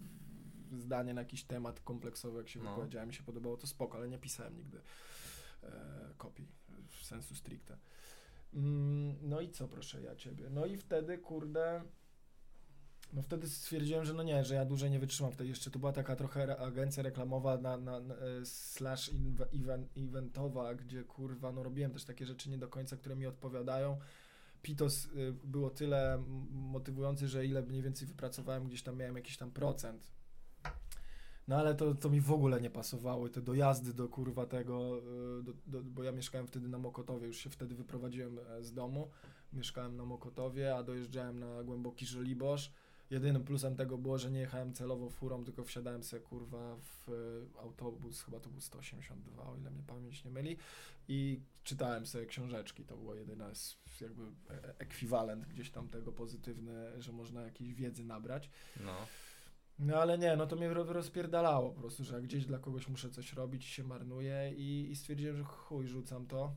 [0.79, 2.71] zdanie na jakiś temat kompleksowy, jak się No.
[2.71, 4.81] wypowiedziałem, mi się podobało, to spoko, ale nie pisałem nigdy
[5.63, 5.71] e,
[6.17, 6.49] kopii
[7.07, 7.79] sensu stricte.
[8.55, 10.51] Mm, no i co, proszę ja ciebie?
[10.51, 11.83] No i wtedy, kurde.
[13.13, 15.33] No wtedy stwierdziłem, że no nie, że ja dłużej nie wytrzymam.
[15.33, 19.11] Wtedy jeszcze to była taka trochę agencja reklamowa na, na, na e, slash
[19.97, 23.99] eventowa, gdzie kurwa, no robiłem też takie rzeczy nie do końca, które mi odpowiadają.
[24.63, 29.51] Pitos y, było tyle motywujący, że ile mniej więcej wypracowałem, gdzieś tam miałem jakiś tam
[29.51, 30.11] procent.
[31.49, 33.29] No ale to, to mi w ogóle nie pasowało.
[33.29, 34.99] Te dojazdy do kurwa tego,
[35.39, 38.73] y, do, do, bo ja mieszkałem wtedy na Mokotowie, już się wtedy wyprowadziłem e, z
[38.73, 39.11] domu.
[39.53, 42.73] Mieszkałem na Mokotowie, a dojeżdżałem na głęboki Żoliborz.
[43.11, 47.61] Jedynym plusem tego było, że nie jechałem celowo furą, tylko wsiadałem sobie kurwa w e,
[47.61, 50.57] autobus, chyba to był 182, o ile mnie pamięć nie myli
[51.09, 53.53] i czytałem sobie książeczki, to było jedyne
[54.01, 58.51] jakby e- ekwiwalent gdzieś tam tego pozytywny, że można jakiejś wiedzy nabrać.
[58.85, 58.97] No.
[59.79, 63.11] No ale nie, no to mnie ro- rozpierdalało po prostu, że gdzieś dla kogoś muszę
[63.11, 66.55] coś robić się marnuje i, i stwierdziłem, że chuj, rzucam to.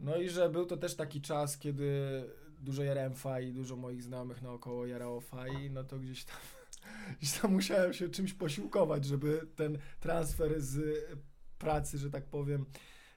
[0.00, 2.22] No i że był to też taki czas, kiedy
[2.60, 6.36] dużo jarałem faj, dużo moich znajomych naokoło jarało faj, no to gdzieś tam,
[7.20, 11.04] gdzieś tam musiałem się czymś posiłkować, żeby ten transfer z
[11.58, 12.66] pracy, że tak powiem,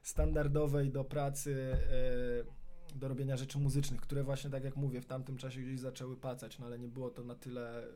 [0.03, 2.61] standardowej do pracy, e,
[2.96, 6.60] do robienia rzeczy muzycznych, które właśnie, tak jak mówię, w tamtym czasie gdzieś zaczęły pacać,
[6.60, 7.88] no ale nie było to na tyle, e,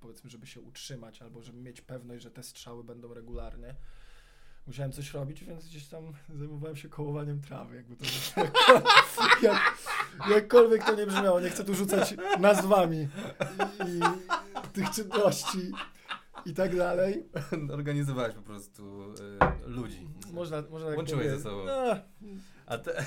[0.00, 3.74] powiedzmy, żeby się utrzymać, albo żeby mieć pewność, że te strzały będą regularnie.
[4.66, 8.04] Musiałem coś robić, więc gdzieś tam zajmowałem się kołowaniem trawy, jakby to
[9.42, 9.78] jak,
[10.30, 13.08] jakkolwiek to nie brzmiało, nie chcę tu rzucać nazwami
[13.86, 13.98] i,
[14.66, 15.72] i tych czynności
[16.46, 17.28] i tak dalej.
[17.70, 20.08] Organizowałeś po prostu y, ludzi.
[20.32, 21.64] Można, można tak Łączyłeś ze sobą.
[21.64, 21.96] No,
[22.66, 23.04] A te...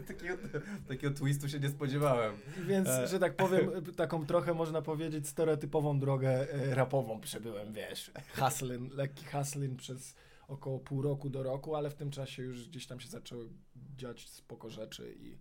[0.00, 0.36] Takiego,
[0.88, 2.34] takiego twistu się nie spodziewałem.
[2.66, 3.06] Więc, E.
[3.06, 8.10] że tak powiem, taką trochę można powiedzieć stereotypową drogę e, rapową przebyłem, wiesz.
[8.34, 10.14] Haslin, lekki haslin przez
[10.48, 13.48] około pół roku do roku, ale w tym czasie już gdzieś tam się zaczęły
[13.96, 15.38] dziać spoko rzeczy i...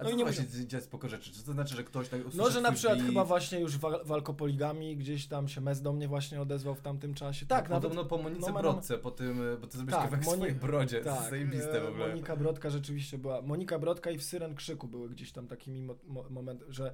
[0.00, 1.30] A No i nie się dziać spoko rzeczy?
[1.32, 3.08] Czy to znaczy, że ktoś tak No, że na przykład beat?
[3.08, 7.14] chyba właśnie już wa- walkopoligami gdzieś tam się Mez do mnie właśnie odezwał w tamtym
[7.14, 7.46] czasie.
[7.46, 7.90] Tak, no, nawet...
[7.90, 10.54] Podobno po Monice no, Brodce, po tym, bo ty zrobiłeś Tak, kawałek w Moni- swojej
[10.54, 11.00] brodzie.
[11.00, 12.08] to jest Tak, zajebiste w e, ogóle.
[12.08, 13.42] Monika Brodka rzeczywiście była.
[13.42, 16.92] Monika Brodka i w Syren Krzyku były gdzieś tam takimi mo- mo- moment, że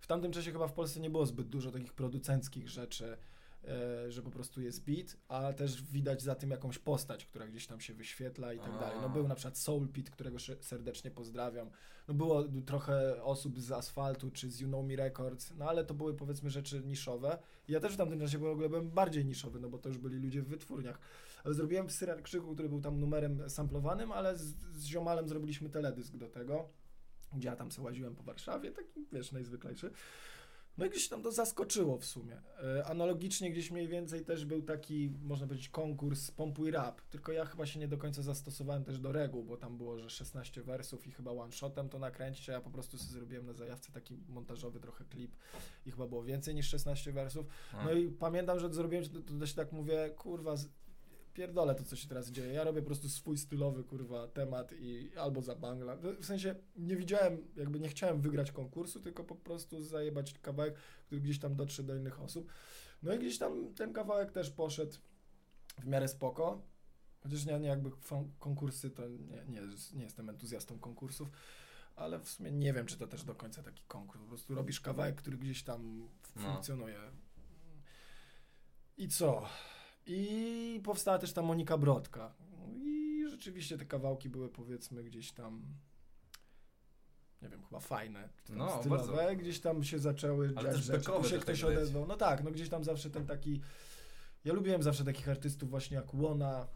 [0.00, 3.16] w tamtym czasie chyba w Polsce nie było zbyt dużo takich producenckich rzeczy,
[4.08, 7.80] że po prostu jest beat, a też widać za tym jakąś postać, która gdzieś tam
[7.80, 8.98] się wyświetla i tak dalej.
[9.02, 11.70] No był na przykład Soul Pit, którego serdecznie pozdrawiam.
[12.08, 15.94] No było trochę osób z Asfaltu czy z You Know Me Records, no ale to
[15.94, 17.38] były powiedzmy rzeczy niszowe.
[17.68, 20.18] Ja też w tamtym czasie w ogóle byłem bardziej niszowy, no bo to już byli
[20.18, 20.98] ludzie w wytwórniach.
[21.44, 26.16] Ale zrobiłem Syren Krzyku, który był tam numerem samplowanym, ale z, z ziomalem zrobiliśmy teledysk
[26.16, 26.68] do tego,
[27.32, 29.90] gdzie ja tam sobie łaziłem po Warszawie, taki, wiesz, najzwyklejszy.
[30.78, 32.40] No i gdzieś tam to zaskoczyło w sumie.
[32.78, 37.44] E, Analogicznie gdzieś mniej więcej też był taki, można powiedzieć, konkurs Pompuj Rap, tylko ja
[37.44, 41.06] chyba się nie do końca zastosowałem też do reguł, bo tam było, że 16 wersów
[41.06, 44.80] i chyba one-shotem to nakręcić, a ja po prostu sobie zrobiłem na zajawce taki montażowy
[44.80, 45.36] trochę klip
[45.86, 47.46] i chyba było więcej niż 16 wersów.
[47.84, 50.54] No i pamiętam, że zrobiłem, to, to też tak mówię, kurwa,
[51.36, 52.52] pierdolę to, co się teraz dzieje.
[52.52, 55.96] Ja robię po prostu swój stylowy, kurwa, temat i albo za bangla.
[56.20, 60.74] W sensie nie widziałem, jakby nie chciałem wygrać konkursu, tylko po prostu zajebać kawałek,
[61.06, 62.52] który gdzieś tam dotrze do innych osób.
[63.02, 64.96] No i gdzieś tam ten kawałek też poszedł
[65.78, 66.62] w miarę spoko.
[67.22, 67.90] Chociaż nie, nie jakby
[68.38, 69.60] konkursy to nie, nie,
[69.94, 71.28] nie jestem entuzjastą konkursów,
[71.96, 74.22] ale w sumie nie wiem, czy to też do końca taki konkurs.
[74.22, 76.42] Po prostu robisz kawałek, który gdzieś tam No.
[76.42, 76.98] funkcjonuje.
[78.96, 79.48] I co?
[80.06, 82.34] I powstała też ta Monika Brodka.
[82.76, 85.62] I rzeczywiście te kawałki były powiedzmy gdzieś tam
[87.42, 89.36] nie wiem, chyba fajne, No, stylowe, bardzo.
[89.36, 91.64] gdzieś tam się zaczęły Ale dziać rzeczy, tu się ktoś tak leci.
[91.78, 92.06] odezwał.
[92.06, 93.60] No tak, no gdzieś tam zawsze ten taki
[94.44, 96.66] ja lubiłem zawsze takich artystów właśnie jak Łona,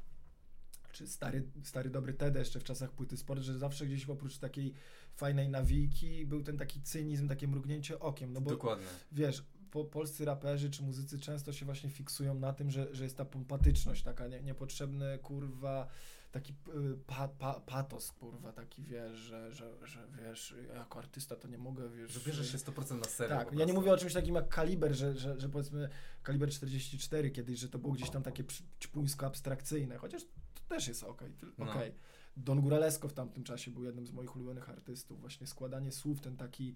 [0.92, 4.72] czy stary, stary dobry Ted jeszcze w czasach płyty sport, że zawsze gdzieś oprócz takiej
[5.14, 8.86] fajnej nawiki był ten taki cynizm, takie mrugnięcie okiem, no bo Dokładnie.
[9.12, 13.16] wiesz, po, polscy raperzy czy muzycy często się właśnie fiksują na tym, że, że jest
[13.16, 15.86] ta pompatyczność, taka nie, niepotrzebny, kurwa,
[16.32, 21.48] taki y, pa, pa, patos, kurwa, taki, wiesz, że, że, że wiesz, jako artysta to
[21.48, 22.12] nie mogę, wiesz...
[22.12, 23.36] Że bierzesz się 100% na serio.
[23.36, 25.88] Tak, ja nie mówię o czymś takim jak kaliber, że, że, że powiedzmy
[26.22, 28.44] kaliber 44 kiedyś, że to było gdzieś tam takie
[28.80, 30.22] ćpuńsko-abstrakcyjne, chociaż
[30.54, 31.32] to też jest okej.
[31.32, 31.70] ty- No.
[31.70, 31.94] okej.
[32.36, 35.20] Don Guralesco w tamtym czasie był jednym z moich ulubionych artystów.
[35.20, 36.74] Właśnie składanie słów, ten taki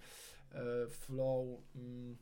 [0.52, 2.16] e, flow, mm,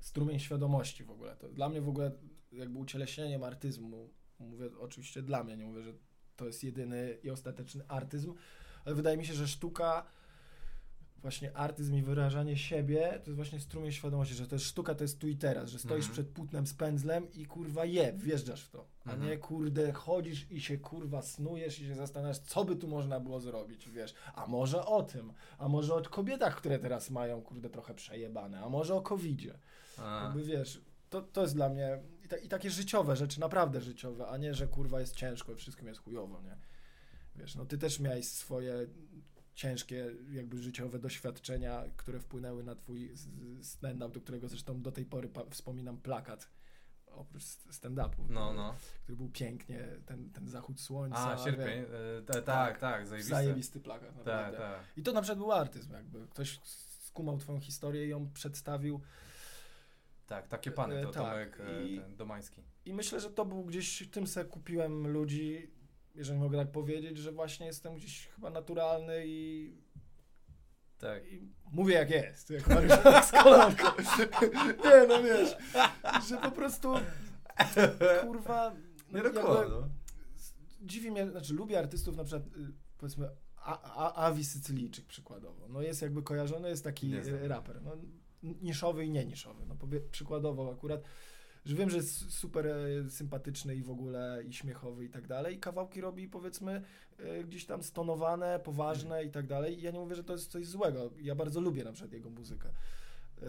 [0.00, 1.36] strumień świadomości w ogóle.
[1.36, 2.12] To dla mnie w ogóle
[2.52, 5.92] jakby ucieleśnieniem artyzmu, mówię oczywiście dla mnie, nie mówię, że
[6.36, 8.34] to jest jedyny i ostateczny artyzm,
[8.84, 10.06] ale wydaje mi się, że sztuka
[11.22, 15.04] właśnie artyzm i wyrażanie siebie, to jest właśnie strumień świadomości, że to jest sztuka, to
[15.04, 16.12] jest tu i teraz, że stoisz Mhm.
[16.12, 19.28] przed płótnem z pędzlem i kurwa je, wjeżdżasz w to, a Mhm.
[19.30, 23.40] nie kurde chodzisz i się kurwa snujesz i się zastanawiasz, co by tu można było
[23.40, 27.94] zrobić, wiesz, a może o tym, a może o kobietach, które teraz mają kurde trochę
[27.94, 29.58] przejebane, a może o covidzie,
[29.98, 33.80] A, jakby wiesz, to, to jest dla mnie i, ta, i takie życiowe rzeczy, naprawdę
[33.80, 36.56] życiowe, a nie, że kurwa jest ciężko i wszystkim jest chujowo, nie?
[37.36, 38.86] Wiesz, no ty też miałeś swoje
[39.58, 43.12] ciężkie jakby życiowe doświadczenia, które wpłynęły na twój
[43.62, 46.50] stand-up, do którego zresztą do tej pory wspominam plakat,
[47.06, 48.74] oprócz stand-upu, no, no.
[49.02, 51.30] który był pięknie, ten, ten zachód słońca.
[51.32, 51.78] A, sierpień.
[52.18, 52.44] e, ta- Tak.
[52.44, 53.34] tak, tak, zajebiste.
[53.34, 54.58] Zajebisty plakat, Tak, naprawdę.
[54.58, 54.80] tak.
[54.96, 56.60] I to na przykład był artyzm, jakby ktoś
[56.98, 59.00] skumał twoją historię i ją przedstawił
[60.26, 62.62] Tak, takie pany, to E, tak, Tomek e, i- ten, Domański.
[62.84, 65.70] I myślę, że to był gdzieś, tym se kupiłem ludzi,
[66.18, 69.72] jeżeli mogę tak powiedzieć, że właśnie jestem gdzieś chyba naturalny i,
[70.98, 71.26] Tak.
[71.32, 72.92] i mówię jak jest, jak Mariusz
[73.26, 73.84] z kolanką.
[74.84, 75.56] Nie, no wiesz,
[76.28, 76.94] że po prostu
[78.22, 78.74] kurwa,
[79.12, 79.74] Nie jakby dokładnie.
[79.74, 79.88] no.
[80.80, 85.68] dziwi mnie, znaczy lubię artystów na przykład y, powiedzmy A- A- Avi Sycylijczyk przykładowo.
[85.68, 87.82] No jest jakby kojarzony, jest taki Nie raper.
[87.82, 87.96] No,
[88.42, 89.66] niszowy i nie niszowy.
[89.66, 91.00] No powie, przykładowo akurat,
[91.68, 95.56] że wiem, że jest super e, sympatyczny i w ogóle i śmiechowy i tak dalej.
[95.56, 96.82] I kawałki robi powiedzmy
[97.18, 99.78] e, gdzieś tam stonowane, poważne i tak dalej.
[99.78, 101.10] I ja nie mówię, że to jest coś złego.
[101.20, 102.68] Ja bardzo lubię na przykład jego muzykę.
[103.42, 103.46] E,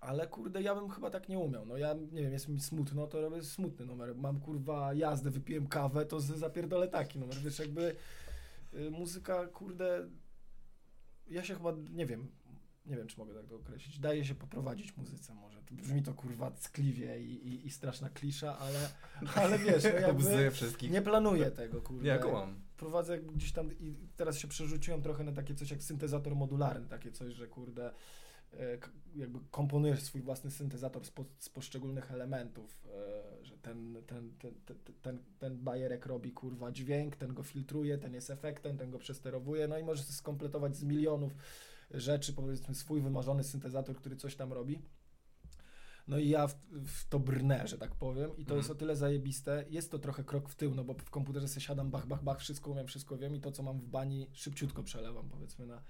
[0.00, 1.66] ale kurde, ja bym chyba tak nie umiał.
[1.66, 4.14] No ja, nie wiem, jest mi smutno, to robię smutny numer.
[4.14, 7.36] Mam kurwa jazdę, wypiłem kawę, to zapierdolę taki numer.
[7.36, 7.96] Wiesz, jakby
[8.90, 10.08] muzyka, kurde,
[11.26, 12.30] ja się chyba, nie wiem,
[12.86, 13.98] nie wiem, czy mogę tak to określić.
[13.98, 15.62] Daje się poprowadzić muzyce może.
[15.62, 18.88] To Brzmi to kurwa ckliwie i, i, i straszna klisza, ale,
[19.34, 20.90] ale wiesz, no jakby wszystkich.
[20.90, 22.12] nie planuję tego, kurde.
[22.12, 22.60] Nie, kumam.
[22.76, 27.12] Prowadzę gdzieś tam i teraz się przerzuciłem trochę na takie coś jak syntezator modularny, takie
[27.12, 27.92] coś, że kurde
[28.52, 28.78] e,
[29.16, 34.54] jakby komponujesz swój własny syntezator z, po, z poszczególnych elementów, e, że ten, ten, ten,
[34.64, 38.98] ten, ten, ten bajerek robi kurwa dźwięk, ten go filtruje, ten jest efektem, ten go
[38.98, 41.34] przesterowuje, no i możesz skompletować z milionów
[41.94, 44.82] rzeczy, powiedzmy swój wymarzony syntezator, który coś tam robi.
[46.08, 46.54] No i ja w,
[46.86, 48.56] w to brnę, że tak powiem, i to Mhm.
[48.58, 49.64] jest o tyle zajebiste.
[49.70, 52.40] Jest to trochę krok w tył, no bo w komputerze sobie siadam, bach, bach, bach,
[52.40, 55.82] wszystko umiem, wszystko wiem i to, co mam w bani, szybciutko przelewam, powiedzmy, na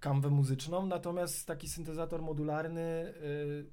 [0.00, 0.86] kanwę muzyczną.
[0.86, 3.70] Natomiast taki syntezator modularny, yy,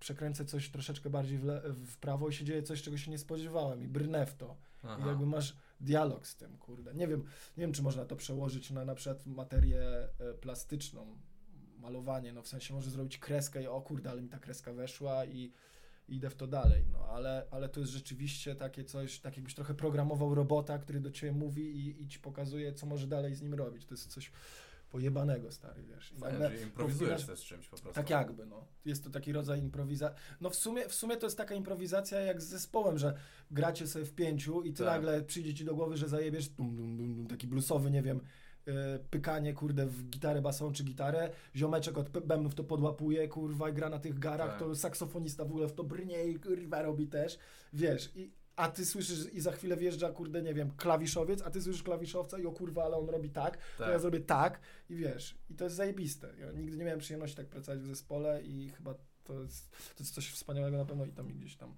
[0.00, 1.46] przekręcę coś troszeczkę bardziej w,
[1.86, 4.56] w prawo i się dzieje coś, czego się nie spodziewałem i brnę w to.
[4.84, 5.08] I Aha.
[5.08, 6.94] jakby masz dialog z tym, kurde.
[6.94, 7.20] Nie wiem,
[7.56, 11.18] nie wiem, czy można to przełożyć na na przykład materię e, plastyczną,
[11.78, 15.24] malowanie, no w sensie może zrobić kreskę i o kurde, ale mi ta kreska weszła
[15.24, 15.52] i
[16.08, 19.74] idę w to dalej, no ale, ale to jest rzeczywiście takie coś, tak jakbyś trochę
[19.74, 23.54] programował robota, który do ciebie mówi i, i ci pokazuje, co może dalej z nim
[23.54, 23.86] robić.
[23.86, 24.32] To jest coś
[24.90, 26.12] pojebanego, stary, wiesz.
[26.12, 27.92] I nagle że improwizujesz z czymś po prostu.
[27.92, 28.66] tak jakby, no.
[28.84, 30.18] Jest to taki rodzaj improwizacji.
[30.40, 33.14] No w sumie, w sumie to jest taka improwizacja jak z zespołem, że
[33.50, 34.86] gracie sobie w pięciu i ty Tak.
[34.94, 38.20] nagle przyjdzie ci do głowy, że zajebiesz dum, dum, dum, dum, taki bluesowy, nie wiem,
[38.66, 38.74] yy,
[39.10, 43.98] pykanie, kurde, w gitarę basową czy gitarę, ziomeczek od bębnów to podłapuje, kurwa, gra na
[43.98, 44.58] tych garach, Tak.
[44.58, 47.38] to saksofonista w ogóle w to brnie i kurwa robi też,
[47.72, 51.62] wiesz, i a ty słyszysz i za chwilę wjeżdża, kurde, nie wiem, klawiszowiec, a ty
[51.62, 54.00] słyszysz klawiszowca i o kurwa, ale on robi tak, to ja Tak.
[54.00, 56.34] zrobię tak i wiesz, i to jest zajebiste.
[56.40, 58.94] Ja nigdy nie miałem przyjemności tak pracować w zespole i chyba
[59.24, 61.76] to jest, to jest coś wspaniałego na pewno i to mi gdzieś tam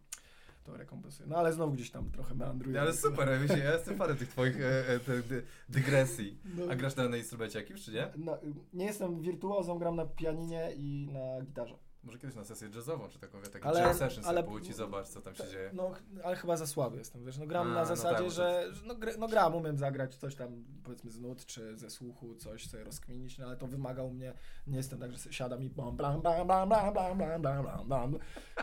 [0.64, 1.28] to rekompensuję.
[1.28, 2.80] No ale znowu gdzieś tam trochę meandruję.
[2.80, 6.38] Ale super, ja, myślę, ja jestem fanem tych twoich e, e, dy, dygresji.
[6.56, 8.08] No, A grasz na, na instrumencie jakimś, czy nie?
[8.16, 8.38] na,
[8.72, 11.78] nie jestem wirtuozą, gram na pianinie i na gitarze.
[12.02, 14.72] Może kiedyś na sesję jazzową, czy taką, wie, taki Ale- jazz session ale- pójdź i
[14.72, 15.70] zobacz, co tam się dzieje.
[15.72, 15.94] No,
[16.24, 18.34] ale chyba za słaby jestem, wiesz, no gram A, na no zasadzie, tak, bo to
[18.34, 21.90] że że no, gr, no gram, umiem zagrać coś tam, powiedzmy z nut, czy ze
[21.90, 24.34] słuchu, coś sobie rozkminić, no ale to wymaga u mnie,
[24.66, 27.88] nie jestem tak, że siadam i bam, blam, blam, blam, blam, blam, blam, blam, blam,
[27.88, 28.18] blam.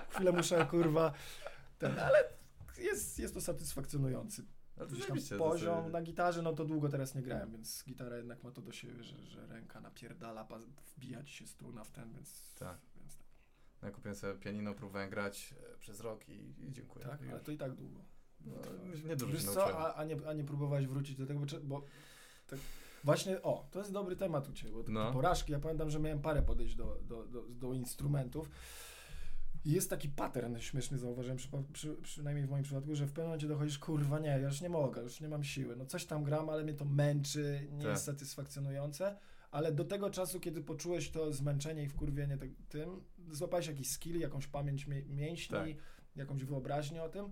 [0.09, 1.13] Chwilę muszę, kurwa,
[1.77, 2.23] ten, ale
[2.77, 4.43] jest, jest to satysfakcjonujący.
[4.91, 8.43] Gdzieś tam poziom sobie- na gitarze, no to długo teraz nie grałem, więc gitara jednak
[8.43, 10.47] ma to do siebie, że, że ręka napierdala,
[10.97, 12.55] wbija ci się struna w ten, więc...
[12.59, 12.77] Tak.
[13.81, 17.05] No, Ja kupiłem sobie pianino, próbowałem grać e, przez rok i, i dziękuję.
[17.05, 17.99] tak, ale to i tak długo.
[18.45, 18.53] No,
[19.07, 21.85] nie dużo Wiesz co, a, a, nie, a nie próbowałeś wrócić do tego, bo, bo
[22.47, 22.59] tak,
[23.03, 25.13] właśnie, o, to jest dobry temat u Ciebie, bo No.
[25.13, 28.49] porażki, ja pamiętam, że miałem parę podejść do, do, do, do instrumentów
[29.65, 33.25] i jest taki pattern śmieszny, zauważyłem, przy, przy, przynajmniej w moim przypadku, że w pewnym
[33.25, 36.23] momencie dochodzisz, kurwa nie, ja już nie mogę, już nie mam siły, no coś tam
[36.23, 37.91] gram, ale mnie to męczy, nie Tak.
[37.91, 39.17] jest satysfakcjonujące,
[39.51, 42.37] ale do tego czasu, kiedy poczułeś to zmęczenie i wkurwienie
[42.69, 43.01] tym,
[43.31, 45.67] złapałeś jakiś skill, jakąś pamięć mię- mięśni, Tak.
[46.15, 47.25] jakąś wyobraźnię o tym,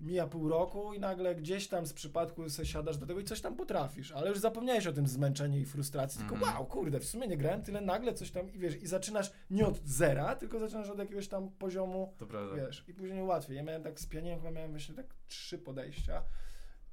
[0.00, 3.40] mija pół roku i nagle gdzieś tam z przypadku se siadasz do tego i coś
[3.40, 6.54] tam potrafisz, ale już zapomniałeś o tym zmęczeniu i frustracji, tylko Mhm.
[6.54, 9.66] wow, kurde, w sumie nie grałem tyle, nagle coś tam i wiesz, i zaczynasz nie
[9.66, 12.14] od zera, tylko zaczynasz od jakiegoś tam poziomu,
[12.56, 13.56] wiesz, i później łatwiej.
[13.56, 16.22] Ja miałem tak z pianinem, chyba miałem właśnie tak trzy podejścia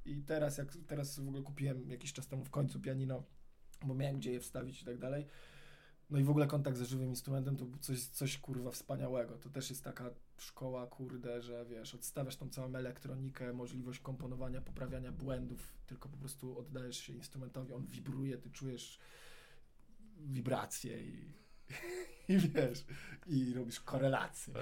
[0.04, 3.22] i teraz jak, teraz w ogóle kupiłem jakiś czas temu w końcu pianino,
[3.84, 5.26] bo miałem gdzie je wstawić i tak dalej.
[6.10, 9.38] No i w ogóle kontakt ze żywym instrumentem to coś, coś kurwa wspaniałego.
[9.38, 15.12] To też jest taka szkoła, kurde, że wiesz, odstawiasz tą całą elektronikę, możliwość komponowania, poprawiania
[15.12, 18.98] błędów, tylko po prostu oddajesz się instrumentowi, on wibruje, ty czujesz
[20.16, 21.32] wibracje i,
[22.28, 22.84] i wiesz,
[23.26, 24.54] i robisz korelacje.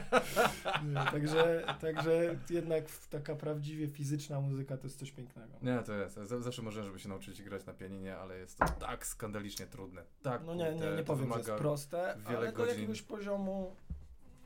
[0.88, 5.58] Nie, także, także jednak taka prawdziwie fizyczna muzyka to jest coś pięknego.
[5.62, 6.14] Nie, to jest.
[6.40, 10.04] Zawsze marzyłem, żeby się nauczyć grać na pianinie, ale jest to tak skandalicznie trudne.
[10.22, 13.76] Tak, No nie, nie, nie powiem, że jest proste, wiele ale do jakiegoś poziomu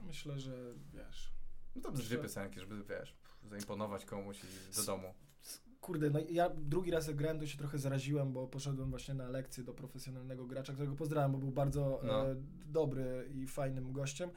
[0.07, 0.53] myślę, że
[0.95, 1.33] wiesz.
[1.77, 5.15] No to dwie piosenki, żeby, wiesz, zaimponować komuś i do domu.
[5.87, 9.29] Kurde, no ja drugi raz jak grałem, to się trochę zaraziłem, bo poszedłem właśnie na
[9.29, 12.31] lekcję do profesjonalnego gracza, którego pozdrawiam, bo był bardzo No.
[12.31, 14.31] e, dobry i fajnym gościem.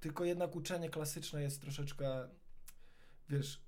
[0.00, 2.28] Tylko jednak uczenie klasyczne jest troszeczkę,
[3.28, 3.60] wiesz,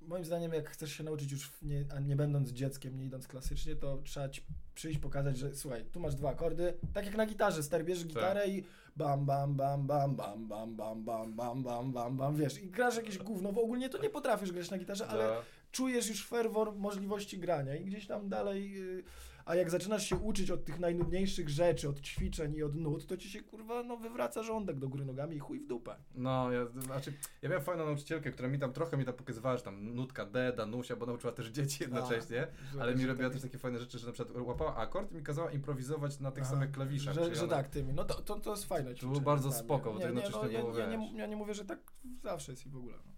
[0.00, 3.28] moim zdaniem jak chcesz się nauczyć już w nie, a nie będąc dzieckiem, nie idąc
[3.28, 4.42] klasycznie, to trzeba ci
[4.74, 8.48] przyjść, pokazać, że słuchaj, tu masz dwa akordy, tak jak na gitarze, stary, bierzesz gitarę
[8.48, 8.64] i
[8.96, 12.96] bam, bam, bam, bam, bam, bam, bam, bam, bam, bam, bam, bam, wiesz, i grasz
[12.96, 15.42] jakieś gówno, bo ogólnie to nie potrafisz grać na gitarze, ale No,
[15.72, 19.04] czujesz już ferwor możliwości grania i gdzieś tam dalej, y,
[19.48, 23.16] a jak zaczynasz się uczyć od tych najnudniejszych rzeczy, od ćwiczeń i od nut, to
[23.16, 25.96] ci się kurwa no wywraca żołądek do góry nogami i chuj w dupę.
[26.14, 29.62] no ja, znaczy, ja miałem fajną nauczycielkę, która mi tam trochę mi tam pokazywała, że
[29.62, 33.42] tam nutka D, Danusia, bo nauczyła też dzieci jednocześnie, Że- ale mi robiła tak- też
[33.42, 36.52] takie fajne rzeczy, że na przykład łapała akord i mi kazała improwizować na tych Aha,
[36.52, 37.14] samych klawiszach.
[37.14, 37.92] Że, że ona- tak, tymi.
[37.92, 40.58] No to, to, to jest fajne To było bardzo spoko, bo to Nie, nie, jednocześnie
[40.58, 41.12] no, było, ja, ja, wiesz.
[41.12, 41.78] nie, ja nie mówię, że tak
[42.22, 42.96] zawsze jest i w ogóle.
[43.06, 43.12] No.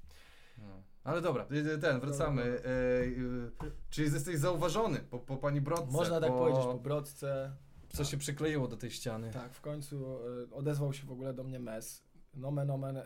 [0.69, 0.83] No.
[1.05, 2.45] Ale dobra, y, y, ten, wracamy.
[2.45, 5.93] Dobra, E, czyli jesteś zauważony po, po pani Brodce.
[5.93, 6.39] Można tak po...
[6.39, 7.57] powiedzieć po brodce.
[7.89, 9.31] Co się przykleiło do tej ściany.
[9.31, 10.19] Tak, w końcu
[10.51, 12.05] e, odezwał się w ogóle do mnie MES.
[12.35, 13.03] Nomen omen, e,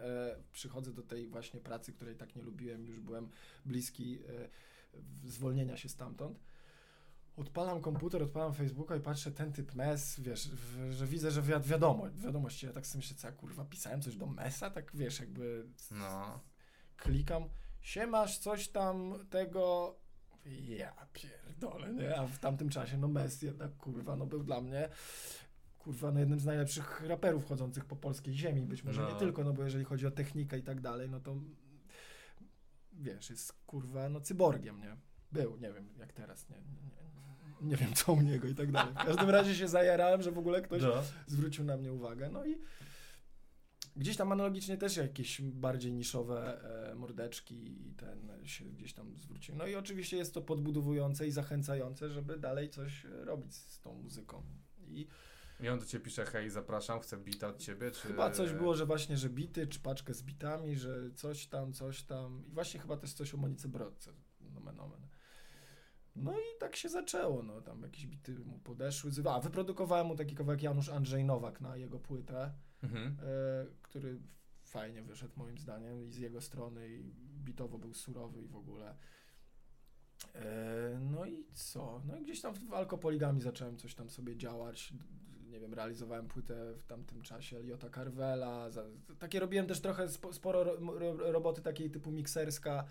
[0.53, 3.30] przychodzę do tej właśnie pracy, której tak nie lubiłem, już byłem
[3.64, 4.18] bliski
[5.24, 6.40] zwolnienia się stamtąd.
[7.36, 11.66] Odpalam komputer, odpalam Facebooka i patrzę, ten typ MES, wiesz, w, że widzę, że wiad
[11.66, 15.20] wiadomo, wiadomości, ja tak sobie myślę, co ja kurwa, pisałem coś do MESa, tak wiesz,
[15.20, 16.40] jakby No.
[16.97, 17.45] klikam,
[17.85, 19.95] siemasz coś tam tego,
[20.68, 22.16] ja pierdolę, nie?
[22.18, 24.89] A w tamtym czasie, no Mes jednak, kurwa, no był dla mnie,
[25.78, 29.11] kurwa, no jednym z najlepszych raperów chodzących po polskiej ziemi, być może No.
[29.11, 31.37] nie tylko, no bo jeżeli chodzi o technikę i tak dalej, no to
[32.93, 34.97] wiesz, jest kurwa, no cyborgiem, nie?
[35.32, 36.62] Był, nie wiem, jak teraz, nie, nie,
[37.62, 38.93] nie, nie wiem co u niego i tak dalej.
[38.95, 40.93] W każdym razie się zajarałem, że w ogóle ktoś No.
[41.26, 42.28] zwrócił na mnie uwagę.
[42.30, 42.59] No i
[43.97, 49.59] gdzieś tam analogicznie też jakieś bardziej niszowe e, mordeczki i ten się gdzieś tam zwróciły.
[49.59, 54.42] No i oczywiście jest to podbudowujące i zachęcające, żeby dalej coś robić z tą muzyką.
[54.86, 55.07] I
[55.61, 58.09] I on do ciebie pisze, hej, zapraszam, chcę bita od ciebie, czy...
[58.09, 62.03] chyba coś było, że właśnie, że bity, czy paczkę z bitami, że coś tam, coś
[62.03, 62.42] tam.
[62.47, 64.12] I właśnie chyba też coś o Monice Brodce.
[64.40, 65.01] Nomen omen.
[66.16, 69.11] No i tak się zaczęło, no tam jakieś bity mu podeszły.
[69.24, 72.53] A, wyprodukowałem mu taki kawałek Janusz Andrzej Nowak na jego płytę.
[72.85, 73.16] Mhm.
[73.22, 74.18] e, który
[74.62, 77.12] fajnie wyszedł moim zdaniem i z jego strony i
[77.45, 78.97] bitowo był surowy i w ogóle.
[80.35, 82.03] E, no i co?
[82.07, 84.93] No i gdzieś tam w alkopoligami zacząłem coś tam sobie działać.
[85.47, 88.70] nie wiem, realizowałem płytę w tamtym czasie Eliota Carvela.
[89.18, 92.85] Takie robiłem też trochę spo, sporo ro, ro, roboty takiej typu mikserska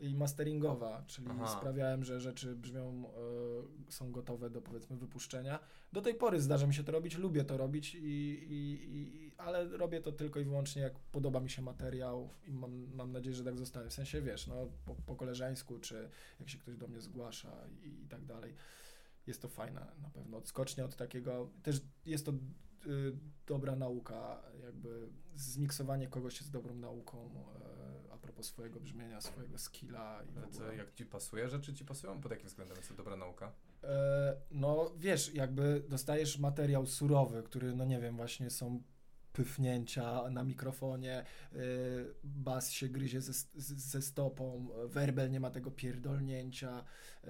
[0.00, 1.58] i masteringowa, czyli Aha.
[1.58, 3.04] sprawiałem, że rzeczy brzmią,
[3.88, 5.58] y, są gotowe do powiedzmy wypuszczenia.
[5.92, 9.68] Do tej pory zdarza mi się to robić, lubię to robić, i, i, i, ale
[9.68, 13.44] robię to tylko i wyłącznie jak podoba mi się materiał i mam, mam nadzieję, że
[13.44, 13.90] tak zostanie.
[13.90, 16.08] W sensie wiesz, no, po, po koleżeńsku, czy
[16.40, 18.54] jak się ktoś do mnie zgłasza i, i tak dalej.
[19.26, 22.36] Jest to fajna na pewno odskocznia od takiego, też jest to y,
[23.46, 27.69] dobra nauka, jakby zmiksowanie kogoś jest dobrą nauką y,
[28.20, 30.76] propos swojego brzmienia, swojego skilla i w co, ogóle.
[30.76, 31.48] jak ci pasuje?
[31.48, 32.20] Rzeczy ci pasują?
[32.20, 33.52] Pod jakim względem jest to dobra nauka?
[33.84, 38.82] E, no wiesz, jakby dostajesz materiał surowy, który, no nie wiem, właśnie są
[39.32, 41.58] pyfnięcia na mikrofonie, y,
[42.24, 46.84] bas się gryzie ze, ze stopą, werbel nie ma tego pierdolnięcia,
[47.24, 47.28] y,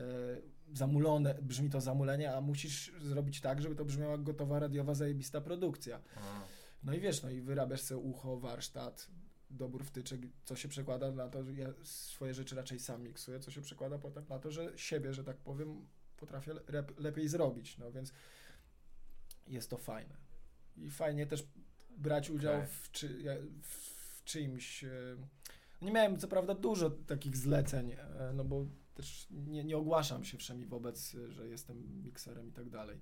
[0.72, 6.01] zamulone, brzmi to zamulenie, a musisz zrobić tak, żeby to brzmiała gotowa radiowa zajebista produkcja.
[6.16, 6.41] A.
[6.82, 9.09] No i wiesz, no i wyrabiasz sobie ucho, warsztat,
[9.51, 13.51] dobór wtyczek, co się przekłada na to, że ja swoje rzeczy raczej sam miksuję, co
[13.51, 15.86] się przekłada potem na to, że siebie, że tak powiem,
[16.16, 18.12] potrafię lep, lepiej zrobić, no więc
[19.46, 20.16] jest to fajne.
[20.76, 21.46] I fajnie też
[21.96, 22.66] brać udział Okej.
[22.66, 23.24] w, czy,
[23.62, 24.84] w czyimś...
[24.84, 25.16] e,
[25.82, 30.38] Nie miałem co prawda dużo takich zleceń, e, no bo też nie, nie ogłaszam się
[30.38, 33.01] wszemi wobec, e, że jestem mikserem i tak dalej.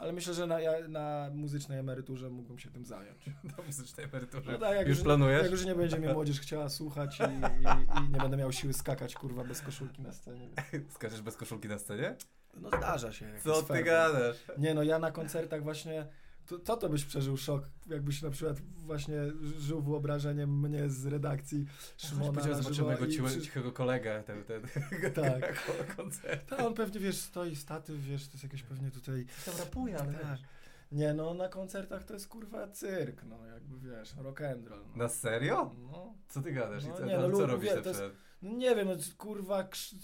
[0.00, 3.24] Ale myślę, że na, na muzycznej emeryturze mógłbym się tym zająć.
[3.56, 4.52] Do muzycznej emeryturze.
[4.52, 5.42] No tak, jak Już planujesz?
[5.42, 8.72] Jak już nie będzie mnie młodzież chciała słuchać i, i, i nie będę miał siły
[8.72, 10.48] skakać, kurwa, bez koszulki na scenie.
[10.94, 12.16] Skaczesz bez koszulki na scenie?
[12.56, 13.26] No zdarza się.
[13.44, 13.84] Co ty fair.
[13.84, 14.36] gadasz?
[14.58, 16.06] Nie no, ja na koncertach właśnie...
[16.50, 19.16] To, co to byś przeżył szok, jakbyś na przykład właśnie
[19.58, 24.44] żył wyobrażeniem mnie z redakcji Szymona Powiedział, na zobaczymy żywo jego i cichego kolegę, ten,
[24.44, 24.62] ten,
[25.24, 25.66] Tak.
[25.96, 26.48] koncert.
[26.48, 29.26] Ta, on pewnie, wiesz, stoi statyw, wiesz, to jest jakieś pewnie tutaj...
[29.44, 30.38] Tam rapuje, ale Tak.
[30.92, 34.84] Nie no, na koncertach to jest kurwa cyrk, no jakby wiesz, rock and roll.
[34.90, 34.96] No.
[34.96, 35.74] Na serio?
[35.92, 36.14] No.
[36.28, 36.84] Co ty gadasz?
[36.84, 38.02] I No co, nie, no, no, co robisz wie, jest-.
[38.42, 39.94] No nie wiem, no, kurwa, krz...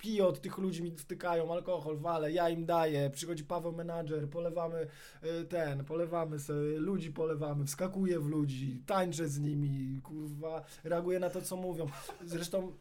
[0.00, 4.86] piję od tych ludzi, mi wtykają alkohol, wale, ja im daję, przychodzi Paweł menadżer, polewamy
[5.24, 11.30] y, ten, polewamy sobie, ludzi polewamy, wskakuję w ludzi, tańczę z nimi, kurwa, reaguję na
[11.30, 11.86] to, co mówią.
[12.24, 12.72] Zresztą...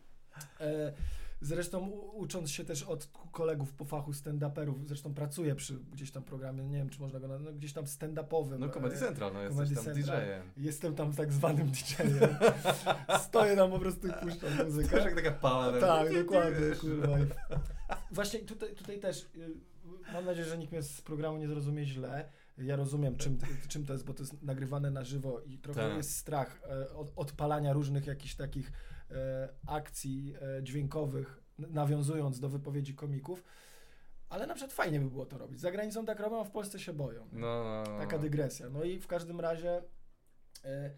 [0.59, 0.93] E,
[1.41, 6.65] Zresztą ucząc się też od kolegów po fachu stand-uperów, zresztą pracuję przy gdzieś tam programie,
[6.65, 8.59] nie wiem czy można go, no, gdzieś tam stand-upowym.
[8.59, 10.15] No Comedy e, Central, no Comedy jesteś tam.
[10.15, 10.51] DJ-em.
[10.57, 12.35] Jestem tam tak zwanym DJ-em.
[13.27, 14.95] Stoję tam po prostu i puszczam muzykę.
[14.95, 15.79] Wiesz, jak taka pała.
[15.79, 17.17] Tak, dokładnie, kurwa.
[18.11, 19.57] Właśnie tutaj, tutaj też y,
[20.13, 22.29] mam nadzieję, że nikt mnie z programu nie zrozumie źle.
[22.57, 23.37] Ja rozumiem, czym,
[23.67, 25.97] czym to jest, bo to jest nagrywane na żywo i trochę Tak.
[25.97, 28.71] jest strach e, od odpalania różnych jakichś takich
[29.67, 33.43] akcji e, dźwiękowych, nawiązując do wypowiedzi komików.
[34.29, 35.59] Ale na przykład fajnie by było to robić.
[35.59, 37.27] Za granicą tak robią, a w Polsce się boją.
[37.31, 37.97] No, no, no.
[37.99, 38.69] Taka dygresja.
[38.69, 39.81] No i w każdym razie,
[40.65, 40.91] e,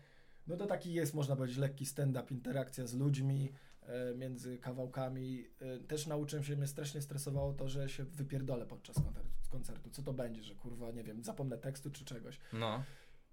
[0.47, 5.45] no to taki jest, można powiedzieć, lekki stand-up, interakcja z ludźmi e, między kawałkami.
[5.61, 9.29] E, Też nauczyłem się, mnie strasznie stresowało to, że się wypierdolę podczas koncertu.
[9.49, 9.89] koncertu.
[9.89, 12.39] Co to będzie, że kurwa, nie wiem, zapomnę tekstu czy czegoś.
[12.53, 12.83] No.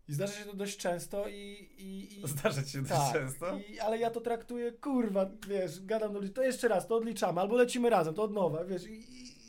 [0.09, 1.69] I zdarza się to dość często i...
[1.79, 3.59] i, i Zdarza się dość tak, często?
[3.59, 7.41] I, ale ja to traktuję, kurwa, wiesz, gadam do ludzi, to jeszcze raz, to odliczamy,
[7.41, 8.93] albo lecimy razem, to od nowa, wiesz, i,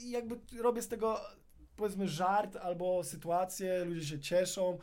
[0.05, 1.19] i- jakby robię z tego,
[1.75, 4.77] powiedzmy, żart albo sytuację, ludzie się cieszą.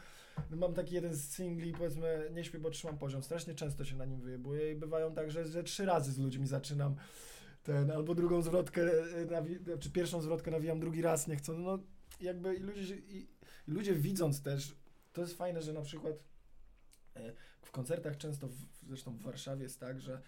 [0.51, 4.05] Mam taki jeden z singli, powiedzmy, nie śpię, bo trzymam poziom, strasznie często się na
[4.05, 6.97] nim wyjebuję i bywają tak, że, że trzy razy z ludźmi zaczynam
[7.63, 11.79] ten, albo drugą zwrotkę, e, nawi- czy pierwszą zwrotkę nawijam drugi raz, nie chcą, no
[12.21, 13.27] jakby i ludzie, i
[13.67, 14.75] ludzie widząc też,
[15.17, 16.15] to jest fajne, że na przykład
[17.17, 20.23] e, w koncertach często, w, zresztą w Warszawie jest tak, że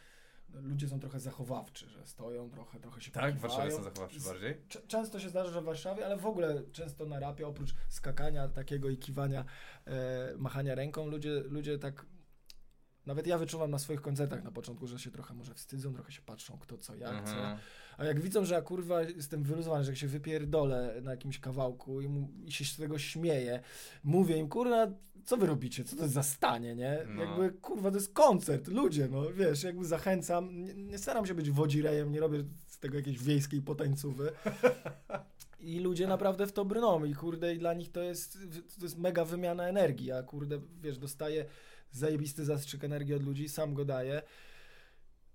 [0.55, 3.41] ludzie są trochę zachowawczy, że stoją trochę, trochę się Tak, w.
[3.41, 4.62] Warszawie są zachowawczy bardziej.
[4.86, 8.91] Często się zdarza, że w Warszawie, ale w ogóle często na rapie, oprócz skakania takiego
[8.91, 9.45] i kiwania,
[9.86, 12.07] e, machania ręką, ludzie, ludzie tak.
[13.09, 16.23] Nawet ja wyczuwam na swoich koncertach na początku, że się trochę może wstydzą, trochę się
[16.23, 17.31] patrzą, kto co, jak, co.
[17.31, 17.59] Mhm.
[17.99, 22.01] A jak widzą, że ja kurwa jestem wyluzowany, że jak się wypierdolę na jakimś kawałku
[22.01, 23.61] i, mu, i się z tego śmieję,
[24.05, 24.87] mówię im, kurwa,
[25.25, 26.99] co wy robicie, co to jest za stanie, nie?
[27.09, 27.23] No.
[27.23, 31.51] Jakby, kurwa, to jest koncert, ludzie, no, wiesz, jakby zachęcam, nie, nie staram się być
[31.51, 34.33] wodzirejem, nie robię z tego jakiejś wiejskiej potańcówy.
[35.61, 38.39] I ludzie naprawdę w to brną i kurde, i dla nich to jest,
[38.79, 41.45] to jest mega wymiana energii, a kurde, wiesz, dostaję
[41.91, 44.22] zajebisty zastrzyk energii od ludzi, sam go daję.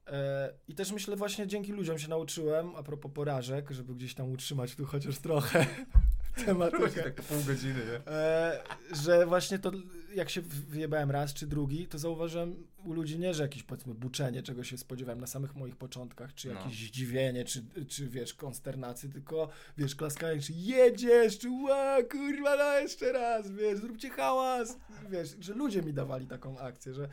[0.07, 4.31] E, I też myślę właśnie dzięki ludziom się nauczyłem, a propos porażek, żeby gdzieś tam
[4.31, 5.65] utrzymać tu chociaż trochę
[6.45, 8.13] tematykę, tak pół godziny, nie?
[8.13, 8.63] e,
[9.03, 9.71] że właśnie to
[10.15, 14.43] jak się wyjebałem raz czy drugi, to zauważyłem u ludzi nie, że jakieś powiedzmy buczenie,
[14.43, 16.53] czego się spodziewałem na samych moich początkach, czy No.
[16.59, 22.79] jakieś zdziwienie, czy, czy wiesz, konsternację, tylko wiesz, klaskanie, czy jedziesz, czy ła, kurwa, no
[22.79, 24.77] jeszcze raz, wiesz, zróbcie hałas,
[25.09, 27.09] wiesz, że ludzie mi dawali taką akcję, że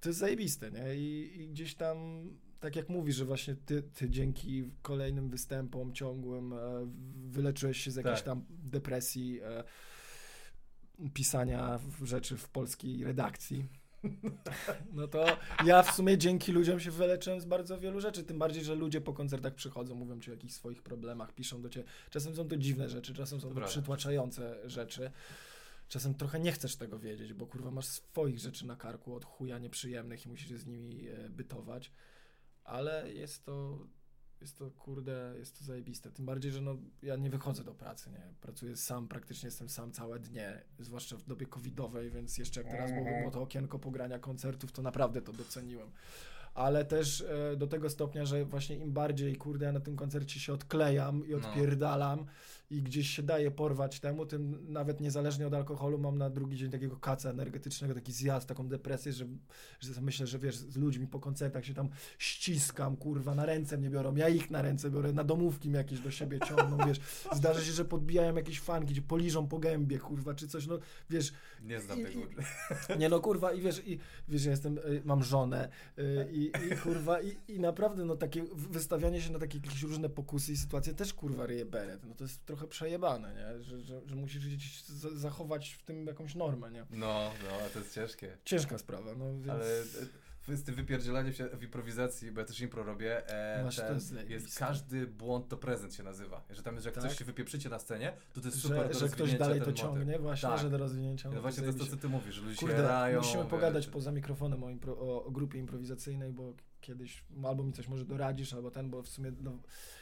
[0.00, 0.94] to jest zajebiste, nie?
[0.96, 1.96] I, i gdzieś tam,
[2.60, 6.56] tak jak mówisz, że właśnie ty, ty dzięki kolejnym występom ciągłym e,
[7.30, 8.24] wyleczyłeś się z jakiejś Tak.
[8.24, 9.64] tam depresji, e,
[11.14, 13.66] pisania rzeczy w polskiej redakcji.
[14.92, 15.26] No to
[15.64, 19.00] ja w sumie dzięki ludziom się wyleczyłem z bardzo wielu rzeczy, tym bardziej, że ludzie
[19.00, 21.88] po koncertach przychodzą, mówią ci o jakichś swoich problemach, piszą do ciebie.
[22.10, 25.10] Czasem są to dziwne rzeczy, czasem są to przytłaczające rzeczy.
[25.88, 29.58] Czasem trochę nie chcesz tego wiedzieć, bo kurwa masz swoich rzeczy na karku od chuja
[29.58, 31.92] nieprzyjemnych i musisz z nimi e, bytować.
[32.64, 33.78] Ale jest to,
[34.40, 36.10] jest to kurde, jest to zajebiste.
[36.10, 38.34] Tym bardziej, że no, ja nie wychodzę do pracy, nie?
[38.40, 42.90] Pracuję sam, praktycznie jestem sam całe dnie, zwłaszcza w dobie covidowej, więc jeszcze jak teraz
[42.90, 45.90] było było to okienko pogrania koncertów, to naprawdę to doceniłem.
[46.54, 50.40] Ale też e, do tego stopnia, że właśnie im bardziej, kurde, ja na tym koncercie
[50.40, 51.34] się odklejam i
[52.16, 52.24] No.
[52.70, 56.70] I gdzieś się daje porwać temu, tym nawet niezależnie od alkoholu mam na drugi dzień
[56.70, 59.26] takiego kaca energetycznego, taki zjazd, taką depresję, że,
[59.80, 63.90] że myślę, że wiesz, z ludźmi po koncertach się tam ściskam, kurwa, na ręce mnie
[63.90, 67.00] biorą, ja ich na ręce biorę, na domówki mnie jakieś do siebie ciągną, wiesz,
[67.32, 70.78] zdarza się, że podbijają jakieś fanki, czy poliżą po gębie, kurwa, czy coś, no,
[71.10, 72.20] wiesz, Nie znam I- tego.
[72.20, 73.98] i- nie no kurwa i wiesz, i
[74.28, 75.68] wiesz, ja jestem, y, mam żonę
[75.98, 80.08] y, i, i kurwa i, i naprawdę no takie wystawianie się na takie jakieś różne
[80.08, 84.00] pokusy i sytuacje też kurwa ryje beret, no to jest trochę przejebane, nie, że, że,
[84.08, 86.86] że musisz gdzieś za- zachować w tym jakąś normę, nie.
[86.90, 88.38] No, no, a to jest ciężkie.
[88.44, 89.48] Ciężka sprawa, no więc...
[89.48, 93.82] Ale e, z tym wypierdzielaniem się w improwizacji, bo ja też impro robię, e, to
[93.82, 96.44] ten, jest każdy błąd to prezent się nazywa.
[96.50, 97.04] Że tam jest, że jak Tak?
[97.08, 99.64] coś się wypieprzycie na scenie, to to jest super do że, że ktoś dalej to
[99.64, 99.80] ten motyw.
[99.80, 100.60] ciągnie, właśnie, Tak.
[100.60, 101.30] że do rozwinięcia.
[101.30, 103.18] No właśnie to jest to, co ty mówisz, że ludzie się Kurde, rają.
[103.20, 103.50] musimy wiesz.
[103.50, 108.04] pogadać poza mikrofonem o, impro, o, o grupie improwizacyjnej, bo kiedyś albo mi coś może
[108.04, 109.58] doradzisz, albo ten, bo w sumie no,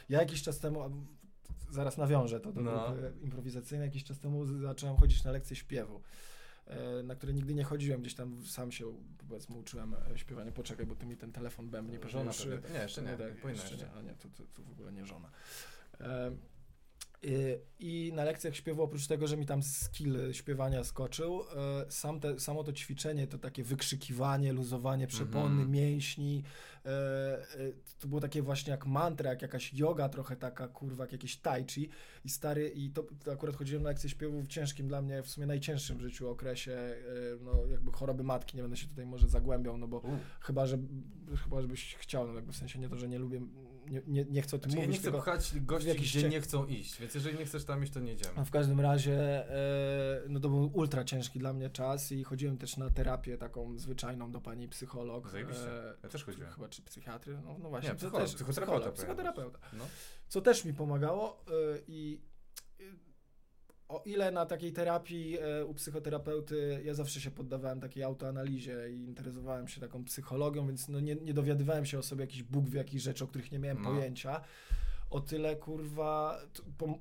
[0.09, 0.81] ja jakiś czas temu,
[1.71, 2.93] zaraz nawiążę to do No.
[3.21, 6.01] improwizacyjnej, jakiś czas temu zacząłem chodzić na lekcje śpiewu,
[6.67, 8.93] e, na które nigdy nie chodziłem, gdzieś tam sam się
[9.29, 12.45] powiedzmy uczyłem e, śpiewania, poczekaj, bo ty mi ten telefon bębnie Żona już.
[12.73, 13.17] Nie, jeszcze nie.
[13.17, 13.85] powinna jeszcze jeszcze.
[13.85, 15.29] nie, a nie, to, to, to w ogóle nie żona.
[17.25, 22.19] Y, I na lekcjach śpiewu, oprócz tego, że mi tam skill śpiewania skoczył, e, sam
[22.19, 25.71] te, samo to ćwiczenie, to takie wykrzykiwanie, luzowanie przepony, Mhm.
[25.71, 26.43] mięśni,
[26.85, 27.37] e,
[27.99, 31.65] to było takie właśnie jak mantra, jak jakaś yoga trochę taka, kurwa, jak jakieś tai
[31.65, 31.89] chi
[32.25, 35.29] i stary, i to, to akurat chodziłem na lekcje śpiewu w ciężkim dla mnie, w
[35.29, 36.95] sumie najcięższym w życiu okresie,
[37.41, 40.77] no jakby choroby matki, nie będę się tutaj może zagłębiał, no bo U, chyba, że
[41.43, 43.41] chyba, żebyś chciał, no jakby w sensie nie to, że nie lubię,
[43.89, 46.41] nie, nie, nie chcę o tym Znaczy, ja nie mówić, chcę pchać gości, gdzie nie
[46.41, 48.33] chcą iść, więc jeżeli nie chcesz tam iść, to nie idziemy.
[48.37, 52.57] No w każdym razie, e, no to był ultra ciężki dla mnie czas i chodziłem
[52.57, 55.29] też na terapię taką zwyczajną do pani psycholog.
[55.29, 55.89] Zajebiście.
[55.89, 56.51] e, Ja też chodziłem.
[56.51, 57.89] Chyba czy psychiatry, no, no właśnie.
[57.89, 59.59] Nie, psycholog, też, psychoterapeuta psychoterapeuta.
[59.73, 59.85] No.
[60.27, 61.51] Co też mi pomagało e,
[61.87, 62.21] i
[63.89, 69.03] o ile na takiej terapii e, u psychoterapeuty ja zawsze się poddawałem takiej autoanalizie i
[69.03, 72.73] interesowałem się taką psychologią, więc no nie, nie dowiadywałem się o sobie jakiś Bóg w
[72.73, 73.89] jakichś rzeczy, o których nie miałem No.
[73.89, 74.41] pojęcia.
[75.09, 76.39] O tyle kurwa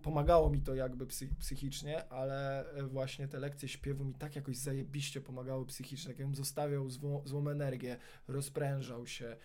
[0.03, 4.57] pomagało mi to jakby psy, psychicznie, ale e, właśnie te lekcje śpiewu mi tak jakoś
[4.57, 7.97] zajebiście pomagały psychicznie, jakbym zostawiał złą, złą energię,
[8.28, 9.36] rozprężał się.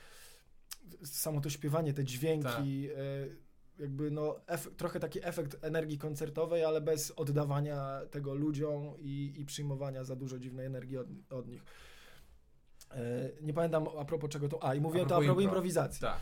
[1.04, 2.98] Samo to śpiewanie, te dźwięki, e,
[3.80, 4.36] jakby no
[4.78, 10.39] trochę taki efekt energii koncertowej, ale bez oddawania tego ludziom i, i przyjmowania za dużo
[10.39, 11.63] dziwnej energii od, od nich.
[12.91, 14.63] E, Nie pamiętam a propos czego to.
[14.63, 15.51] A i mówiłem to a propos propos impro.
[15.57, 16.01] improwizacji.
[16.01, 16.19] Tak.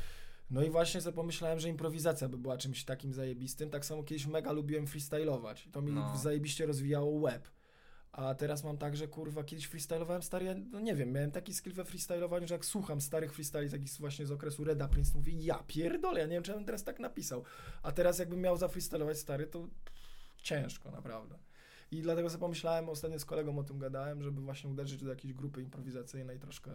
[0.51, 3.69] No i właśnie sobie pomyślałem, że improwizacja by była czymś takim zajebistym.
[3.69, 5.69] Tak samo kiedyś mega lubiłem freestylować.
[5.71, 6.17] To mi No.
[6.17, 7.47] zajebiście rozwijało web.
[8.11, 11.53] A teraz mam tak, że kurwa, kiedyś freestylowałem stary, ja, no nie wiem, miałem taki
[11.53, 15.33] skill we freestylowaniu, że jak słucham starych freestyli takich właśnie z okresu Reda Prince, mówię,
[15.33, 17.43] ja pierdolę, ja nie wiem, czy ja bym teraz tak napisał.
[17.83, 19.67] A teraz jakbym miał zafreestylować stary, to
[20.37, 21.37] ciężko, naprawdę.
[21.91, 25.33] I dlatego sobie pomyślałem, ostatnio z kolegą o tym gadałem, żeby właśnie uderzyć do jakiejś
[25.33, 26.71] grupy improwizacyjnej troszkę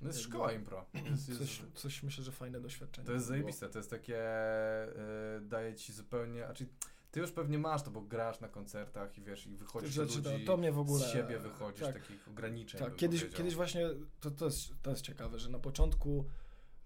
[0.00, 0.84] No jest Jakby- szkoła impro.
[1.10, 3.06] Jest, jest, coś, coś myślę, że fajne doświadczenie.
[3.06, 6.66] to jest zajebiste, to jest takie, e, daje ci zupełnie, a czy
[7.10, 10.44] ty już pewnie masz to, bo grasz na koncertach i wiesz, i wychodzisz Rzeczy, ludzi,
[10.46, 11.06] to, to mnie w ogóle...
[11.06, 11.94] z siebie wychodzisz, tak.
[11.94, 13.38] takich ograniczeń Tak, kiedyś, powiedział.
[13.38, 13.88] kiedyś właśnie,
[14.20, 16.24] to, to, jest, to jest ciekawe, że na początku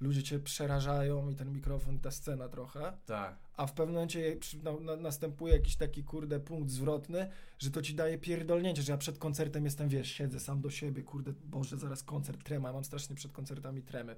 [0.01, 4.73] ludzie cię przerażają i ten mikrofon, ta scena trochę, Tak, a w pewnym momencie na,
[4.81, 9.19] na, następuje jakiś taki kurde punkt zwrotny, że to ci daje pierdolnięcie, że ja przed
[9.19, 13.33] koncertem jestem, wiesz, siedzę sam do siebie, kurde, Boże, zaraz koncert, trema, mam strasznie przed
[13.33, 14.17] koncertami tremy.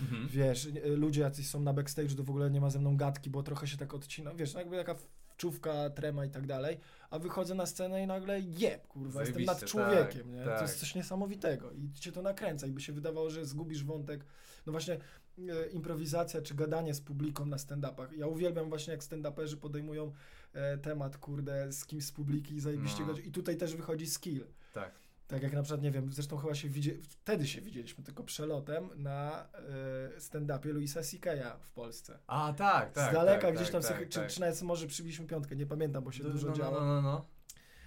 [0.00, 0.28] mhm.
[0.28, 3.42] Wiesz, ludzie jacyś są na backstage, to w ogóle nie ma ze mną gadki, bo
[3.42, 4.94] trochę się tak odcina, wiesz, no jakby taka
[5.36, 6.78] czuwka, trema i tak dalej,
[7.10, 10.44] a wychodzę na scenę i nagle jeb, kurwa, jestem nad człowiekiem, tak, nie?
[10.44, 10.56] tak.
[10.58, 14.24] To jest coś niesamowitego i cię to nakręca i by się wydawało, że zgubisz wątek.
[14.66, 14.94] No właśnie
[15.38, 18.12] e, improwizacja czy gadanie z publiką na stand-upach.
[18.16, 20.12] Ja uwielbiam właśnie jak stand-uperzy podejmują
[20.52, 23.06] e, temat, kurde, z kimś z publiki i zajebiście No.
[23.06, 23.26] gadać.
[23.26, 24.44] I tutaj też wychodzi skill.
[24.72, 24.92] Tak.
[25.26, 28.90] Tak jak na przykład, nie wiem, zresztą chyba się widzi, wtedy się widzieliśmy tylko przelotem
[28.96, 32.18] na e, stand-upie Louisa C.K.'a w Polsce.
[32.26, 33.10] A, tak, tak.
[33.10, 34.30] z daleka tak, gdzieś tak, tam, tak, sobie, czy, tak.
[34.30, 36.80] czy nawet może przybiliśmy piątkę, nie pamiętam, bo się no, dużo no, działo.
[36.80, 37.26] No, no, no.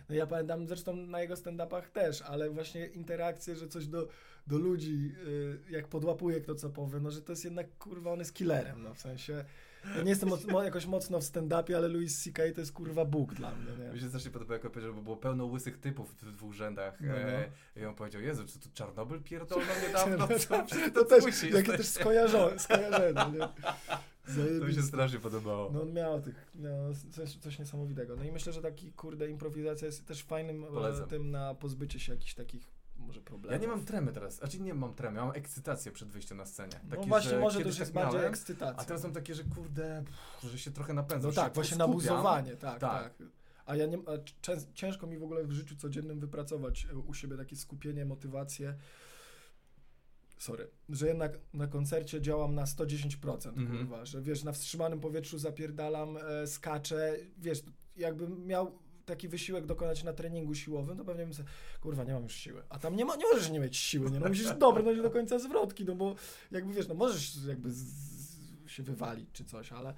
[0.10, 4.08] No ja pamiętam zresztą na jego stand-upach też, ale właśnie interakcje, że coś do,
[4.48, 8.20] do ludzi, y, jak podłapuje kto co powie, no że to jest jednak, kurwa, on
[8.20, 9.46] jest killerem, no w sensie,
[9.98, 12.44] ja nie jestem moc, mo, jakoś mocno w stand-upie, ale Louis C.K.
[12.56, 14.00] to jest, kurwa, Bóg dla mnie, Mi nie?
[14.00, 17.02] się strasznie podoba, jak on powiedział, bo było pełno łysych typów w dwóch rzędach.
[17.02, 17.16] No, no.
[17.18, 20.28] E, I on powiedział, Jezu, czy tu Czarnobyl pierdolno niedawno?
[20.40, 20.66] Co?
[20.94, 23.40] To też, słyszy, jakie też skojarzone, skojarzone, nie?
[23.40, 24.82] To mi się Zajebiste.
[24.84, 25.72] strasznie podobało.
[25.74, 28.16] No on miał tych, miał coś, coś niesamowitego.
[28.16, 31.10] No i myślę, że taki, kurde, improwizacja jest też fajnym e, Polecam.
[31.10, 32.72] tym na pozbycie się jakichś takich,
[33.16, 33.52] może problemów.
[33.52, 36.80] Ja nie mam tremy teraz, znaczy nie mam tremy, mam ekscytację przed wyjściem na scenie.
[36.84, 38.82] No Takie, właśnie, że może to już jest tak bardziej miałem, ekscytacja.
[38.82, 41.32] A teraz mam takie, że kurde, pff, że się trochę napędzam.
[41.32, 41.90] No tak, właśnie skupiam.
[41.90, 43.04] nabuzowanie, tak, Tak.
[43.18, 43.28] tak.
[43.66, 44.12] A ja nie, a
[44.74, 48.76] ciężko mi w ogóle w życiu codziennym wypracować e, u siebie takie skupienie, motywację.
[50.38, 53.78] Sorry, że jednak na koncercie działam na 110%, Mhm.
[53.78, 57.64] kurwa, że wiesz, na wstrzymanym powietrzu zapierdalam, e, skaczę, wiesz,
[57.98, 61.50] jakbym miał taki wysiłek dokonać na treningu siłowym, to pewnie bym sobie,
[61.82, 62.64] kurwa, nie mam już siły.
[62.70, 64.20] A tam nie, ma, nie możesz nie mieć siły, nie?
[64.20, 66.16] No musisz dobrnąć do końca zwrotki, no bo
[66.52, 69.94] jakby wiesz, no możesz jakby z, z, się wywalić czy coś, ale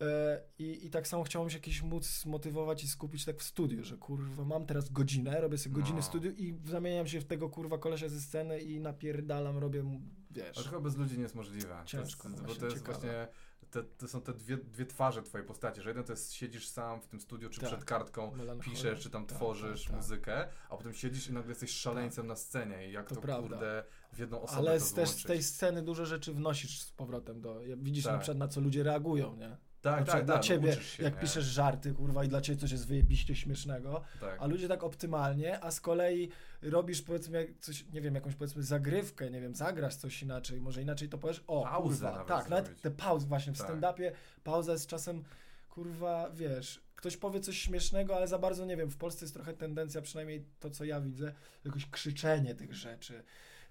[0.00, 3.84] e, i, i tak samo chciałem się jakiś móc motywować i skupić tak w studiu,
[3.84, 6.02] że kurwa, mam teraz godzinę, robię sobie godzinę No.
[6.02, 9.84] studiu i zamieniam się w tego kurwa kolesia ze sceny i napierdalam, robię,
[10.30, 11.82] wiesz, to chyba bez ludzi nie jest możliwe.
[11.84, 12.98] Ciężko, to jest, no bo to jest ciekawe.
[12.98, 13.28] właśnie,
[13.70, 17.00] te, to są te dwie, dwie twarze twojej postaci, że jeden to jest siedzisz sam
[17.00, 17.68] w tym studiu, czy Tak.
[17.70, 18.76] przed kartką, melancholia.
[18.76, 19.96] piszesz, czy tam Tak, tworzysz tak, tak.
[19.96, 23.48] muzykę, a potem siedzisz i nagle jesteś szaleńcem na scenie i jak To to, prawda.
[23.48, 27.60] kurde w jedną osobę Ale też z tej sceny dużo rzeczy wnosisz z powrotem do.
[27.76, 28.12] Widzisz Tak.
[28.12, 29.56] na przykład na co ludzie reagują, nie?
[29.90, 31.20] Tak, tak, tak, dla no, ciebie, się, jak nie?
[31.20, 34.36] piszesz żarty, kurwa, i dla ciebie coś jest wyjebiście śmiesznego, tak.
[34.40, 36.28] a ludzie tak optymalnie, a z kolei
[36.62, 41.08] robisz powiedzmy coś, nie wiem, jakąś powiedzmy zagrywkę, nie wiem, zagrasz coś inaczej, może inaczej
[41.08, 42.50] to powiesz, o, Pauzę kurwa, nawet tak, zrobić.
[42.50, 43.66] nawet te pauzy właśnie w Tak.
[43.66, 44.12] stand-upie,
[44.44, 45.24] pauza jest czasem,
[45.68, 49.52] kurwa, wiesz, ktoś powie coś śmiesznego, ale za bardzo, nie wiem, w Polsce jest trochę
[49.54, 51.34] tendencja, przynajmniej to, co ja widzę,
[51.64, 53.22] jakieś krzyczenie tych rzeczy,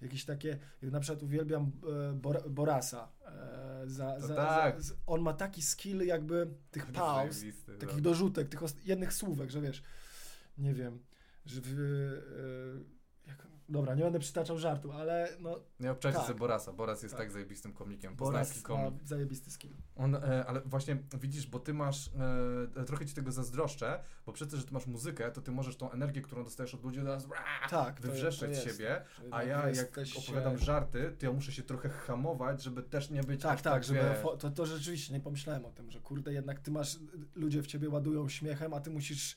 [0.01, 1.71] jakieś takie, jak na przykład uwielbiam
[2.09, 4.81] e, Bor Borasa, e, za, za, tak.
[4.81, 7.43] za, on ma taki skill jakby tych pauz,
[7.79, 8.01] takich no.
[8.01, 9.83] dorzutek, tych jednych słówek, że wiesz,
[10.57, 10.99] nie wiem,
[11.45, 11.69] że w,
[12.83, 12.96] e,
[13.69, 16.27] dobra, nie będę przytaczał żartu, ale no, Nie obczajcie Tak.
[16.27, 16.73] sobie Borasa.
[16.73, 17.21] Boras jest Tak.
[17.23, 18.15] tak, zajebistym komikiem.
[18.15, 19.01] Poznański Boras komik.
[19.01, 19.71] ma zajebisty skill.
[19.95, 22.09] On, e, ale właśnie widzisz, bo ty masz,
[22.77, 25.77] e, trochę ci tego zazdroszczę, bo przez to, że ty masz muzykę, to ty możesz
[25.77, 27.27] tą energię, którą dostajesz od ludzi, teraz
[27.69, 31.89] Tak, wywrzeszczeć siebie, a ja jak jesteś, opowiadam e, żarty, to ja muszę się trochę
[31.89, 34.01] hamować, żeby też nie być Tak, aż tak, żeby
[34.39, 36.99] to, to rzeczywiście nie pomyślałem o tym, że kurde, jednak ty masz,
[37.35, 39.35] ludzie w ciebie ładują śmiechem, a ty musisz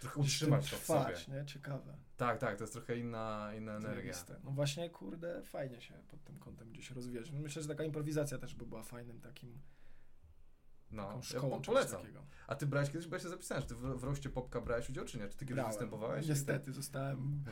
[0.00, 1.14] trochę utrzymać to w sobie.
[1.28, 1.46] nie?
[1.46, 2.07] Ciekawe.
[2.18, 4.14] Tak, tak, to jest trochę inna, inna energia.
[4.44, 7.30] No właśnie, kurde, fajnie się pod tym kątem gdzieś rozwijać.
[7.30, 9.60] No Myślę, że taka improwizacja też by była fajnym takim
[10.90, 12.02] No, ja szkołą czegoś polecam.
[12.46, 14.90] A ty brałeś kiedyś, bo ja się zapisałem, że ty w, w roście Popka brałeś
[14.90, 15.28] udział, czy nie?
[15.28, 15.72] Czy ty kiedyś Brałem.
[15.72, 16.28] występowałeś?
[16.28, 17.44] Niestety, zostałem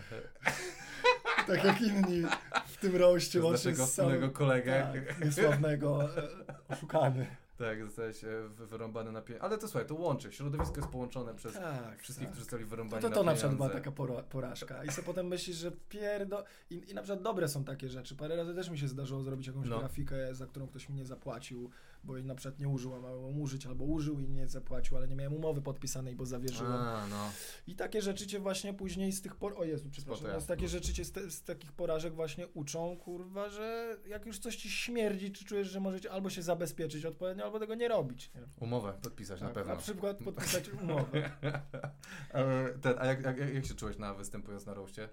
[1.47, 2.23] tak jak inni
[2.67, 4.89] w tym roście, łącznie z wspólnego kolegę.
[4.93, 6.29] Tak, niesławnego, e,
[6.69, 7.27] oszukany.
[7.59, 9.45] Tak, zostałeś e, wy- wyrąbany na pieniądze.
[9.45, 10.33] Ale to słuchaj, to łączy.
[10.33, 12.33] Środowisko jest połączone przez Tak, wszystkich, tak.
[12.33, 13.49] którzy zostali wyrąbani To, to, na to na pieniądze.
[13.49, 14.85] przykład była taka pora, porażka.
[14.85, 16.45] I sobie potem myślisz, że pierdo...
[16.71, 18.17] I, I na przykład dobre są takie rzeczy.
[18.17, 19.79] Parę razy też mi się zdarzyło zrobić jakąś No.
[19.79, 21.71] grafikę, za którą ktoś mi nie zapłacił,
[22.05, 25.09] bo jej na przykład nie użył, a miałem użyć, albo użył i nie zapłacił, ale
[25.09, 26.73] nie miałem umowy podpisanej, bo zawierzyłem.
[26.73, 27.31] A, no.
[27.67, 29.55] I takie rzeczy cię właśnie później z tych por...
[29.59, 30.41] O Jezu, przepraszam.
[30.41, 34.39] Z takie rzeczy cię z, te, z takich porażek właśnie uczą, kurwa, że jak już
[34.39, 38.31] coś ci śmierdzi, czy czujesz, że możecie albo się zabezpieczyć odpowiednio, albo tego nie robić.
[38.35, 38.41] Nie?
[38.61, 39.75] Umowę podpisać na Tak, pewno.
[39.75, 41.31] na przykład podpisać umowę.
[42.31, 45.09] E, Ten, a jak, jak, jak się czułeś na występując na roście?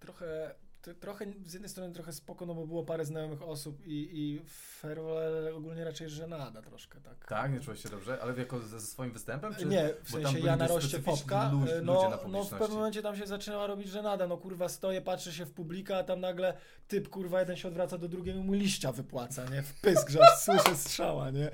[0.00, 0.54] trochę,
[1.00, 4.40] trochę z jednej strony trochę spoko, no bo było parę znajomych osób i, i
[4.80, 7.26] ferwol, ale ogólnie raczej żenada troszkę, tak.
[7.28, 8.22] Tak, nie czułeś się dobrze?
[8.22, 9.54] Ale jako ze ze swoim występem?
[9.54, 9.66] Czy...
[9.66, 13.02] Nie, w sensie ja na roście popka, lu- ludzie no, na no w pewnym momencie
[13.02, 16.54] tam się zaczynała robić żenada, no kurwa stoję, patrzę się w publikę, a tam nagle
[16.88, 20.76] typ, kurwa, jeden się odwraca do drugiego mu liścia wypłaca, nie, w pysk, że słyszę
[20.76, 21.50] strzała, nie.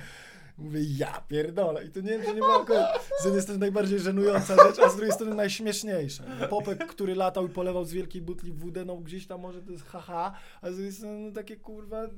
[0.58, 1.84] Mówię, ja pierdolę.
[1.84, 4.88] I to nie wiem, czy nie była akurat z jednej strony najbardziej żenująca rzecz, a
[4.88, 6.24] z drugiej strony najśmieszniejsza.
[6.40, 6.48] nie?
[6.48, 9.84] Popek, który latał i polewał z wielkiej butli wódę, no gdzieś tam może to jest
[9.84, 10.32] haha,
[10.62, 12.08] a z drugiej strony no, takie kurwa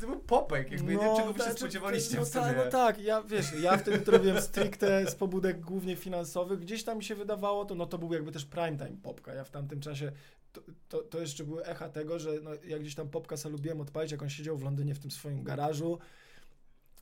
[0.00, 2.44] to był popek, jakby no, nie wiem, czego by się znaczy, spodziewaliście no, w sumie.
[2.44, 6.84] tak, no tak, ja wiesz, ja wtedy to robiłem stricte z pobudek głównie finansowych, gdzieś
[6.84, 9.50] tam mi się wydawało to, no to był jakby też prime time popka, ja w
[9.50, 10.12] tamtym czasie,
[10.52, 13.80] to, to, to jeszcze były echa tego, że no, jak gdzieś tam popka sobie lubiłem
[13.80, 15.98] odpalić, jak on siedział w Londynie w tym swoim garażu,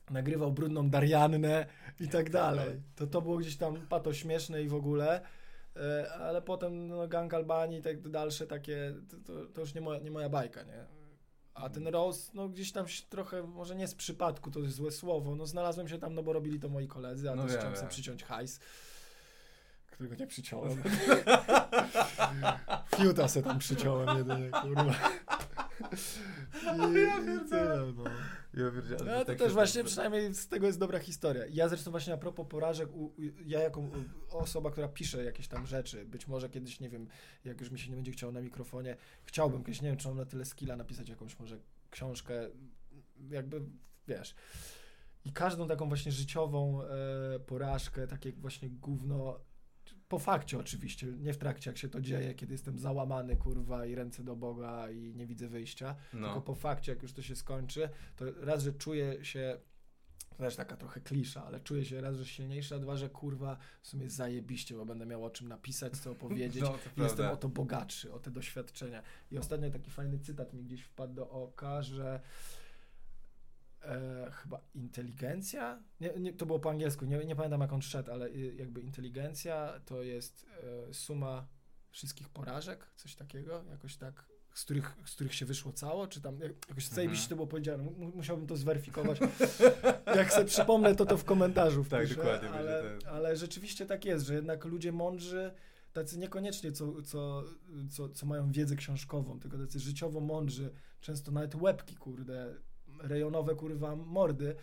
[0.09, 1.65] nagrywał brudną Dariannę
[1.99, 2.81] i tak dalej.
[2.95, 5.21] To to było gdzieś tam pato śmieszne i w ogóle.
[5.75, 8.93] E, ale potem no, Gang Albanii i tak dalsze takie,
[9.25, 10.85] to, to już nie moja, nie moja bajka, nie?
[11.53, 15.35] A ten Rose, no gdzieś tam trochę, może nie z przypadku, to jest złe słowo,
[15.35, 17.89] no znalazłem się tam, no bo robili to moi koledzy, a no też chciałem sobie
[17.89, 18.59] przyciąć hajs,
[19.91, 20.83] którego nie przyciąłem.
[22.95, 24.93] Fiuta se tam przyciąłem jedynie, kurwa.
[25.79, 28.03] I, ja i tyle, no.
[28.53, 28.71] Ja
[29.05, 29.87] no, to tak też właśnie, tak...
[29.87, 31.43] przynajmniej z tego jest dobra historia.
[31.49, 33.13] Ja zresztą właśnie a propos porażek, u, u,
[33.45, 33.89] ja jako
[34.29, 37.07] osoba, która pisze jakieś tam rzeczy, być może kiedyś, nie wiem,
[37.43, 40.17] jak już mi się nie będzie chciało na mikrofonie, chciałbym kiedyś, nie wiem, czy mam
[40.17, 41.59] na tyle skilla napisać jakąś może
[41.89, 42.49] książkę,
[43.29, 43.61] jakby,
[44.07, 44.35] wiesz...
[45.25, 49.39] I każdą taką właśnie życiową e, porażkę, takie właśnie gówno,
[50.07, 53.95] po fakcie oczywiście, nie w trakcie jak się to dzieje, kiedy jestem załamany, kurwa, i
[53.95, 56.27] ręce do Boga i nie widzę wyjścia, no.
[56.27, 59.57] tylko po fakcie, jak już to się skończy, to raz, że czuję się,
[60.29, 63.57] to też taka trochę klisza, ale czuję się raz, że silniejszy, a dwa, że kurwa,
[63.81, 67.37] w sumie zajebiście, bo będę miał o czym napisać, co opowiedzieć no, i jestem o
[67.37, 69.03] to bogatszy, o te doświadczenia.
[69.31, 72.21] I ostatnio taki fajny cytat mi gdzieś wpadł do oka, że
[73.83, 78.11] e, chyba inteligencja, nie, nie, to było po angielsku, nie, nie pamiętam jak on szedł,
[78.11, 80.45] ale y, jakby inteligencja to jest
[80.89, 81.47] e, suma
[81.91, 86.39] wszystkich porażek, coś takiego, jakoś tak, z których, z których się wyszło cało, czy tam
[86.39, 86.95] jakoś mhm.
[86.95, 87.83] zajebiście to było powiedziane,
[88.15, 89.19] musiałbym to zweryfikować.
[90.15, 92.49] jak sobie przypomnę, to to w komentarzu tak, wpiszę, Tak, dokładnie.
[92.49, 95.51] Ale, ale rzeczywiście tak jest, że jednak ludzie mądrzy,
[95.93, 97.43] tacy niekoniecznie co, co,
[97.89, 100.71] co, co mają wiedzę książkową, tylko tacy życiowo mądrzy,
[101.01, 102.55] często nawet łebki, kurde,
[102.99, 104.55] rejonowe, kurwa, mordy,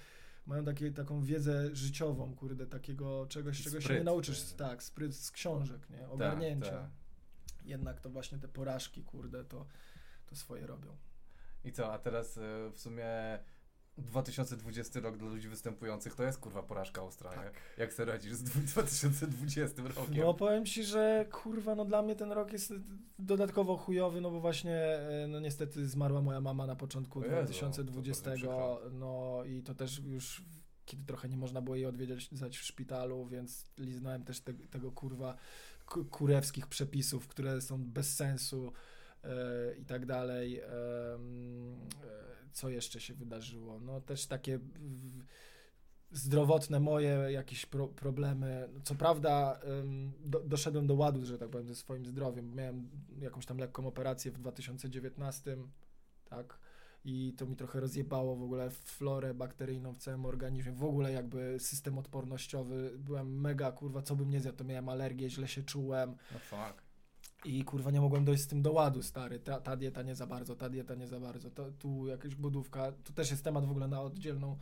[0.46, 4.58] mają takie, taką wiedzę życiową, kurde, takiego czegoś, czego się nie nauczysz, nie.
[4.58, 6.70] tak, spryt z książek, nie, tak, ogarnięcia.
[6.70, 7.66] Tak, tak.
[7.66, 9.66] Jednak to właśnie te porażki, kurde, to,
[10.26, 10.96] to swoje robią.
[11.64, 13.38] I co, a teraz e, w sumie
[13.98, 17.52] 2020 rok dla ludzi występujących to jest kurwa porażka ostra, tak.
[17.78, 20.16] Jak sobie radzisz z 2020 rokiem?
[20.16, 22.74] No powiem ci, że kurwa, no dla mnie ten rok jest
[23.18, 28.30] dodatkowo chujowy, no bo właśnie, e, no niestety zmarła moja mama na początku Jezu, 2020,
[28.92, 30.42] no i to też już
[30.84, 35.36] kiedy trochę nie można było jej odwiedzać w szpitalu, więc liznąłem też te, tego kurwa
[36.10, 38.72] kurewskich przepisów, które są bez sensu
[39.78, 40.52] i tak dalej.
[40.52, 42.24] Yy, yy
[42.54, 43.80] co jeszcze się wydarzyło?
[43.80, 44.58] No też takie
[46.12, 48.68] zdrowotne moje jakieś pro, problemy.
[48.84, 49.60] Co prawda
[50.20, 52.54] do, doszedłem do ładu, że tak powiem, ze swoim zdrowiem.
[52.54, 55.56] Miałem jakąś tam lekką operację w 2019,
[56.24, 56.58] tak?
[57.04, 61.56] I to mi trochę rozjebało w ogóle florę bakteryjną w całym organizmie, w ogóle jakby
[61.60, 62.92] system odpornościowy.
[62.98, 66.16] Byłem mega, kurwa, co bym nie zjadł, to miałem alergię, źle się czułem.
[66.32, 66.83] No fuck.
[67.44, 69.38] I kurwa nie mogłem dojść z tym do ładu, stary.
[69.38, 71.50] Ta, ta dieta nie za bardzo, ta dieta nie za bardzo.
[71.78, 72.92] Tu jakaś budówka.
[72.92, 74.58] Tu też jest temat w ogóle na oddzielną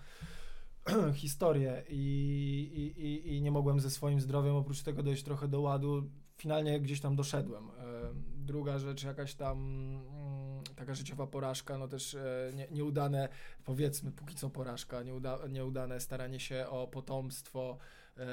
[1.15, 5.61] historię I, i, i, i nie mogłem ze swoim zdrowiem oprócz tego dojść trochę do
[5.61, 6.11] ładu.
[6.37, 7.71] Finalnie gdzieś tam doszedłem.
[7.71, 7.73] E,
[8.37, 13.29] druga rzecz, jakaś tam mm, taka życiowa porażka, no też e, nie, nieudane,
[13.65, 17.79] powiedzmy, póki co porażka, nieuda, nieudane staranie się o potomstwo.
[18.17, 18.27] E,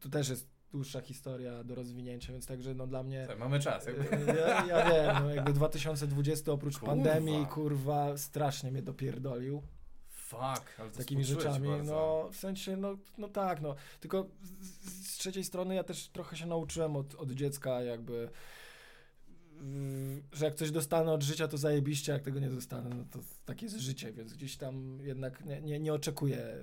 [0.00, 3.26] to też jest dłuższa historia do rozwinięcia, więc także no dla mnie...
[3.26, 3.86] Tak, mamy czas.
[3.86, 4.32] Jakby.
[4.32, 6.94] E, ja, ja wiem, no jakby 2020 oprócz kurwa.
[6.94, 9.62] pandemii, kurwa, strasznie mnie dopierdolił.
[10.08, 11.92] Fuck, ale to Takimi rzeczami, bardzo.
[11.92, 13.74] no w sensie, no, no tak, no.
[14.00, 18.30] Tylko z, z, trzeciej strony ja też trochę się nauczyłem od, od dziecka jakby
[20.32, 23.66] że jak coś dostanę od życia, to zajebiście, jak tego nie dostanę, no to takie
[23.66, 26.56] jest życie, więc gdzieś tam jednak nie, nie, nie oczekuję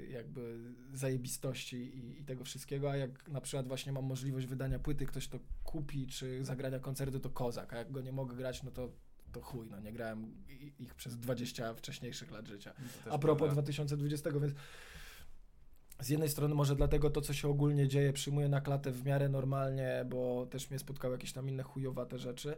[0.00, 0.58] y, jakby
[0.92, 5.28] zajebistości i, i, tego wszystkiego, a jak na przykład właśnie mam możliwość wydania płyty, ktoś
[5.28, 8.92] to kupi, czy zagrania koncertu, to kozak, a jak go nie mogę grać, no to
[9.32, 10.34] to chuj, no nie grałem
[10.78, 12.74] ich przez 20 wcześniejszych lat życia.
[13.10, 13.62] A propos prawda.
[13.62, 14.54] 2020, więc
[16.02, 19.28] z jednej strony może dlatego to, co się ogólnie dzieje, przyjmuję na klatę w miarę
[19.28, 22.56] normalnie, bo też mnie spotkały jakieś tam inne chujowate rzeczy.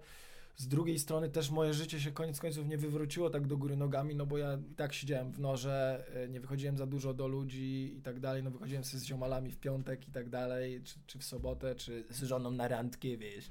[0.57, 4.15] Z drugiej strony też moje życie się koniec końców nie wywróciło tak do góry nogami,
[4.15, 7.95] no bo ja i tak siedziałem w norze, e, nie wychodziłem za dużo do ludzi
[7.99, 11.19] i tak dalej, no wychodziłem sobie z ziomalami w piątek i tak dalej, czy, czy
[11.19, 13.49] w sobotę, czy z żoną na randkę, wiesz,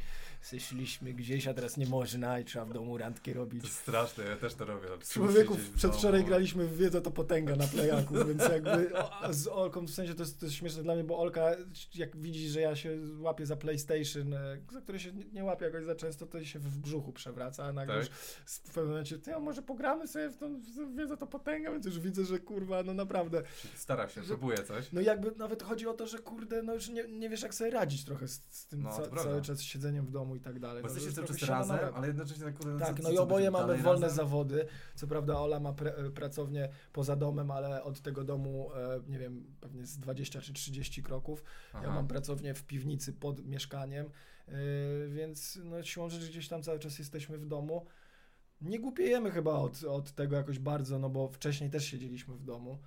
[0.59, 3.61] szliśmy gdzieś, a teraz nie można i trzeba w domu randkę robić.
[3.61, 4.88] To straszne, ja też to robię.
[5.09, 9.91] Człowieku, przedwczoraj graliśmy w Wiedza to potęga na playaku, więc jakby o, z Olką, w
[9.91, 11.55] sensie to jest, to jest śmieszne dla mnie, bo Olka,
[11.95, 15.65] jak widzi, że ja się łapię za PlayStation, e, za które się nie, nie łapię
[15.65, 18.03] jakoś za często, to się wbrzydzę brzuchu przewraca, a nagle Tak.
[18.03, 18.15] już
[18.45, 20.61] w pewnym momencie, ty, a może pogramy sobie w tą
[20.95, 23.44] wiedzę to potęga, więc już widzę, że kurwa, no naprawdę,
[23.76, 24.91] Stara się, Że- próbuje coś.
[24.91, 27.70] no jakby nawet chodzi o to, że kurde, no już nie, nie wiesz jak sobie
[27.72, 29.24] radzić trochę z, z tym No, ca, prawda.
[29.24, 30.84] cały czas siedzeniem w domu i tak dalej.
[30.84, 31.95] Bo No, to jesteście cały czas na razem, łeb.
[31.98, 34.18] ale jednocześnie tak kurde, Tak, co- no co i oboje mamy wolne razem?
[34.18, 34.65] zawody.
[34.95, 39.56] Co prawda Ola ma e, pracownię poza domem, ale od tego domu, e, nie wiem,
[39.61, 41.44] pewnie z 20 czy 30 kroków.
[41.74, 41.91] Ja Aha.
[41.94, 44.10] mam pracownię w piwnicy pod mieszkaniem,
[45.10, 47.86] więc no, siłą rzeczy gdzieś tam cały czas jesteśmy w domu.
[48.61, 52.80] Nie głupiejemy chyba od, od tego jakoś bardzo, no bo wcześniej też siedzieliśmy w domu.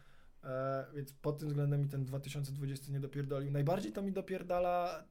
[0.45, 3.51] E, więc pod tym względem mi ten 2020 nie dopierdolił.
[3.51, 5.05] Najbardziej to mi dopierdala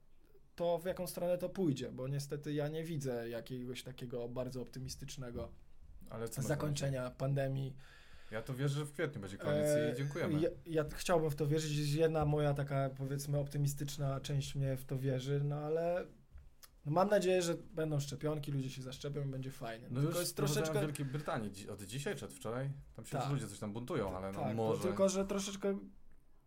[0.55, 5.51] to, w jaką stronę to pójdzie, bo niestety ja nie widzę jakiegoś takiego bardzo optymistycznego
[6.37, 7.75] zakończenia pandemii.
[8.31, 10.41] Ja to wierzę, że w kwietniu będzie koniec i dziękujemy.
[10.41, 11.93] Ja, ja chciałbym w to wierzyć.
[11.93, 16.05] Jedna moja taka, powiedzmy, optymistyczna część mnie w to wierzy, no ale
[16.85, 19.87] no mam nadzieję, że będą szczepionki, ludzie się zaszczepią i będzie fajnie.
[19.91, 20.79] No tylko jest troszeczkę...
[20.79, 20.81] w.
[20.81, 22.69] Wielkiej Brytanii dzi- od dzisiaj czy od wczoraj?
[22.95, 23.29] Tam się Tak.
[23.29, 24.81] ludzie coś tam buntują, ale no tak, może...
[24.81, 25.79] tylko, że troszeczkę.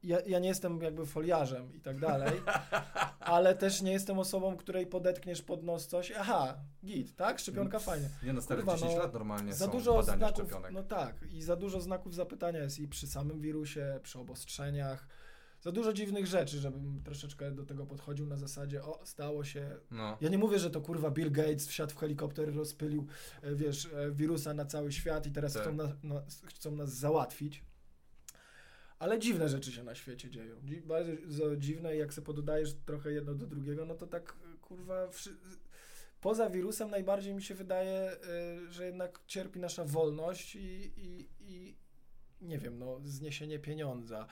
[0.02, 2.40] Ja, ja nie jestem jakby foliarzem i tak dalej,
[3.20, 6.12] ale też nie jestem osobą, której podetkniesz pod nos coś.
[6.18, 7.38] Aha, git, tak?
[7.38, 8.08] Szczepionka fajnie.
[8.22, 10.72] Nie no, stare Kurwa, 10 no, lat normalnie Za dużo znaków, szczepionek.
[10.72, 15.08] no tak, i za dużo znaków zapytania jest i przy samym wirusie, przy obostrzeniach.
[15.60, 19.76] Za dużo dziwnych rzeczy, żebym troszeczkę do tego podchodził na zasadzie, o, stało się.
[19.90, 20.18] No.
[20.20, 23.06] Ja nie mówię, że to kurwa Bill Gates wsiadł w helikopter, rozpylił,
[23.42, 25.62] e, wiesz, e, wirusa na cały świat i teraz Tak.
[25.62, 27.64] chcą, na, na, chcą nas załatwić.
[28.98, 30.56] Ale dziwne rzeczy się na świecie dzieją.
[30.64, 34.56] Dzi- Bardzo dziwne i jak sobie pododajesz trochę jedno do drugiego, no to tak e,
[34.56, 35.08] kurwa.
[35.08, 35.36] Wszy...
[36.20, 38.12] Poza wirusem najbardziej mi się wydaje,
[38.66, 41.76] y, że jednak cierpi nasza wolność i, i, i
[42.40, 44.26] nie wiem, no, zniesienie pieniądza.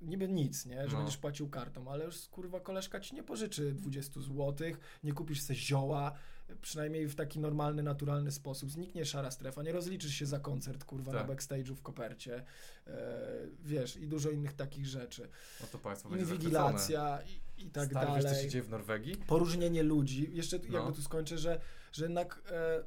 [0.00, 0.82] Niby nic, nie?
[0.88, 0.96] Że No.
[0.98, 4.54] będziesz płacił kartą, ale już kurwa koleżka ci nie pożyczy 20 zł,
[5.04, 6.12] nie kupisz se zioła,
[6.62, 8.70] przynajmniej w taki normalny, naturalny sposób.
[8.70, 11.28] Zniknie szara strefa, nie rozliczysz się za koncert kurwa Tak.
[11.28, 12.44] na backstage'u w kopercie.
[12.86, 12.92] E,
[13.64, 15.28] wiesz, i dużo innych takich rzeczy.
[15.60, 16.24] no to państwo będzie.
[16.24, 17.18] Inwigilacja
[17.58, 19.16] i, i tak Stary, dalej wiesz co się dzieje w Norwegii?
[19.16, 20.28] poróżnienie ludzi.
[20.32, 20.78] Jeszcze No.
[20.78, 21.60] jakby tu skończę, że,
[21.92, 22.84] że jednak e,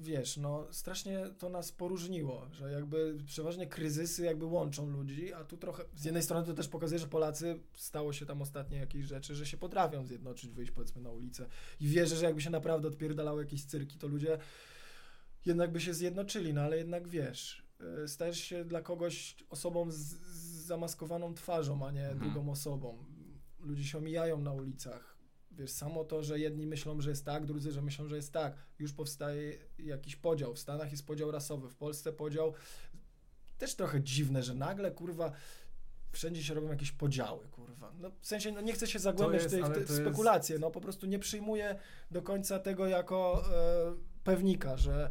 [0.00, 5.56] wiesz, no strasznie to nas poróżniło, że jakby przeważnie kryzysy jakby łączą ludzi, a tu
[5.56, 9.34] trochę, z jednej strony to też pokazuje, że Polacy, stało się tam ostatnio jakieś rzeczy,
[9.34, 11.46] że się potrafią zjednoczyć, wyjść powiedzmy na ulicę
[11.80, 14.38] i wierzę, że jakby się naprawdę odpierdalały jakieś cyrki, to ludzie
[15.46, 17.62] jednak by się zjednoczyli, no ale jednak wiesz,
[18.04, 22.18] e, stajesz się dla kogoś osobą z, z zamaskowaną twarzą, a nie Mhm.
[22.32, 23.04] drugą osobą.
[23.60, 25.09] Ludzie się omijają na ulicach.
[25.60, 28.54] Wiesz, samo to, że jedni myślą, że jest tak, drudzy, że myślą, że jest tak.
[28.78, 30.54] Już powstaje jakiś podział.
[30.54, 32.54] W Stanach jest podział rasowy, w Polsce podział
[33.58, 35.32] też trochę dziwne, że nagle, kurwa,
[36.12, 37.92] wszędzie się robią jakieś podziały, kurwa.
[37.98, 39.94] No, w sensie, no, nie chcę się zagłębiać jest- w te, w te to jest-
[39.94, 41.78] spekulacje, no po prostu nie przyjmuję
[42.10, 45.10] do końca tego jako e, pewnika, że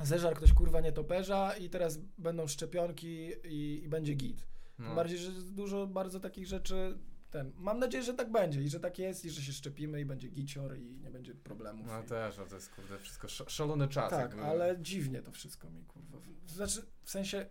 [0.00, 4.46] zeżar ktoś kurwa nietoperza i teraz będą szczepionki i, i będzie git.
[4.76, 4.94] Tym No.
[4.94, 6.98] bardziej, że dużo bardzo takich rzeczy.
[7.30, 7.52] Ten.
[7.56, 10.28] Mam nadzieję, że tak będzie i że tak jest i że się szczepimy i będzie
[10.28, 11.86] gicior i nie będzie problemów.
[11.86, 14.10] No I- też, ale to jest kurde wszystko sz- szalony czas.
[14.10, 14.42] tak, jakby.
[14.44, 16.18] ale dziwnie to wszystko mi kurwa.
[16.46, 17.46] Znaczy, w sensie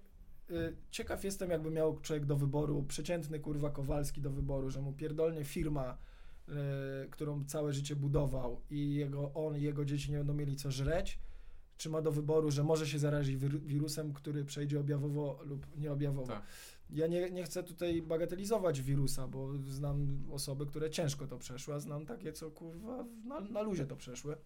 [0.51, 4.93] y, ciekaw jestem, jakby miał człowiek do wyboru, przeciętny kurwa Kowalski do wyboru, że mu
[4.93, 5.97] pierdolnie firma,
[6.47, 6.53] y,
[7.10, 11.19] którą całe życie budował i jego, on i jego dzieci nie będą mieli co żreć,
[11.77, 16.27] czy ma do wyboru, że może się zarazić wir- wirusem, który przejdzie objawowo lub nieobjawowo.
[16.27, 16.43] Tak.
[16.90, 21.80] Ja nie, nie chcę tutaj bagatelizować wirusa, bo znam osoby, które ciężko to przeszły, a
[21.80, 24.38] znam takie, co kurwa na, na luzie to przeszły.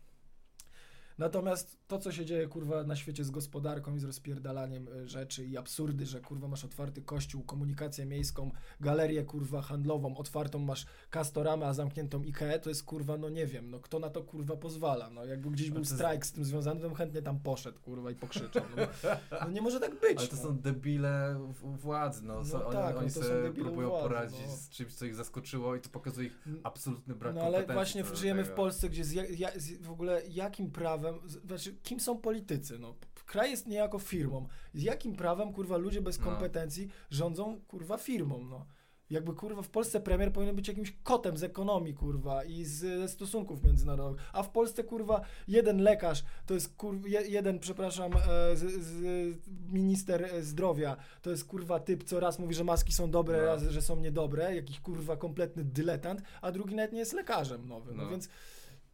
[1.18, 5.46] Natomiast to, co się dzieje, kurwa, na świecie z gospodarką i z rozpierdalaniem y, rzeczy
[5.46, 11.66] i absurdy, że, kurwa, masz otwarty kościół, komunikację miejską, galerię, kurwa, handlową, otwartą masz Castoramę,
[11.66, 15.10] a zamkniętą Ikea, to jest, kurwa, no nie wiem, no kto na to, kurwa, pozwala,
[15.10, 18.16] no jakby gdzieś był strajk z tym związany, to bym chętnie tam poszedł, kurwa, i
[18.16, 19.10] pokrzyczał, no,
[19.46, 20.42] no nie może tak być, Ale to no.
[20.42, 24.56] są debile władzy, no, No oni, tak, no oni są sobie próbują władzy, poradzić no.
[24.56, 28.44] z czymś, co ich zaskoczyło i to pokazuje ich absolutny brak No ale właśnie żyjemy
[28.44, 28.54] w.
[28.54, 32.96] Polsce, gdzie z, ja, z, w ogóle jakim prawem, z, znaczy kim są politycy, no.
[33.26, 34.48] Kraj jest niejako firmą.
[34.74, 36.26] Z jakim prawem, kurwa, ludzie bez No.
[36.26, 38.66] kompetencji rządzą, kurwa, firmą, no.
[39.10, 43.08] Jakby, kurwa, w Polsce premier powinien być jakimś kotem z ekonomii, kurwa, i z, ze
[43.08, 44.22] stosunków międzynarodowych.
[44.34, 49.38] A w Polsce, kurwa, jeden lekarz, to jest, kurwa, je, jeden, przepraszam, e, z, z,
[49.72, 53.46] minister zdrowia, to jest, kurwa, typ, co raz mówi, że maski są dobre, No.
[53.46, 57.98] raz, że są niedobre, jakiś, kurwa, kompletny dyletant, a drugi nawet nie jest lekarzem nowym.
[57.98, 58.10] No, No.
[58.10, 58.30] więc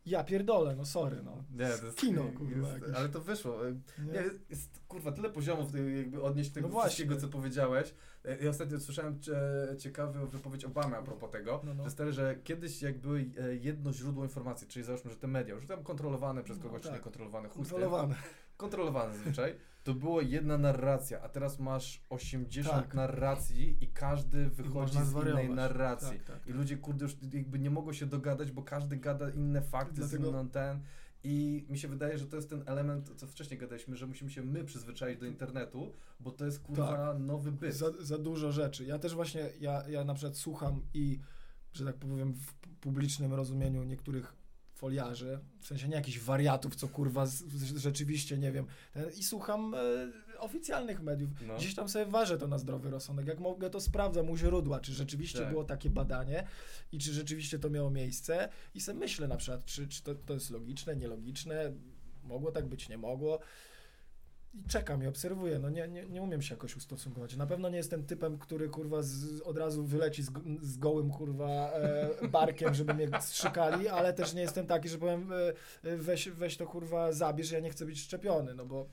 [0.09, 1.43] Ja pierdolę, no sorry, no.
[1.51, 2.95] Nie, to jest, Kino, kurwa, jest.
[2.95, 3.57] Ale to wyszło.
[4.05, 4.13] Nie?
[4.13, 7.93] Nie, jest, kurwa, tyle poziomów jakby odnieść tego No wszystkiego, co powiedziałeś.
[8.25, 9.33] E, Ja ostatnio słyszałem cie,
[9.79, 11.83] ciekawą wypowiedź Obamy a propos tego, No, no.
[11.83, 15.55] że stary, że kiedyś jak były e, jedno źródło informacji, czyli załóżmy, że te media,
[15.55, 16.97] już tam kontrolowane przez No, kogoś, czy tak.
[16.97, 18.15] niekontrolowane, chusty, Kontrolowane.
[18.57, 19.55] kontrolowane zazwyczaj,
[19.89, 22.93] to było jedna narracja, a teraz masz 80 Tak.
[22.93, 26.17] narracji i każdy wychodzi można z innej narracji.
[26.17, 26.55] Tak, tak, I tak.
[26.55, 30.49] ludzie, kurde, już jakby nie mogą się dogadać, bo każdy gada inne fakty, Dlatego- Dlatego...
[30.51, 30.79] ten.
[31.23, 34.43] I mi się wydaje, że to jest ten element, co wcześniej gadaliśmy, że musimy się
[34.43, 37.75] my przyzwyczaić do internetu, bo to jest kurwa nowy byt.
[37.75, 38.85] Za, za dużo rzeczy.
[38.85, 41.19] Ja też właśnie, ja, ja na przykład słucham i,
[41.73, 44.33] że tak powiem, w pu- publicznym rozumieniu niektórych
[44.79, 49.23] foliarzy, w sensie nie jakichś wariatów, co kurwa z, z, rzeczywiście, nie wiem, ten, i
[49.23, 51.29] słucham e, oficjalnych mediów.
[51.47, 51.57] No.
[51.57, 53.27] Gdzieś tam sobie ważę to na zdrowy rozsądek.
[53.27, 55.49] Jak mogę, to sprawdzam u źródła, czy rzeczywiście Tak.
[55.49, 56.47] było takie badanie
[56.91, 60.33] i czy rzeczywiście to miało miejsce i sobie myślę na przykład, czy, czy to, to
[60.33, 61.73] jest logiczne, nielogiczne,
[62.23, 63.39] mogło tak być, nie mogło.
[64.53, 65.59] I czekam i obserwuję.
[65.59, 67.35] No nie, nie, nie umiem się jakoś ustosunkować.
[67.35, 70.31] Na pewno nie jestem typem, który kurwa z, od razu wyleci z,
[70.61, 75.31] z gołym kurwa e, barkiem, żeby mnie strzykali, ale też nie jestem taki, że powiem
[75.33, 75.35] e,
[75.91, 78.89] e, weź, weź to kurwa zabierz, ja nie chcę być szczepiony, no bo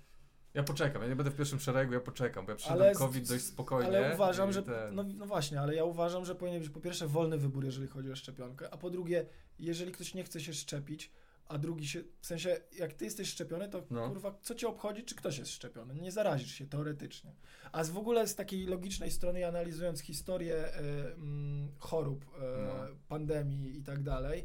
[0.54, 3.28] Ja poczekam, ja nie będę w pierwszym szeregu, ja poczekam, bo ja przyszedłem Ale COVID
[3.28, 3.88] dość spokojnie.
[3.98, 4.62] Ale uważam, że.
[4.62, 7.88] ten- No, no właśnie, ale ja uważam, że powinien być po pierwsze wolny wybór, jeżeli
[7.88, 9.26] chodzi o szczepionkę, a po drugie,
[9.58, 11.10] jeżeli ktoś nie chce się szczepić,
[11.48, 12.02] a drugi się.
[12.20, 14.08] W sensie, jak ty jesteś szczepiony, to No.
[14.08, 15.94] kurwa, co cię obchodzi, czy ktoś jest szczepiony?
[15.94, 17.34] Nie zarazisz się teoretycznie.
[17.72, 22.96] A z w ogóle z takiej logicznej strony, analizując historię mm, chorób, e, No.
[23.08, 24.44] pandemii i tak dalej,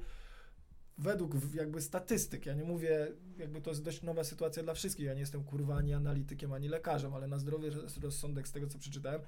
[0.97, 3.07] według jakby statystyk, ja nie mówię,
[3.37, 6.67] jakby to jest dość nowa sytuacja dla wszystkich, ja nie jestem kurwa ani analitykiem, ani
[6.69, 9.21] lekarzem, ale na zdrowy roz- rozsądek z tego, co przeczytałem,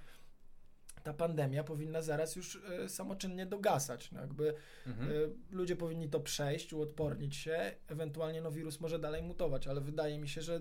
[1.04, 4.12] ta pandemia powinna zaraz już e, samoczynnie dogasać.
[4.12, 4.54] No jakby
[4.88, 5.10] Mhm.
[5.12, 5.14] e,
[5.56, 10.30] ludzie powinni to przejść, uodpornić się, ewentualnie no wirus może dalej mutować, ale wydaje mi
[10.30, 10.60] się, że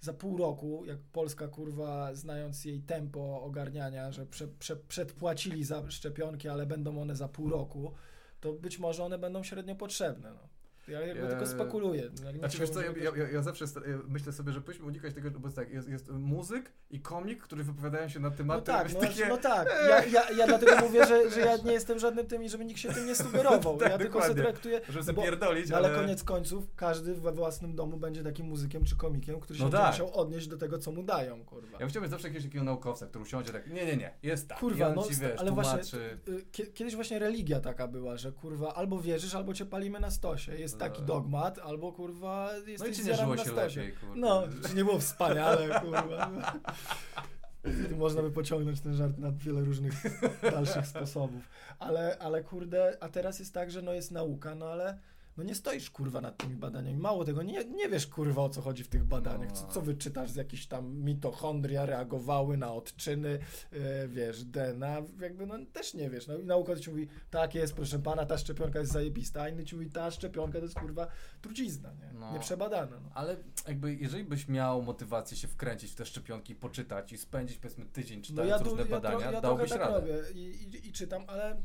[0.00, 5.90] za pół roku, jak Polska kurwa, znając jej tempo ogarniania, że prze, prze, przedpłacili za
[5.90, 7.94] szczepionki, ale będą one za pół roku,
[8.40, 10.30] to być może one będą średnio potrzebne.
[10.30, 10.48] No.
[10.88, 12.02] Ja Eee, tylko spekuluję.
[12.24, 14.60] Jak nie Znaczy, wiesz co, ja, chciałbym, ja, ja, ja zawsze ja myślę sobie, że
[14.60, 18.28] powinniśmy unikać tego, bo jest tak, jest, jest muzyk i komik, którzy wypowiadają się na
[18.30, 19.26] no tematy, tak, jest no, takie...
[19.28, 19.68] no tak.
[19.88, 22.80] Ja, ja, ja dlatego mówię, że, że ja nie jestem żadnym tym i żeby nikt
[22.80, 23.76] się tym nie sugerował.
[23.84, 25.88] Tak, ja tylko sobie traktuję, Żeby no sobie bo- pierdolić, No ale...
[25.88, 29.70] ale koniec końców każdy we własnym domu będzie takim muzykiem czy komikiem, który się No
[29.70, 29.92] tak.
[29.92, 31.72] musiał odnieść do tego, co mu dają, kurwa.
[31.72, 34.48] Ja bym chciał mieć zawsze jakiegoś takiego naukowca, który usiądzie tak, nie, nie, nie, jest
[34.48, 36.18] tak, Kurwa, no, ci, wiesz, ale właśnie- tłumaczy...
[36.28, 40.10] Y, kie- Kiedyś właśnie religia taka była, że kurwa albo wierzysz, albo cię palimy na
[40.10, 40.56] stosie.
[40.56, 41.06] Jest taki No.
[41.06, 44.20] dogmat, albo kurwa No i jesteś ci nie żyło się lepiej, kurde.
[44.20, 46.30] No, czy nie było wspaniale, kurwa.
[47.90, 49.92] Tu Można by pociągnąć ten żart na wiele różnych
[50.42, 51.42] dalszych sposobów.
[51.78, 54.98] Ale, ale kurde, a teraz jest tak, że no jest nauka, no ale
[55.36, 56.96] no nie stoisz kurwa nad tymi badaniami.
[56.98, 59.52] Mało tego, nie, nie wiesz kurwa o co chodzi w tych badaniach.
[59.52, 63.38] Co, co wyczytasz z jakichś tam mitochondria reagowały na odczyny,
[63.72, 66.26] e, wiesz, DNA, jakby no też nie wiesz.
[66.26, 69.64] No i nauka ci mówi, tak jest, proszę pana, ta szczepionka jest zajebista, a inny
[69.64, 71.06] ci mówi, ta szczepionka to jest kurwa
[71.42, 72.12] trucizna, nie?
[72.18, 72.32] No.
[72.32, 73.00] Nieprzebadana.
[73.00, 73.10] No.
[73.14, 73.36] Ale
[73.68, 78.22] jakby, jeżeli byś miał motywację się wkręcić w te szczepionki, poczytać i spędzić powiedzmy tydzień
[78.22, 80.32] czytając du- różne No ja, badania, ja dałbyś tak radę.
[80.34, 81.56] i, i, i czytam, ale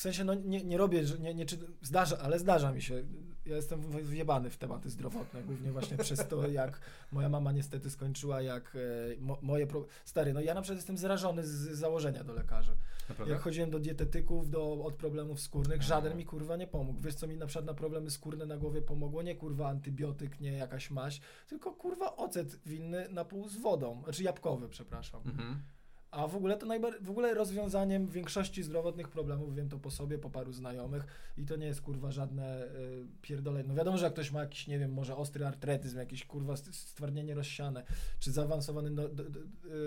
[0.00, 3.02] w sensie no nie, nie robię, że nie, nie czy, zdarza, ale zdarza mi się.
[3.46, 6.80] Ja jestem wjebany w tematy zdrowotne, głównie właśnie przez to, jak
[7.12, 9.66] moja mama niestety skończyła, jak e, mo, moje...
[9.66, 9.86] Pro...
[10.04, 12.76] Stary, no ja na przykład jestem zarażony z założenia do lekarzy.
[13.08, 13.32] Naprawdę?
[13.32, 17.00] Jak chodziłem do dietetyków, do, od problemów skórnych, żaden mi kurwa nie pomógł.
[17.00, 19.22] Wiesz co mi na przykład na problemy skórne na głowie pomogło?
[19.22, 24.22] Nie kurwa antybiotyk, nie jakaś maść, tylko kurwa ocet winny na pół z wodą, znaczy
[24.22, 25.22] jabłkowy, przepraszam.
[25.26, 25.62] Mhm.
[26.10, 30.18] A w ogóle to najbardziej, w ogóle rozwiązaniem większości zdrowotnych problemów, wiem to po sobie,
[30.18, 31.06] po paru znajomych
[31.36, 33.68] i to nie jest kurwa żadne y, pierdolenie.
[33.68, 36.74] No wiadomo, że jak ktoś ma jakiś, nie wiem, może ostry artretyzm, jakieś kurwa st-
[36.74, 37.84] stwardnienie rozsiane,
[38.18, 39.40] czy zaawansowany no, d, d,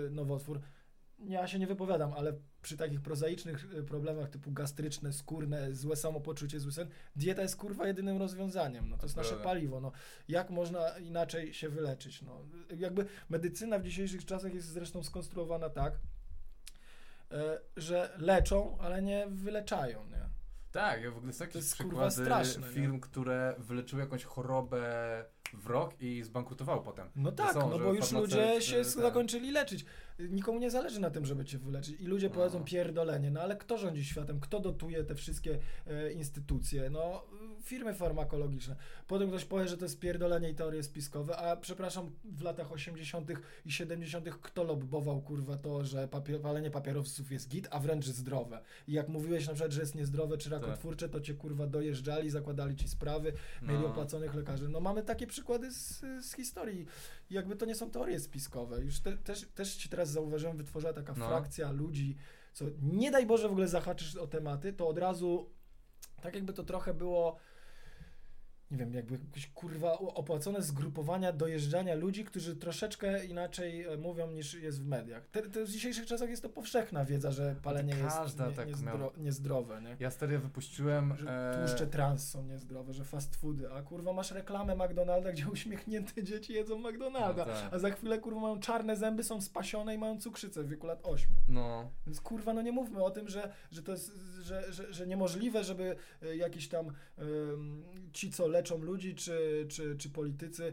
[0.06, 0.60] y, nowotwór,
[1.18, 2.32] ja się nie wypowiadam, ale
[2.62, 7.86] przy takich prozaicznych y, problemach typu gastryczne, skórne, złe samopoczucie, zły sen, dieta jest kurwa
[7.86, 8.88] jedynym rozwiązaniem.
[8.88, 9.44] No to jest nasze prawda.
[9.44, 9.80] paliwo.
[9.80, 9.92] No,
[10.28, 12.22] jak można inaczej się wyleczyć?
[12.22, 12.44] No,
[12.76, 16.13] jakby medycyna w dzisiejszych czasach jest zresztą skonstruowana tak, e,
[17.76, 20.24] że leczą, ale nie wyleczają, nie?
[20.72, 22.72] Tak, ja w ogóle są jakieś przykłady straszne, nie?
[22.72, 24.84] firm, które wyleczyły jakąś chorobę
[25.52, 27.08] w rok i zbankrutowały potem.
[27.16, 28.84] No tak, są, no bo już ludzie się tak.
[28.86, 29.84] zakończyli leczyć.
[30.18, 32.00] Nikomu nie zależy na tym, żeby cię wyleczyć.
[32.00, 32.34] I ludzie No.
[32.34, 34.40] powiedzą pierdolenie, no ale kto rządzi światem?
[34.40, 36.90] Kto dotuje te wszystkie e, instytucje?
[36.90, 37.24] No
[37.64, 38.76] firmy farmakologiczne.
[39.06, 43.30] Potem ktoś powie, że to jest pierdolenie i teorie spiskowe, a przepraszam, w latach 80.
[43.66, 44.28] i 70.
[44.42, 48.60] kto lobbował, kurwa, to, że papier, palenie papierosów jest git, a wręcz zdrowe.
[48.88, 52.76] I jak mówiłeś na przykład, że jest niezdrowe czy rakotwórcze, to cię, kurwa, dojeżdżali, zakładali
[52.76, 53.32] ci sprawy,
[53.62, 53.86] mieli No.
[53.86, 54.68] opłaconych lekarzy.
[54.68, 56.86] No mamy takie przykłady z, z historii.
[57.30, 58.80] I jakby to nie są teorie spiskowe.
[58.84, 61.28] Już te, też, też ci teraz zauważyłem, wytworzyła taka No.
[61.28, 62.16] frakcja ludzi,
[62.52, 65.50] co nie daj Boże w ogóle zahaczysz o tematy, to od razu
[66.22, 67.36] tak jakby to trochę było
[68.74, 74.54] nie wiem, jakby jakieś kurwa opłacone zgrupowania dojeżdżania ludzi, którzy troszeczkę inaczej e, mówią niż
[74.54, 75.26] jest w mediach.
[75.26, 78.68] Te, te w dzisiejszych czasach jest to powszechna wiedza, że palenie jest każda nie, tak
[78.68, 79.10] niezdro, miała.
[79.16, 79.96] niezdrowe, nie?
[80.00, 81.16] Ja stary wypuściłem.
[81.16, 85.48] Że e, tłuszcze trans są niezdrowe, że fast foody, a kurwa masz reklamę McDonalda, gdzie
[85.56, 87.74] uśmiechnięte dzieci jedzą McDonalda, No tak.
[87.74, 91.00] a za chwilę kurwa mają czarne zęby, są spasione i mają cukrzycę w wieku lat
[91.02, 91.30] 8.
[91.48, 95.06] No, Więc kurwa, no nie mówmy o tym, że, że to jest, że, że, że
[95.06, 96.86] niemożliwe, żeby e, jakiś tam
[97.18, 100.72] em, ci, co leczą ludzi, czy, czy, czy politycy,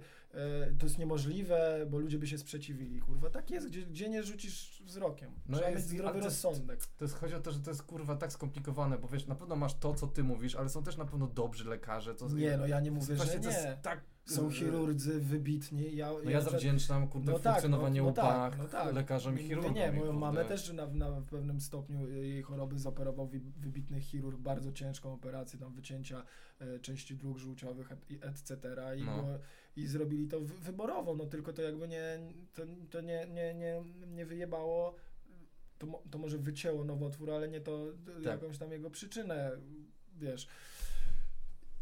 [0.79, 2.99] to jest niemożliwe, bo ludzie by się sprzeciwili.
[2.99, 5.31] Kurwa, tak jest, gdzie, gdzie nie rzucisz wzrokiem.
[5.47, 6.85] No Trzeba jest- mieć zdrowy to rozsądek.
[6.97, 9.55] to jest, chodzi o to, że to jest kurwa tak skomplikowane, bo wiesz, na pewno
[9.55, 12.15] masz to, co ty mówisz, ale są też na pewno dobrzy lekarze.
[12.15, 13.77] To, Nie, no ja nie mówię, że nie.
[13.81, 14.01] tak.
[14.25, 15.95] Są e, chirurdzy wybitni.
[15.95, 18.95] Ja, No ja zawdzięczam kurde No tak, funkcjonowanie no- no tak, no tak.
[18.95, 19.73] lekarzom i chirurgom.
[19.73, 20.19] Nie, moją kurde.
[20.19, 25.13] mamę też na, na w pewnym stopniu jej choroby zoperował wi- wybitny chirurg, bardzo ciężką
[25.13, 26.23] operację, tam wycięcia
[26.59, 28.55] e, części dróg żółciowych, et- etc.
[28.97, 29.15] I, No.
[29.15, 29.39] było,
[29.75, 32.19] I zrobili to wy- wyborowo, no tylko to jakby nie,
[32.53, 34.95] to, to nie, nie, nie, nie wyjebało,
[35.77, 37.85] to, to może wycięło nowotwór, ale nie to
[38.15, 38.23] Tak.
[38.25, 39.51] jakąś tam jego przyczynę,
[40.17, 40.47] wiesz.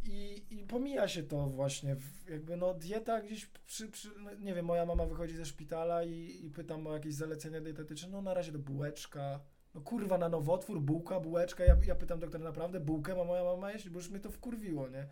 [0.03, 1.95] I, I pomija się to właśnie,
[2.29, 6.45] jakby no dieta gdzieś przy, przy no nie wiem, moja mama wychodzi ze szpitala i,
[6.45, 9.39] i pytam o jakieś zalecenia dietetyczne, no na razie to bułeczka,
[9.73, 13.71] no kurwa na nowotwór, bułka, bułeczka, ja, ja pytam doktora naprawdę, bułkę ma moja mama
[13.71, 15.07] jeść, bo już mnie to wkurwiło, nie?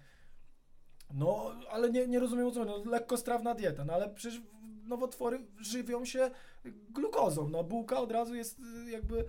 [1.13, 4.41] No, ale nie, nie rozumiem o co, chodzi, no lekkostrawna dieta, no ale przecież
[4.83, 6.31] nowotwory żywią się
[6.89, 9.25] glukozą, no bułka od razu jest y, jakby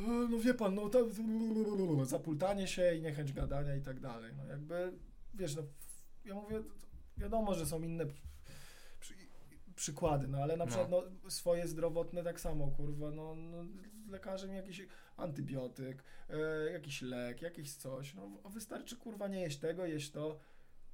[0.00, 1.06] E, no wie pan, no to
[2.04, 4.32] zapultanie się i niechęć gadania i tak dalej.
[4.36, 4.92] No jakby,
[5.34, 5.62] wiesz, no
[6.24, 6.62] ja mówię,
[7.16, 8.04] wiadomo, że są inne
[9.00, 9.14] przy,
[9.76, 10.68] przykłady, no ale na No.
[10.70, 13.64] przykład no, swoje zdrowotne tak samo, kurwa, no, no
[14.10, 14.86] lekarze mi jakiś
[15.16, 20.38] antybiotyk, e, jakiś lek, jakiś coś, no wystarczy kurwa nie jeść tego, jeść to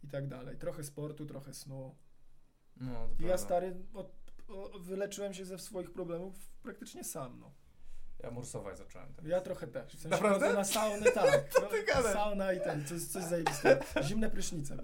[0.03, 0.59] i tak dalej.
[0.59, 1.97] Trochę sportu, trochę snu.
[2.77, 4.13] No, to I ja stary, od,
[4.81, 7.53] wyleczyłem się ze swoich problemów praktycznie sam, no.
[8.23, 9.15] Ja morsować zacząłem.
[9.15, 9.25] Tak.
[9.25, 9.89] Ja trochę też.
[9.97, 10.47] W sensie Naprawdę?
[10.47, 11.49] chodzę na sauny, tak.
[11.49, 12.13] Co ty gadasz?
[12.13, 13.85] Sauna i ten, coś, coś zajebistego.
[14.03, 14.77] Zimne prysznice.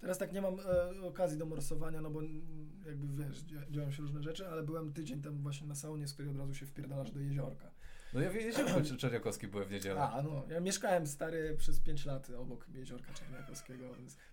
[0.00, 3.90] Teraz tak nie mam e, okazji do morsowania, no bo mm, jakby wiesz, dzie- dzieją
[3.90, 6.66] się różne rzeczy, ale byłem tydzień temu właśnie na saunie, z której od razu się
[6.66, 7.70] wpierdalasz do jeziorka.
[8.12, 10.00] No ja wiedziałem, że Czerniakowski były w niedzielę.
[10.00, 13.84] A, no, ja mieszkałem stary przez 5 lat obok jeziorka Czerniakowskiego,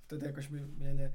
[0.02, 1.12] wtedy jakoś mnie nie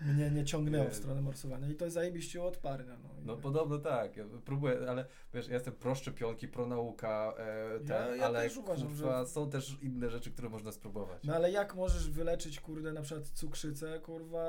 [0.00, 2.96] mnie nie ciągnęło w stronę morsowania i to jest zajebiście odparnia.
[3.02, 7.80] No, No podobno tak, ja próbuję, ale wiesz, ja jestem pro szczepionki, pro nauka, e,
[7.80, 11.22] te, Ja- ja ale też uważam, kurwa, są też inne rzeczy, które można spróbować.
[11.24, 14.42] No ale jak możesz wyleczyć, kurde, na przykład cukrzycę, kurwa,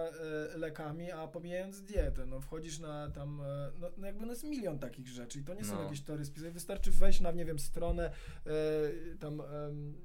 [0.53, 4.43] e, lekami, a pomijając dietę, no wchodzisz na tam, e, no, no jakby no jest
[4.43, 5.83] milion takich rzeczy i to nie są No.
[5.83, 8.11] jakieś teorie spisowe, wystarczy wejść na, nie wiem, stronę
[8.45, 9.41] e, tam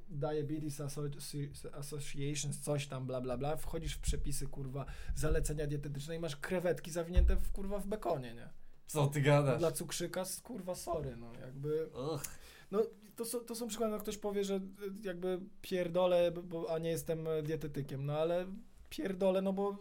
[0.08, 4.84] Diabetes Associ- Associations, coś tam, bla, bla, bla, wchodzisz w przepisy, kurwa,
[5.30, 8.48] zalecenia dietetyczne i masz krewetki zawinięte w, kurwa, w bekonie, nie?
[8.86, 9.58] Co ty gadasz?
[9.58, 11.86] dla cukrzyka, kurwa, sorry, no jakby...
[11.86, 12.22] Ugh.
[12.70, 12.82] No,
[13.16, 14.60] to są, to są przykłady, no ktoś powie, że y,
[15.02, 18.46] jakby pierdolę, bo, a nie jestem e, dietetykiem, no ale
[18.88, 19.78] pierdolę, no bo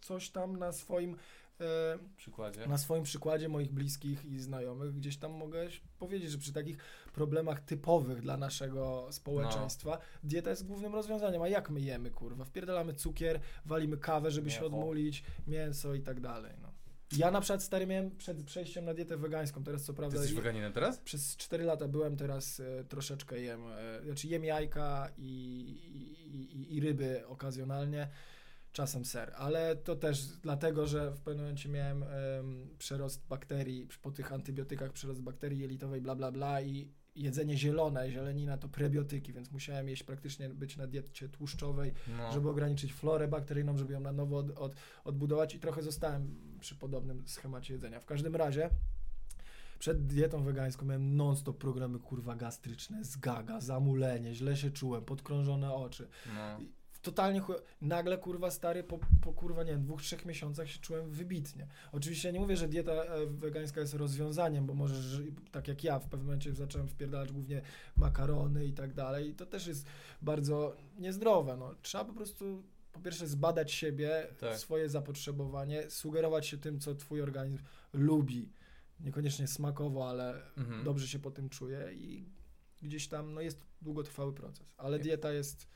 [0.00, 1.16] coś tam na swoim,
[2.16, 2.66] Przykładzie.
[2.66, 5.68] na swoim przykładzie moich bliskich i znajomych gdzieś tam mogę
[5.98, 6.76] powiedzieć, że przy takich
[7.12, 11.42] problemach typowych dla naszego społeczeństwa dieta jest głównym rozwiązaniem.
[11.42, 12.44] A jak my jemy, kurwa?
[12.44, 16.72] Wpierdalamy cukier, walimy kawę, żeby się odmulić, mięso i tak dalej, no.
[17.16, 20.16] Ja na przykład stary miałem przed przejściem na dietę wegańską, teraz co Ty prawda...
[20.16, 20.98] jesteś i- weganinem teraz?
[20.98, 25.22] przez 4 lata byłem, teraz e, troszeczkę jem, e, znaczy jem jajka i,
[26.26, 28.08] i, i, i ryby okazjonalnie,
[28.72, 34.10] czasem ser, ale to też dlatego, że w pewnym momencie miałem em, przerost bakterii, po
[34.10, 39.50] tych antybiotykach przerost bakterii jelitowej, bla bla bla i jedzenie zielone, zielenina to prebiotyki, więc
[39.50, 42.32] musiałem jeść praktycznie być na diecie tłuszczowej, No.
[42.32, 44.74] żeby ograniczyć florę bakteryjną, żeby ją na nowo od, od,
[45.04, 48.00] odbudować i trochę zostałem przy podobnym schemacie jedzenia.
[48.00, 48.70] W każdym razie
[49.78, 56.08] przed dietą wegańską miałem non-stop programy kurwa gastryczne, zgaga, zamulenie, źle się czułem, podkrążone oczy.
[56.34, 56.58] no.
[57.02, 57.56] Totalnie chuj...
[57.80, 61.66] nagle kurwa stary po, po kurwa nie wiem, dwóch, trzech miesiącach się czułem wybitnie.
[61.92, 65.84] Oczywiście ja nie mówię, że dieta e, wegańska jest rozwiązaniem, bo możesz, że- tak jak
[65.84, 67.62] ja w pewnym momencie zacząłem wpierdalać głównie
[67.96, 69.86] makarony i tak dalej i to też jest
[70.22, 71.74] bardzo niezdrowe, no.
[71.82, 72.62] Trzeba po prostu
[72.92, 74.58] po pierwsze zbadać siebie, Tak.
[74.58, 77.58] swoje zapotrzebowanie, sugerować się tym, co twój organizm
[77.92, 78.52] lubi.
[79.00, 80.84] Niekoniecznie smakowo, ale Mhm.
[80.84, 82.24] dobrze się po tym czuje i
[82.82, 85.66] gdzieś tam no jest długotrwały proces, ale dieta jest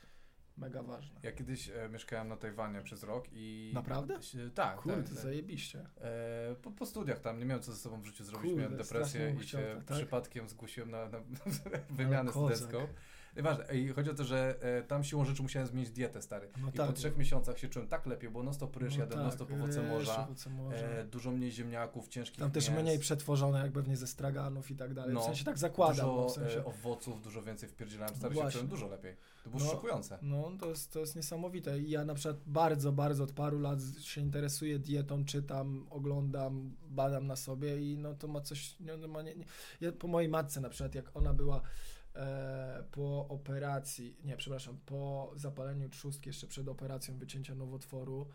[0.57, 1.19] mega ważna.
[1.23, 3.71] Ja kiedyś e, mieszkałem na Tajwanie przez rok i...
[3.73, 4.21] Naprawdę?
[4.21, 5.17] się- Tak, Kurde, tak, tak.
[5.23, 5.85] zajebiście.
[6.01, 8.77] E, po, po studiach tam, nie miałem co ze sobą w życiu zrobić, Kurde, miałem
[8.77, 9.97] depresję i się to, tak?
[9.97, 11.19] przypadkiem zgłosiłem na, na
[11.89, 12.87] wymianę studencką.
[13.37, 16.49] Nieważne, i chodzi o to, że e, tam siłą rzeczy musiałem zmienić dietę, stary.
[16.61, 16.87] No I tak.
[16.87, 19.51] po trzech miesiącach się czułem tak lepiej, bo non stop ryż, no jadłem non stop
[19.51, 20.77] owoce ryż, morza, owoce morza.
[20.77, 24.75] e, dużo mniej ziemniaków, ciężkich Tam też mięs, mniej przetworzone, jak pewnie ze straganów i
[24.75, 25.13] tak dalej.
[25.13, 25.95] No, w sensie tak zakładam.
[26.05, 28.51] dużo no, w sensie, e, owoców, dużo więcej wpierdzielałem, stary, się Właśnie.
[28.59, 29.15] czułem dużo lepiej.
[29.43, 29.71] To było No.
[29.71, 30.17] szokujące.
[30.21, 31.79] no to jest, to jest niesamowite.
[31.79, 37.27] I ja na przykład bardzo, bardzo od paru lat się interesuję dietą, czytam, oglądam, badam
[37.27, 39.45] na sobie i no to ma coś, no, ma nie, nie.
[39.81, 41.61] Ja po mojej matce na przykład, jak ona była
[42.91, 48.27] po operacji, nie, przepraszam, po zapaleniu trzustki, jeszcze przed operacją wycięcia nowotworu,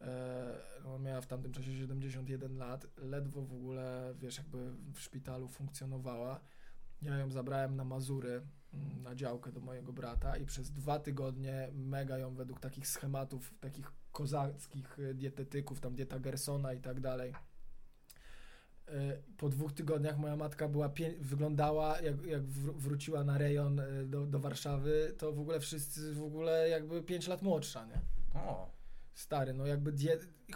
[0.00, 5.48] e, no, miała w tamtym czasie 71 lat, ledwo w ogóle, wiesz, jakby w szpitalu
[5.48, 6.40] funkcjonowała.
[7.02, 8.42] Ja ją zabrałem na Mazury,
[8.74, 13.54] mm, na działkę do mojego brata i przez dwa tygodnie mega ją według takich schematów,
[13.60, 17.32] takich kozackich y, dietetyków, tam dieta Gersona i tak dalej.
[18.88, 20.90] Y, Po dwóch tygodniach moja matka była
[21.20, 26.14] wyglądała, jak, jak wr- wróciła na rejon y, do, do Warszawy, to w ogóle wszyscy
[26.14, 28.00] w ogóle jakby 5 lat młodsza, nie?
[28.40, 28.70] O,
[29.16, 29.92] Stary, no jakby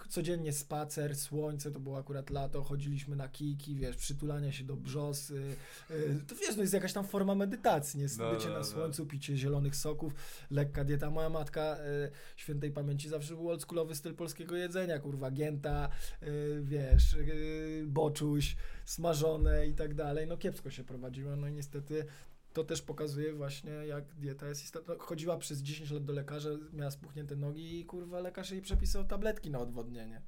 [0.08, 5.56] codziennie spacer, słońce, to było akurat lato, chodziliśmy na kijki, wiesz, przytulanie się do brzosy,
[5.90, 8.06] yy, to wiesz, no jest jakaś tam forma medytacji, nie?
[8.18, 8.64] No, Bycie no, na no.
[8.64, 10.14] słońcu, picie zielonych soków,
[10.50, 11.10] lekka dieta.
[11.10, 15.88] Moja matka yy, świętej pamięci zawsze był oldschoolowy styl polskiego jedzenia, kurwa, gięta,
[16.22, 22.04] yy, wiesz, yy, boczuś, smażone i tak dalej, no kiepsko się prowadziła, no i niestety
[22.52, 24.94] to też pokazuje właśnie, jak dieta jest istotna.
[24.94, 29.04] No, Chodziła przez 10 lat do lekarza, miała spuchnięte nogi i kurwa lekarz jej przepisał
[29.04, 30.22] tabletki na odwodnienie.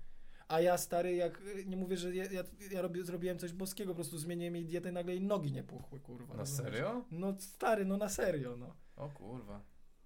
[0.49, 3.95] A ja stary, jak nie mówię, że ja, ja, ja robię, zrobiłem coś boskiego, po
[3.95, 6.35] prostu zmieniłem jej dietę i nagle jej nogi nie puchły, kurwa.
[6.35, 7.05] na serio?
[7.11, 8.75] No stary, no na serio, no.
[8.97, 9.63] O kurwa.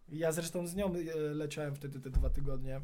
[0.09, 2.81] Ja zresztą z nią e, leciałem wtedy te dwa tygodnie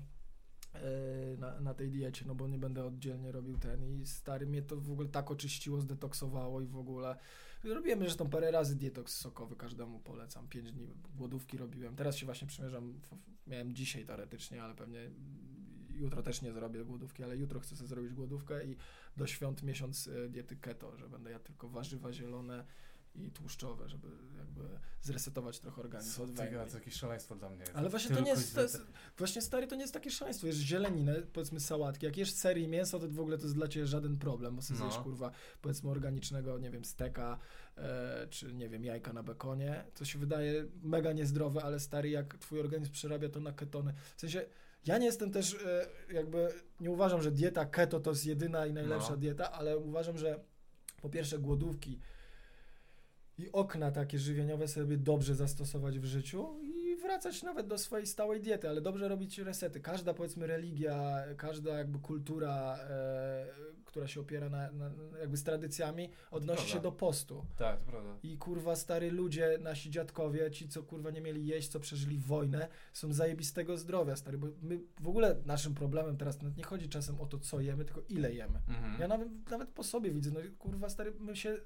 [0.75, 4.63] e, na, na tej diecie, no bo nie będę oddzielnie robił ten i stary mnie
[4.63, 7.17] to w ogóle tak oczyściło, zdetoksowało i w ogóle
[7.65, 12.49] robiłem zresztą parę razy detoks sokowy, każdemu polecam, pięć dni głodówki robiłem, teraz się właśnie
[12.49, 13.01] przymierzam,
[13.47, 15.11] miałem dzisiaj teoretycznie, ale pewnie
[15.95, 18.77] jutro też nie zrobię głodówki, ale jutro chcę sobie zrobić głodówkę i
[19.17, 22.65] do świąt miesiąc e, diety keto, że będę jadł tylko warzywa zielone
[23.15, 24.09] i tłuszczowe, żeby
[24.39, 24.63] jakby
[25.03, 26.33] zresetować trochę organizm Co ty
[26.71, 27.73] to jakieś szaleństwo dla mnie jest.
[27.77, 28.81] Ale właśnie to nie jest, to jest,
[29.19, 32.69] właśnie stary, to nie jest takie szaleństwo, jesz zieleninę, powiedzmy sałatki, jak jesz ser i
[32.69, 34.91] mięso, to w ogóle to jest dla ciebie żaden problem, bo sobie No.
[34.91, 35.31] zjesz, kurwa,
[35.63, 37.39] powiedzmy organicznego, nie wiem, steka,
[37.77, 42.39] e, czy nie wiem, jajka na bekonie, co się wydaje mega niezdrowe, ale stary, jak
[42.39, 44.45] twój organizm przerabia to na ketony, w sensie,
[44.87, 46.49] ja nie jestem też e, jakby,
[46.81, 49.17] nie uważam, że dieta keto to jest jedyna i najlepsza No.
[49.17, 50.45] dieta, ale uważam, że
[51.03, 51.99] po pierwsze głodówki
[53.43, 58.41] i okna takie żywieniowe sobie dobrze zastosować w życiu i wracać nawet do swojej stałej
[58.41, 59.81] diety, ale dobrze robić resety.
[59.81, 63.47] Każda powiedzmy religia, każda jakby kultura, e,
[63.93, 64.91] która się opiera na, na,
[65.21, 67.47] jakby z tradycjami, odnosi się do postu.
[67.57, 68.17] Tak, to prawda.
[68.23, 72.69] I kurwa stary ludzie, nasi dziadkowie, ci co kurwa nie mieli jeść, co przeżyli wojnę,
[72.93, 77.21] są zajebistego zdrowia, stary, bo my w ogóle naszym problemem teraz nawet nie chodzi czasem
[77.21, 78.59] o to, co jemy, tylko ile jemy.
[78.69, 79.01] Mhm.
[79.01, 81.57] Ja nawet, nawet po sobie widzę, no kurwa stary, my się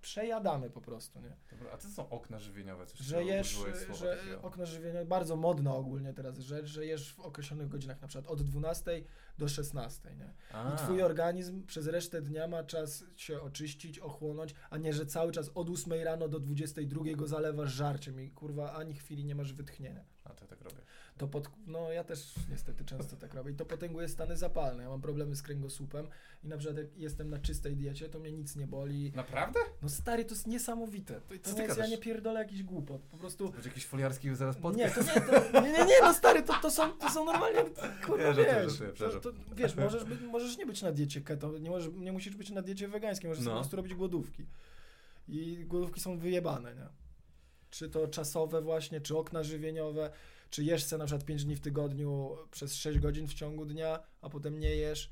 [0.00, 1.36] przejadamy po prostu, nie?
[1.50, 3.58] Dobra, a to są okna żywieniowe, coś Że jesz,
[4.00, 4.42] że takiego.
[4.42, 8.42] okno żywieniowe, bardzo modna ogólnie teraz rzecz, że jesz w określonych godzinach, na przykład od
[8.42, 9.02] 12
[9.38, 10.34] do 16, nie?
[10.52, 15.06] A, I twój organizm przez resztę dnia ma czas się oczyścić, ochłonąć, a nie, że
[15.06, 19.34] cały czas od 8 rano do 22 go zalewasz żarciem i kurwa ani chwili nie
[19.34, 20.04] masz wytchnienia.
[20.24, 20.82] a to ja tak robię.
[21.18, 24.82] To pod, no ja też niestety często tak robię i to potęguje stany zapalne.
[24.82, 26.08] Ja mam problemy z kręgosłupem
[26.44, 29.12] i na przykład jak jestem na czystej diecie, to mnie nic nie boli.
[29.16, 29.60] Naprawdę?
[29.82, 31.20] No stary, to jest niesamowite.
[31.20, 33.02] To, to nie jest, ja nie pierdolę jakiś głupot.
[33.02, 33.46] Po prostu...
[33.46, 34.94] To będzie jakiś foliarski zaraz Nie, podcast?
[34.94, 35.20] to nie,
[35.52, 37.64] to, nie, nie, nie, no stary, to, to, są, to są normalnie,
[38.06, 39.20] kurwa, Nie, żartuję, wiesz, żartuję, to, przepraszam.
[39.20, 42.50] to, wiesz, możesz, być, możesz nie być na diecie keto, nie, możesz, nie musisz być
[42.50, 43.50] na diecie wegańskiej, możesz No.
[43.50, 44.46] po prostu robić głodówki.
[45.28, 46.86] I głodówki są wyjebane, nie?
[47.70, 50.10] Czy to czasowe właśnie, czy okna żywieniowe,
[50.54, 53.98] czy jesz se na przykład 5 dni w tygodniu przez 6 godzin w ciągu dnia,
[54.22, 55.10] a potem nie jesz,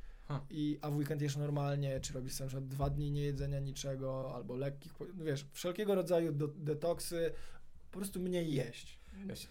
[0.50, 4.34] i, a w weekend jesz normalnie, czy robisz sobie na przykład 2 dni niejedzenia niczego,
[4.34, 7.32] albo lekkich, po- wiesz, wszelkiego rodzaju do, detoksy,
[7.90, 8.98] po prostu mniej jeść.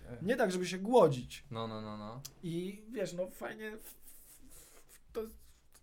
[0.10, 1.44] E, Nie tak, żeby się głodzić.
[1.52, 2.22] no, no, no, no.
[2.44, 3.78] I wiesz, no fajnie,
[5.14, 5.22] to,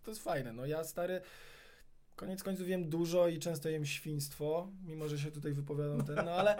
[0.04, 0.52] to jest fajne.
[0.52, 1.20] No ja stary,
[2.18, 6.30] koniec końców wiem dużo i często jem świństwo, mimo że się tutaj wypowiadam ten, no
[6.30, 6.56] ale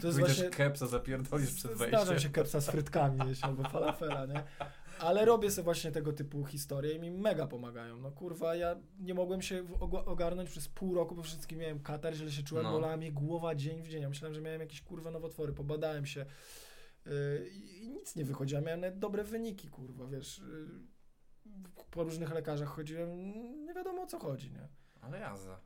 [0.00, 0.50] to jest właśnie...
[0.50, 2.18] kepsa zapierdolisz przed wejściem.
[2.18, 4.44] się kepsa z frytkami jeść albo falafela, nie?
[4.98, 7.98] Ale robię sobie właśnie tego typu historie i mi mega pomagają.
[8.00, 9.64] No kurwa, ja nie mogłem się
[10.06, 12.72] ogarnąć przez pół roku, bo wszystkim miałem katar, źle się czułem, No.
[12.72, 14.02] bolała mnie głowa dzień w dzień.
[14.02, 16.26] Ja myślałem, że miałem jakieś kurwa nowotwory, pobadałem się
[17.06, 17.48] yy,
[17.82, 18.60] i nic nie wychodziło.
[18.60, 20.38] Miałem nawet dobre wyniki, kurwa, wiesz.
[20.38, 23.32] Yy, po różnych lekarzach chodziłem,
[23.64, 24.68] nie wiadomo o co chodzi, nie?
[25.02, 25.50] Ale jazda.
[25.50, 25.58] Ja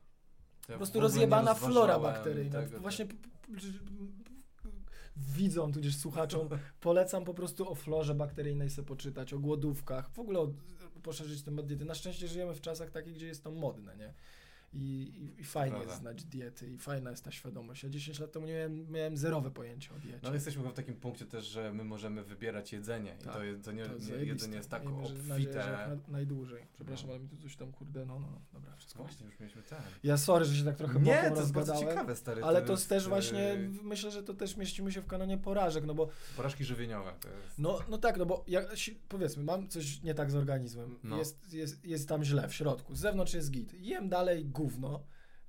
[0.73, 2.61] Po prostu rozjebana flora bakteryjna.
[2.61, 3.13] tego, Właśnie p-
[5.17, 6.49] widzom, tudzież słuchaczom,
[6.79, 10.51] polecam po prostu o florze bakteryjnej sobie poczytać, o głodówkach, w ogóle o,
[11.03, 11.85] poszerzyć temat diety.
[11.85, 14.13] Na szczęście żyjemy w czasach takich, gdzie jest to modne, nie?
[14.77, 15.89] I, i, i fajnie Prawda.
[15.91, 17.83] jest znać diety i fajna jest ta świadomość.
[17.83, 20.19] Ja 10 lat temu nie miałem, miałem zerowe pojęcie o diecie.
[20.23, 23.43] No ale jesteśmy w takim punkcie też, że my możemy wybierać jedzenie i Tak, to
[23.43, 25.87] jedzenie, To jest jedzenie jest tak Miejmy, że obfite.
[26.07, 26.63] na, najdłużej.
[26.73, 27.13] Przepraszam, No.
[27.13, 29.03] ale mi tu coś tam, kurde, no, no, no, dobra, wszystko.
[29.03, 29.77] Właśnie, już mieliśmy ten.
[30.03, 32.43] Ja sorry, że się tak trochę Nie, to jest bardzo ciekawe, stary.
[32.43, 35.37] Ale to jest, jest też właśnie, yy, myślę, że to też mieścimy się w kanonie
[35.37, 37.13] porażek, no bo Porażki żywieniowe.
[37.21, 37.59] To jest...
[37.59, 38.61] No, no tak, no bo ja,
[39.09, 41.17] powiedzmy, mam coś nie tak z organizmem, No.
[41.17, 44.66] jest, jest, jest tam źle w środku, z zewnątrz jest git, jem dalej gówno,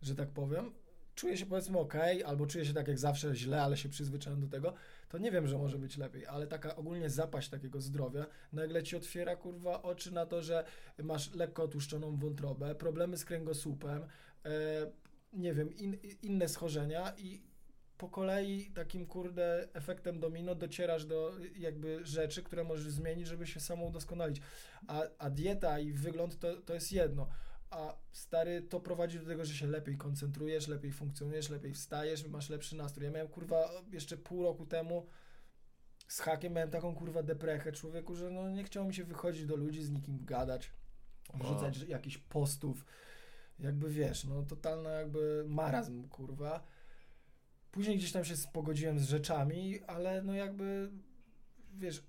[0.03, 0.73] że tak powiem,
[1.15, 1.95] czuję się powiedzmy ok,
[2.27, 4.75] albo czuję się tak jak zawsze źle, ale się przyzwyczaiłem do tego,
[5.09, 8.97] to nie wiem, że może być lepiej, ale taka ogólnie zapaść takiego zdrowia nagle ci
[8.97, 10.65] otwiera kurwa oczy na to, że
[11.03, 14.03] masz lekko otłuszczoną wątrobę, problemy z kręgosłupem,
[14.45, 14.49] e,
[15.33, 17.49] nie wiem, in, inne schorzenia i
[17.99, 23.61] po kolei takim kurde efektem domino docierasz do jakby rzeczy, które możesz zmienić, żeby się
[23.61, 24.41] samo udoskonalić.
[24.87, 27.29] A, a dieta i wygląd to, to jest jedno.
[27.71, 32.51] A stary, to prowadzi do tego, że się lepiej koncentrujesz, lepiej funkcjonujesz, lepiej wstajesz, masz
[32.51, 33.05] lepszy nastrój.
[33.05, 35.07] Ja miałem kurwa jeszcze pół roku temu
[36.09, 39.57] z hakiem miałem taką kurwa deprechę człowieku, że no nie chciało mi się wychodzić do
[39.57, 40.73] ludzi, z nikim gadać,
[41.35, 42.85] wrzucać jakichś postów.
[43.59, 46.65] Jakby wiesz, no totalna jakby marazm kurwa.
[47.71, 50.91] Później gdzieś tam się pogodziłem z rzeczami, ale no jakby
[51.75, 52.07] wiesz,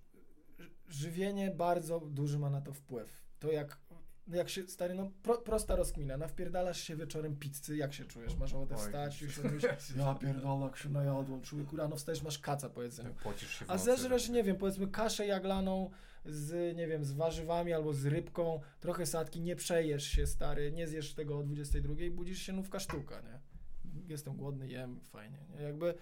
[0.88, 3.26] żywienie bardzo duży ma na to wpływ.
[3.40, 3.89] To jak, no
[4.30, 8.36] jak się, stary, no pro, prosta rozkmina, nawpierdalasz się wieczorem pizzy, jak się czujesz?
[8.36, 9.64] Masz ochotę wstać, już mówisz,
[9.98, 13.16] ja pierdolę, jak się najadłem, człowieku, rano wstajesz, masz kaca po jedzeniu.
[13.24, 15.90] Pocisz się A zeżresz, nie wiem, powiedzmy kaszę jaglaną
[16.26, 20.88] z, nie wiem, z warzywami albo z rybką, trochę sadki, nie przejesz się, stary, nie
[20.88, 23.40] zjesz tego o 22, budzisz się nówka sztuka, nie?
[24.08, 25.62] Jestem głodny, jem, fajnie, nie?
[25.64, 25.94] Jakby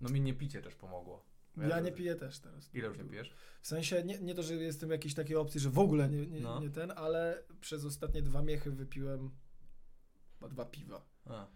[0.00, 1.24] No mi nie picie też pomogło.
[1.56, 2.74] Ja nie piję też teraz.
[2.74, 3.34] Ile już nie pijesz?
[3.62, 6.40] W sensie, nie, nie to, że jestem jakiejś takiej opcji, że w ogóle nie, nie,
[6.40, 6.60] No.
[6.60, 9.30] nie ten, ale przez ostatnie dwa miechy wypiłem
[10.34, 11.04] chyba dwa piwa.
[11.24, 11.46] A.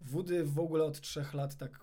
[0.00, 1.80] Wody w ogóle od trzech lat tak.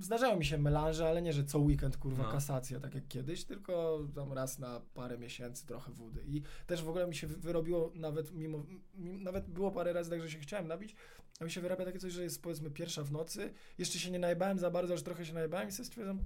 [0.00, 2.32] Zdarzają mi się melanże, ale nie, że co weekend kurwa No.
[2.32, 6.24] kasacja, tak jak kiedyś, tylko tam raz na parę miesięcy trochę wody.
[6.26, 10.10] I też w ogóle mi się wy- wyrobiło nawet mimo, mimo nawet było parę razy
[10.10, 10.94] tak, że się chciałem nabić,
[11.40, 14.18] a mi się wyrabia takie coś, że jest powiedzmy pierwsza w nocy, jeszcze się nie
[14.18, 16.20] najebałem za bardzo, aż trochę się najebałem i sobie stwierdzam,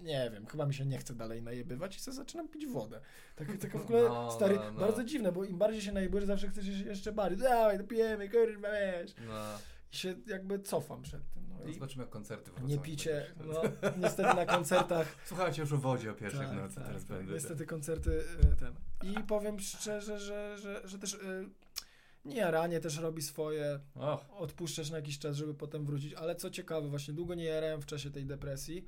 [0.00, 3.00] nie wiem, chyba mi się nie chce dalej najebywać i sobie zaczynam pić wodę.
[3.36, 4.80] Tak, tak w ogóle, No, stary, no, no.
[4.80, 8.68] bardzo dziwne, bo im bardziej się najebujesz, zawsze chcesz jeszcze bardziej, dawaj, to pijemy, kurwa,
[8.72, 9.14] wiesz.
[9.26, 9.58] No.
[9.92, 11.48] I się jakby cofam przed tym.
[11.66, 12.66] No zobaczymy jak koncerty wrócą.
[12.66, 13.62] nie picie, no
[13.96, 15.16] niestety na koncertach.
[15.26, 17.32] Słuchajcie już o wodzie o pierwszej tak, w nocy, tak, teraz tak, będę.
[17.32, 18.74] Niestety koncerty e, ten.
[19.02, 21.18] I powiem szczerze, że, że, że też e,
[22.24, 23.80] nie jaranie też robi swoje.
[23.94, 26.14] Och, Odpuszczasz na jakiś czas, żeby potem wrócić.
[26.14, 28.84] Ale co ciekawe, właśnie długo nie jarałem w czasie tej depresji.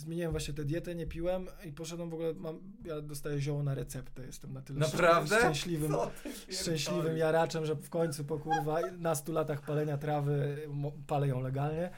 [0.00, 3.74] Zmieniłem właśnie tę dietę, nie piłem i poszedłem w ogóle, mam, ja dostaję zioło na
[3.74, 5.38] receptę, jestem na tyle Naprawdę?
[5.38, 5.92] szczęśliwym,
[6.50, 10.56] szczęśliwym jaraczem, że w końcu po kurwa na 100 latach palenia trawy
[11.06, 11.90] palę ją legalnie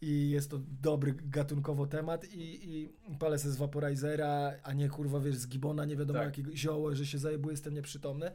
[0.00, 2.88] i jest to dobry gatunkowo temat i, i
[3.18, 6.26] palę se z vaporizera, a nie kurwa wiesz z gibona, nie wiadomo Tak.
[6.28, 8.30] jakiego zioło, że się zajebuje, jestem nieprzytomny.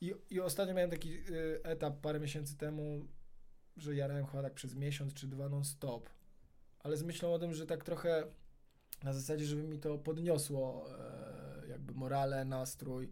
[0.00, 3.06] I, I ostatnio miałem taki y, etap parę miesięcy temu,
[3.76, 6.10] że jarałem chyba tak przez miesiąc czy dwa non stop,
[6.86, 8.26] ale z myślą o tym, że tak trochę
[9.02, 10.86] na zasadzie, żeby mi to podniosło
[11.64, 13.10] e, jakby morale, nastrój.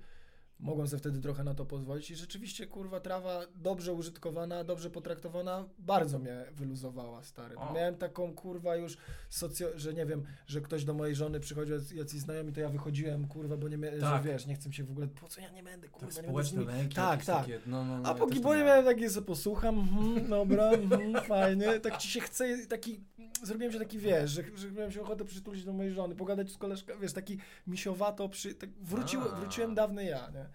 [0.64, 5.64] Mogłem sobie wtedy trochę na to pozwolić i rzeczywiście, kurwa, trawa dobrze użytkowana, dobrze potraktowana,
[5.78, 7.56] bardzo mnie wyluzowała, stary.
[7.56, 7.72] O.
[7.72, 8.96] Miałem taką, kurwa, już
[9.30, 9.68] socjo...
[9.76, 13.28] że nie wiem, że ktoś do mojej żony przychodził, jac- jacyś znajomi, to ja wychodziłem,
[13.28, 13.90] kurwa, bo nie mia...
[13.90, 14.00] Tak.
[14.00, 16.32] że wiesz, nie chcę się w ogóle, po co ja nie będę, kurwa, Tak nie
[16.32, 16.64] będę z nimi...
[16.64, 17.40] lęki Tak, tak.
[17.40, 18.84] Takie, no, no, no, A ja po gibonie miałem.
[18.84, 23.00] miałem takie, sobie posłucham, mhm, dobra, mhm, fajnie, tak ci się chce, taki,
[23.42, 26.58] zrobiłem się taki, wiesz, że, że miałem się ochotę przytulić do mojej żony, pogadać z
[26.58, 30.53] koleżką, wiesz, taki misiowato, przy, tak wrócił, wróciłem dawny ja, nie?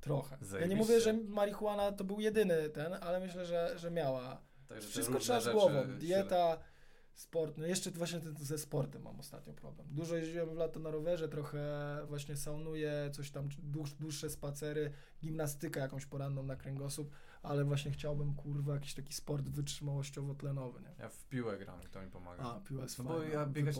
[0.00, 0.36] Trochę.
[0.36, 0.76] Ja nie Zajebiście.
[0.76, 4.42] mówię, że marihuana to był jedyny ten, ale myślę, że, że miała.
[4.68, 6.58] Także Wszystko trzeba z głową, dieta,
[7.16, 9.86] Sport, no jeszcze właśnie ten, ze sportem mam ostatnio problem.
[9.90, 11.58] Dużo jeździłem w lato na rowerze, trochę
[12.08, 17.10] właśnie saunuję, coś tam, dłuż, dłuższe spacery, gimnastykę jakąś poranną na kręgosłup,
[17.42, 20.94] ale właśnie chciałbym, kurwa, jakiś taki sport wytrzymałościowo-tlenowy, nie?
[20.98, 22.44] Ja w piłę gram i to mi pomaga.
[22.44, 23.20] A, piła jest no fajna.
[23.20, 23.76] bo ja biegać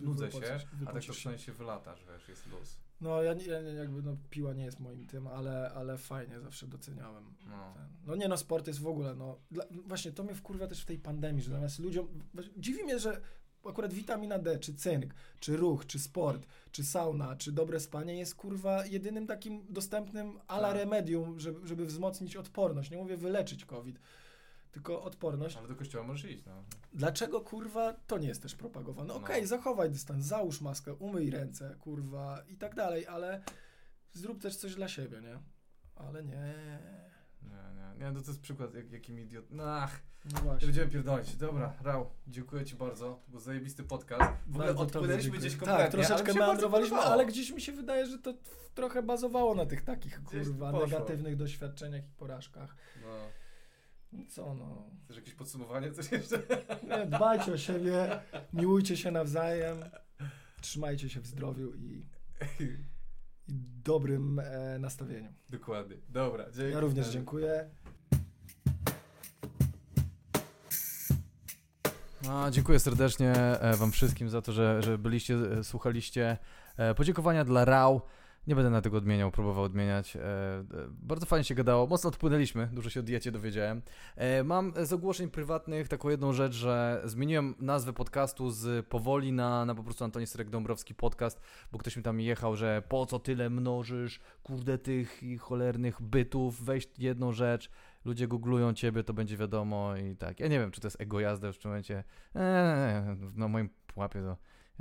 [0.00, 2.76] nudzę się, a tak to przynajmniej się wylatasz, wiesz, jest luz.
[3.00, 6.66] No ja, nie- ja jakby, no piła nie jest moim tym, ale, ale fajnie, zawsze
[6.66, 7.24] doceniałem.
[7.46, 7.74] No.
[7.74, 7.88] Ten.
[8.06, 9.38] No nie no, sport jest w ogóle, no.
[9.50, 12.08] Dla, właśnie to mnie wkurwia też w tej pandemii, że zamiast ludziom,
[12.56, 13.20] dziwi mnie, że
[13.64, 18.34] akurat witamina D, czy cynk, czy ruch, czy sport, czy sauna, czy dobre spanie jest
[18.34, 20.76] kurwa jedynym takim dostępnym ala Tak.
[20.76, 22.90] remedium, żeby, żeby wzmocnić odporność.
[22.90, 23.98] Nie mówię wyleczyć COVID,
[24.72, 25.56] tylko odporność.
[25.56, 26.64] Ale do kościoła możesz iść, no.
[26.92, 29.08] Dlaczego kurwa to nie jest też propagowane?
[29.08, 29.14] No.
[29.14, 33.42] Okej, zachowaj dystans, załóż maskę, umyj ręce, kurwa i tak dalej, ale
[34.12, 35.38] zrób też coś dla siebie, nie?
[35.96, 36.54] Ale nie.
[37.42, 39.44] Nie, nie, nie, no to jest przykład, jak, jakim idiot...
[39.50, 40.66] No ach, No nie właśnie.
[40.66, 41.36] będziemy pierdolić.
[41.36, 44.32] Dobra, Rał, dziękuję ci bardzo, był zajebisty podcast.
[44.46, 48.34] W ogóle odpłynęliśmy gdzieś kompletnie, Tak, troszeczkę meandrowaliśmy, ale gdzieś mi się wydaje, że to
[48.74, 52.76] trochę bazowało na tych takich, kurwa, negatywnych doświadczeniach i porażkach.
[53.02, 53.08] No.
[54.28, 54.90] Co no.
[55.04, 56.42] Chcesz jakieś podsumowanie, coś jeszcze?
[56.88, 58.20] Nie, dbajcie o siebie,
[58.52, 59.78] miłujcie się nawzajem,
[60.60, 62.06] trzymajcie się w zdrowiu i,
[62.60, 62.76] i
[63.84, 65.32] dobrym e, nastawieniu.
[65.50, 65.96] Dokładnie.
[66.08, 66.72] Dobra, dzięki.
[66.72, 67.70] Ja również dziękuję.
[72.24, 76.38] No, dziękuję serdecznie e, Wam wszystkim za to, że, że byliście, e, słuchaliście.
[76.76, 78.02] E, Podziękowania dla Rał.
[78.48, 80.16] Nie będę na tego odmieniał, próbował odmieniać.
[80.16, 83.82] E, e, Bardzo fajnie się gadało, mocno odpłynęliśmy, dużo się o diecie dowiedziałem.
[84.16, 89.64] E, Mam z ogłoszeń prywatnych taką jedną rzecz, że zmieniłem nazwę podcastu z powoli na,
[89.64, 91.40] na po prostu Antoni Serek Dąbrowski podcast,
[91.72, 96.88] bo ktoś mi tam jechał, że po co tyle mnożysz, kurde tych cholernych bytów, weź
[96.98, 97.70] jedną rzecz,
[98.04, 100.40] ludzie googlują ciebie, to będzie wiadomo i tak.
[100.40, 102.04] Ja nie wiem, czy to jest ego jazda w tym momencie.
[102.34, 104.36] Eee, na moim pułapie to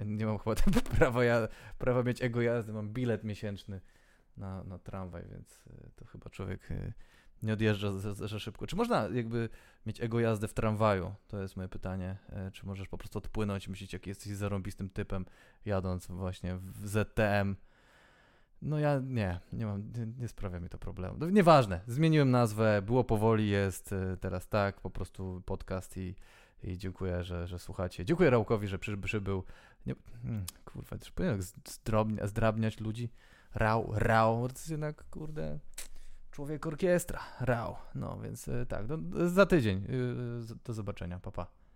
[0.06, 0.56] nie mam chyba
[0.98, 1.48] prawa, ja,
[1.78, 3.82] prawa mieć ego jazdy, mam bilet miesięczny
[4.38, 6.94] na, na tramwaj, więc y, to chyba człowiek y,
[7.44, 8.68] nie odjeżdża za, za, szybko.
[8.68, 9.50] Czy można jakby
[9.86, 11.16] mieć ego jazdę w tramwaju?
[11.28, 12.18] To jest moje pytanie.
[12.30, 15.26] E, Czy możesz po prostu odpłynąć myśleć, jaki jesteś zarąbistym typem,
[15.66, 17.56] jadąc właśnie w ZTM?
[18.62, 21.18] No ja nie, nie mam, nie, nie sprawia mi to problemu.
[21.20, 26.16] No, nieważne, zmieniłem nazwę, było powoli, jest y, teraz tak, po prostu podcast i,
[26.64, 28.06] i dziękuję, że, że słuchacie.
[28.06, 29.44] Dziękuję Rałkowi, że przy, przybył.
[29.88, 33.10] Nie, hmm, kurwa, też powinien zdrobnia, zdrabniać ludzi.
[33.56, 35.60] Rał, rał, to jest jednak, kurde,
[36.32, 37.76] człowiek orkiestra, rał.
[37.96, 41.46] No więc y, tak, do, za tydzień, y, do zobaczenia, papa.
[41.46, 41.67] Pa.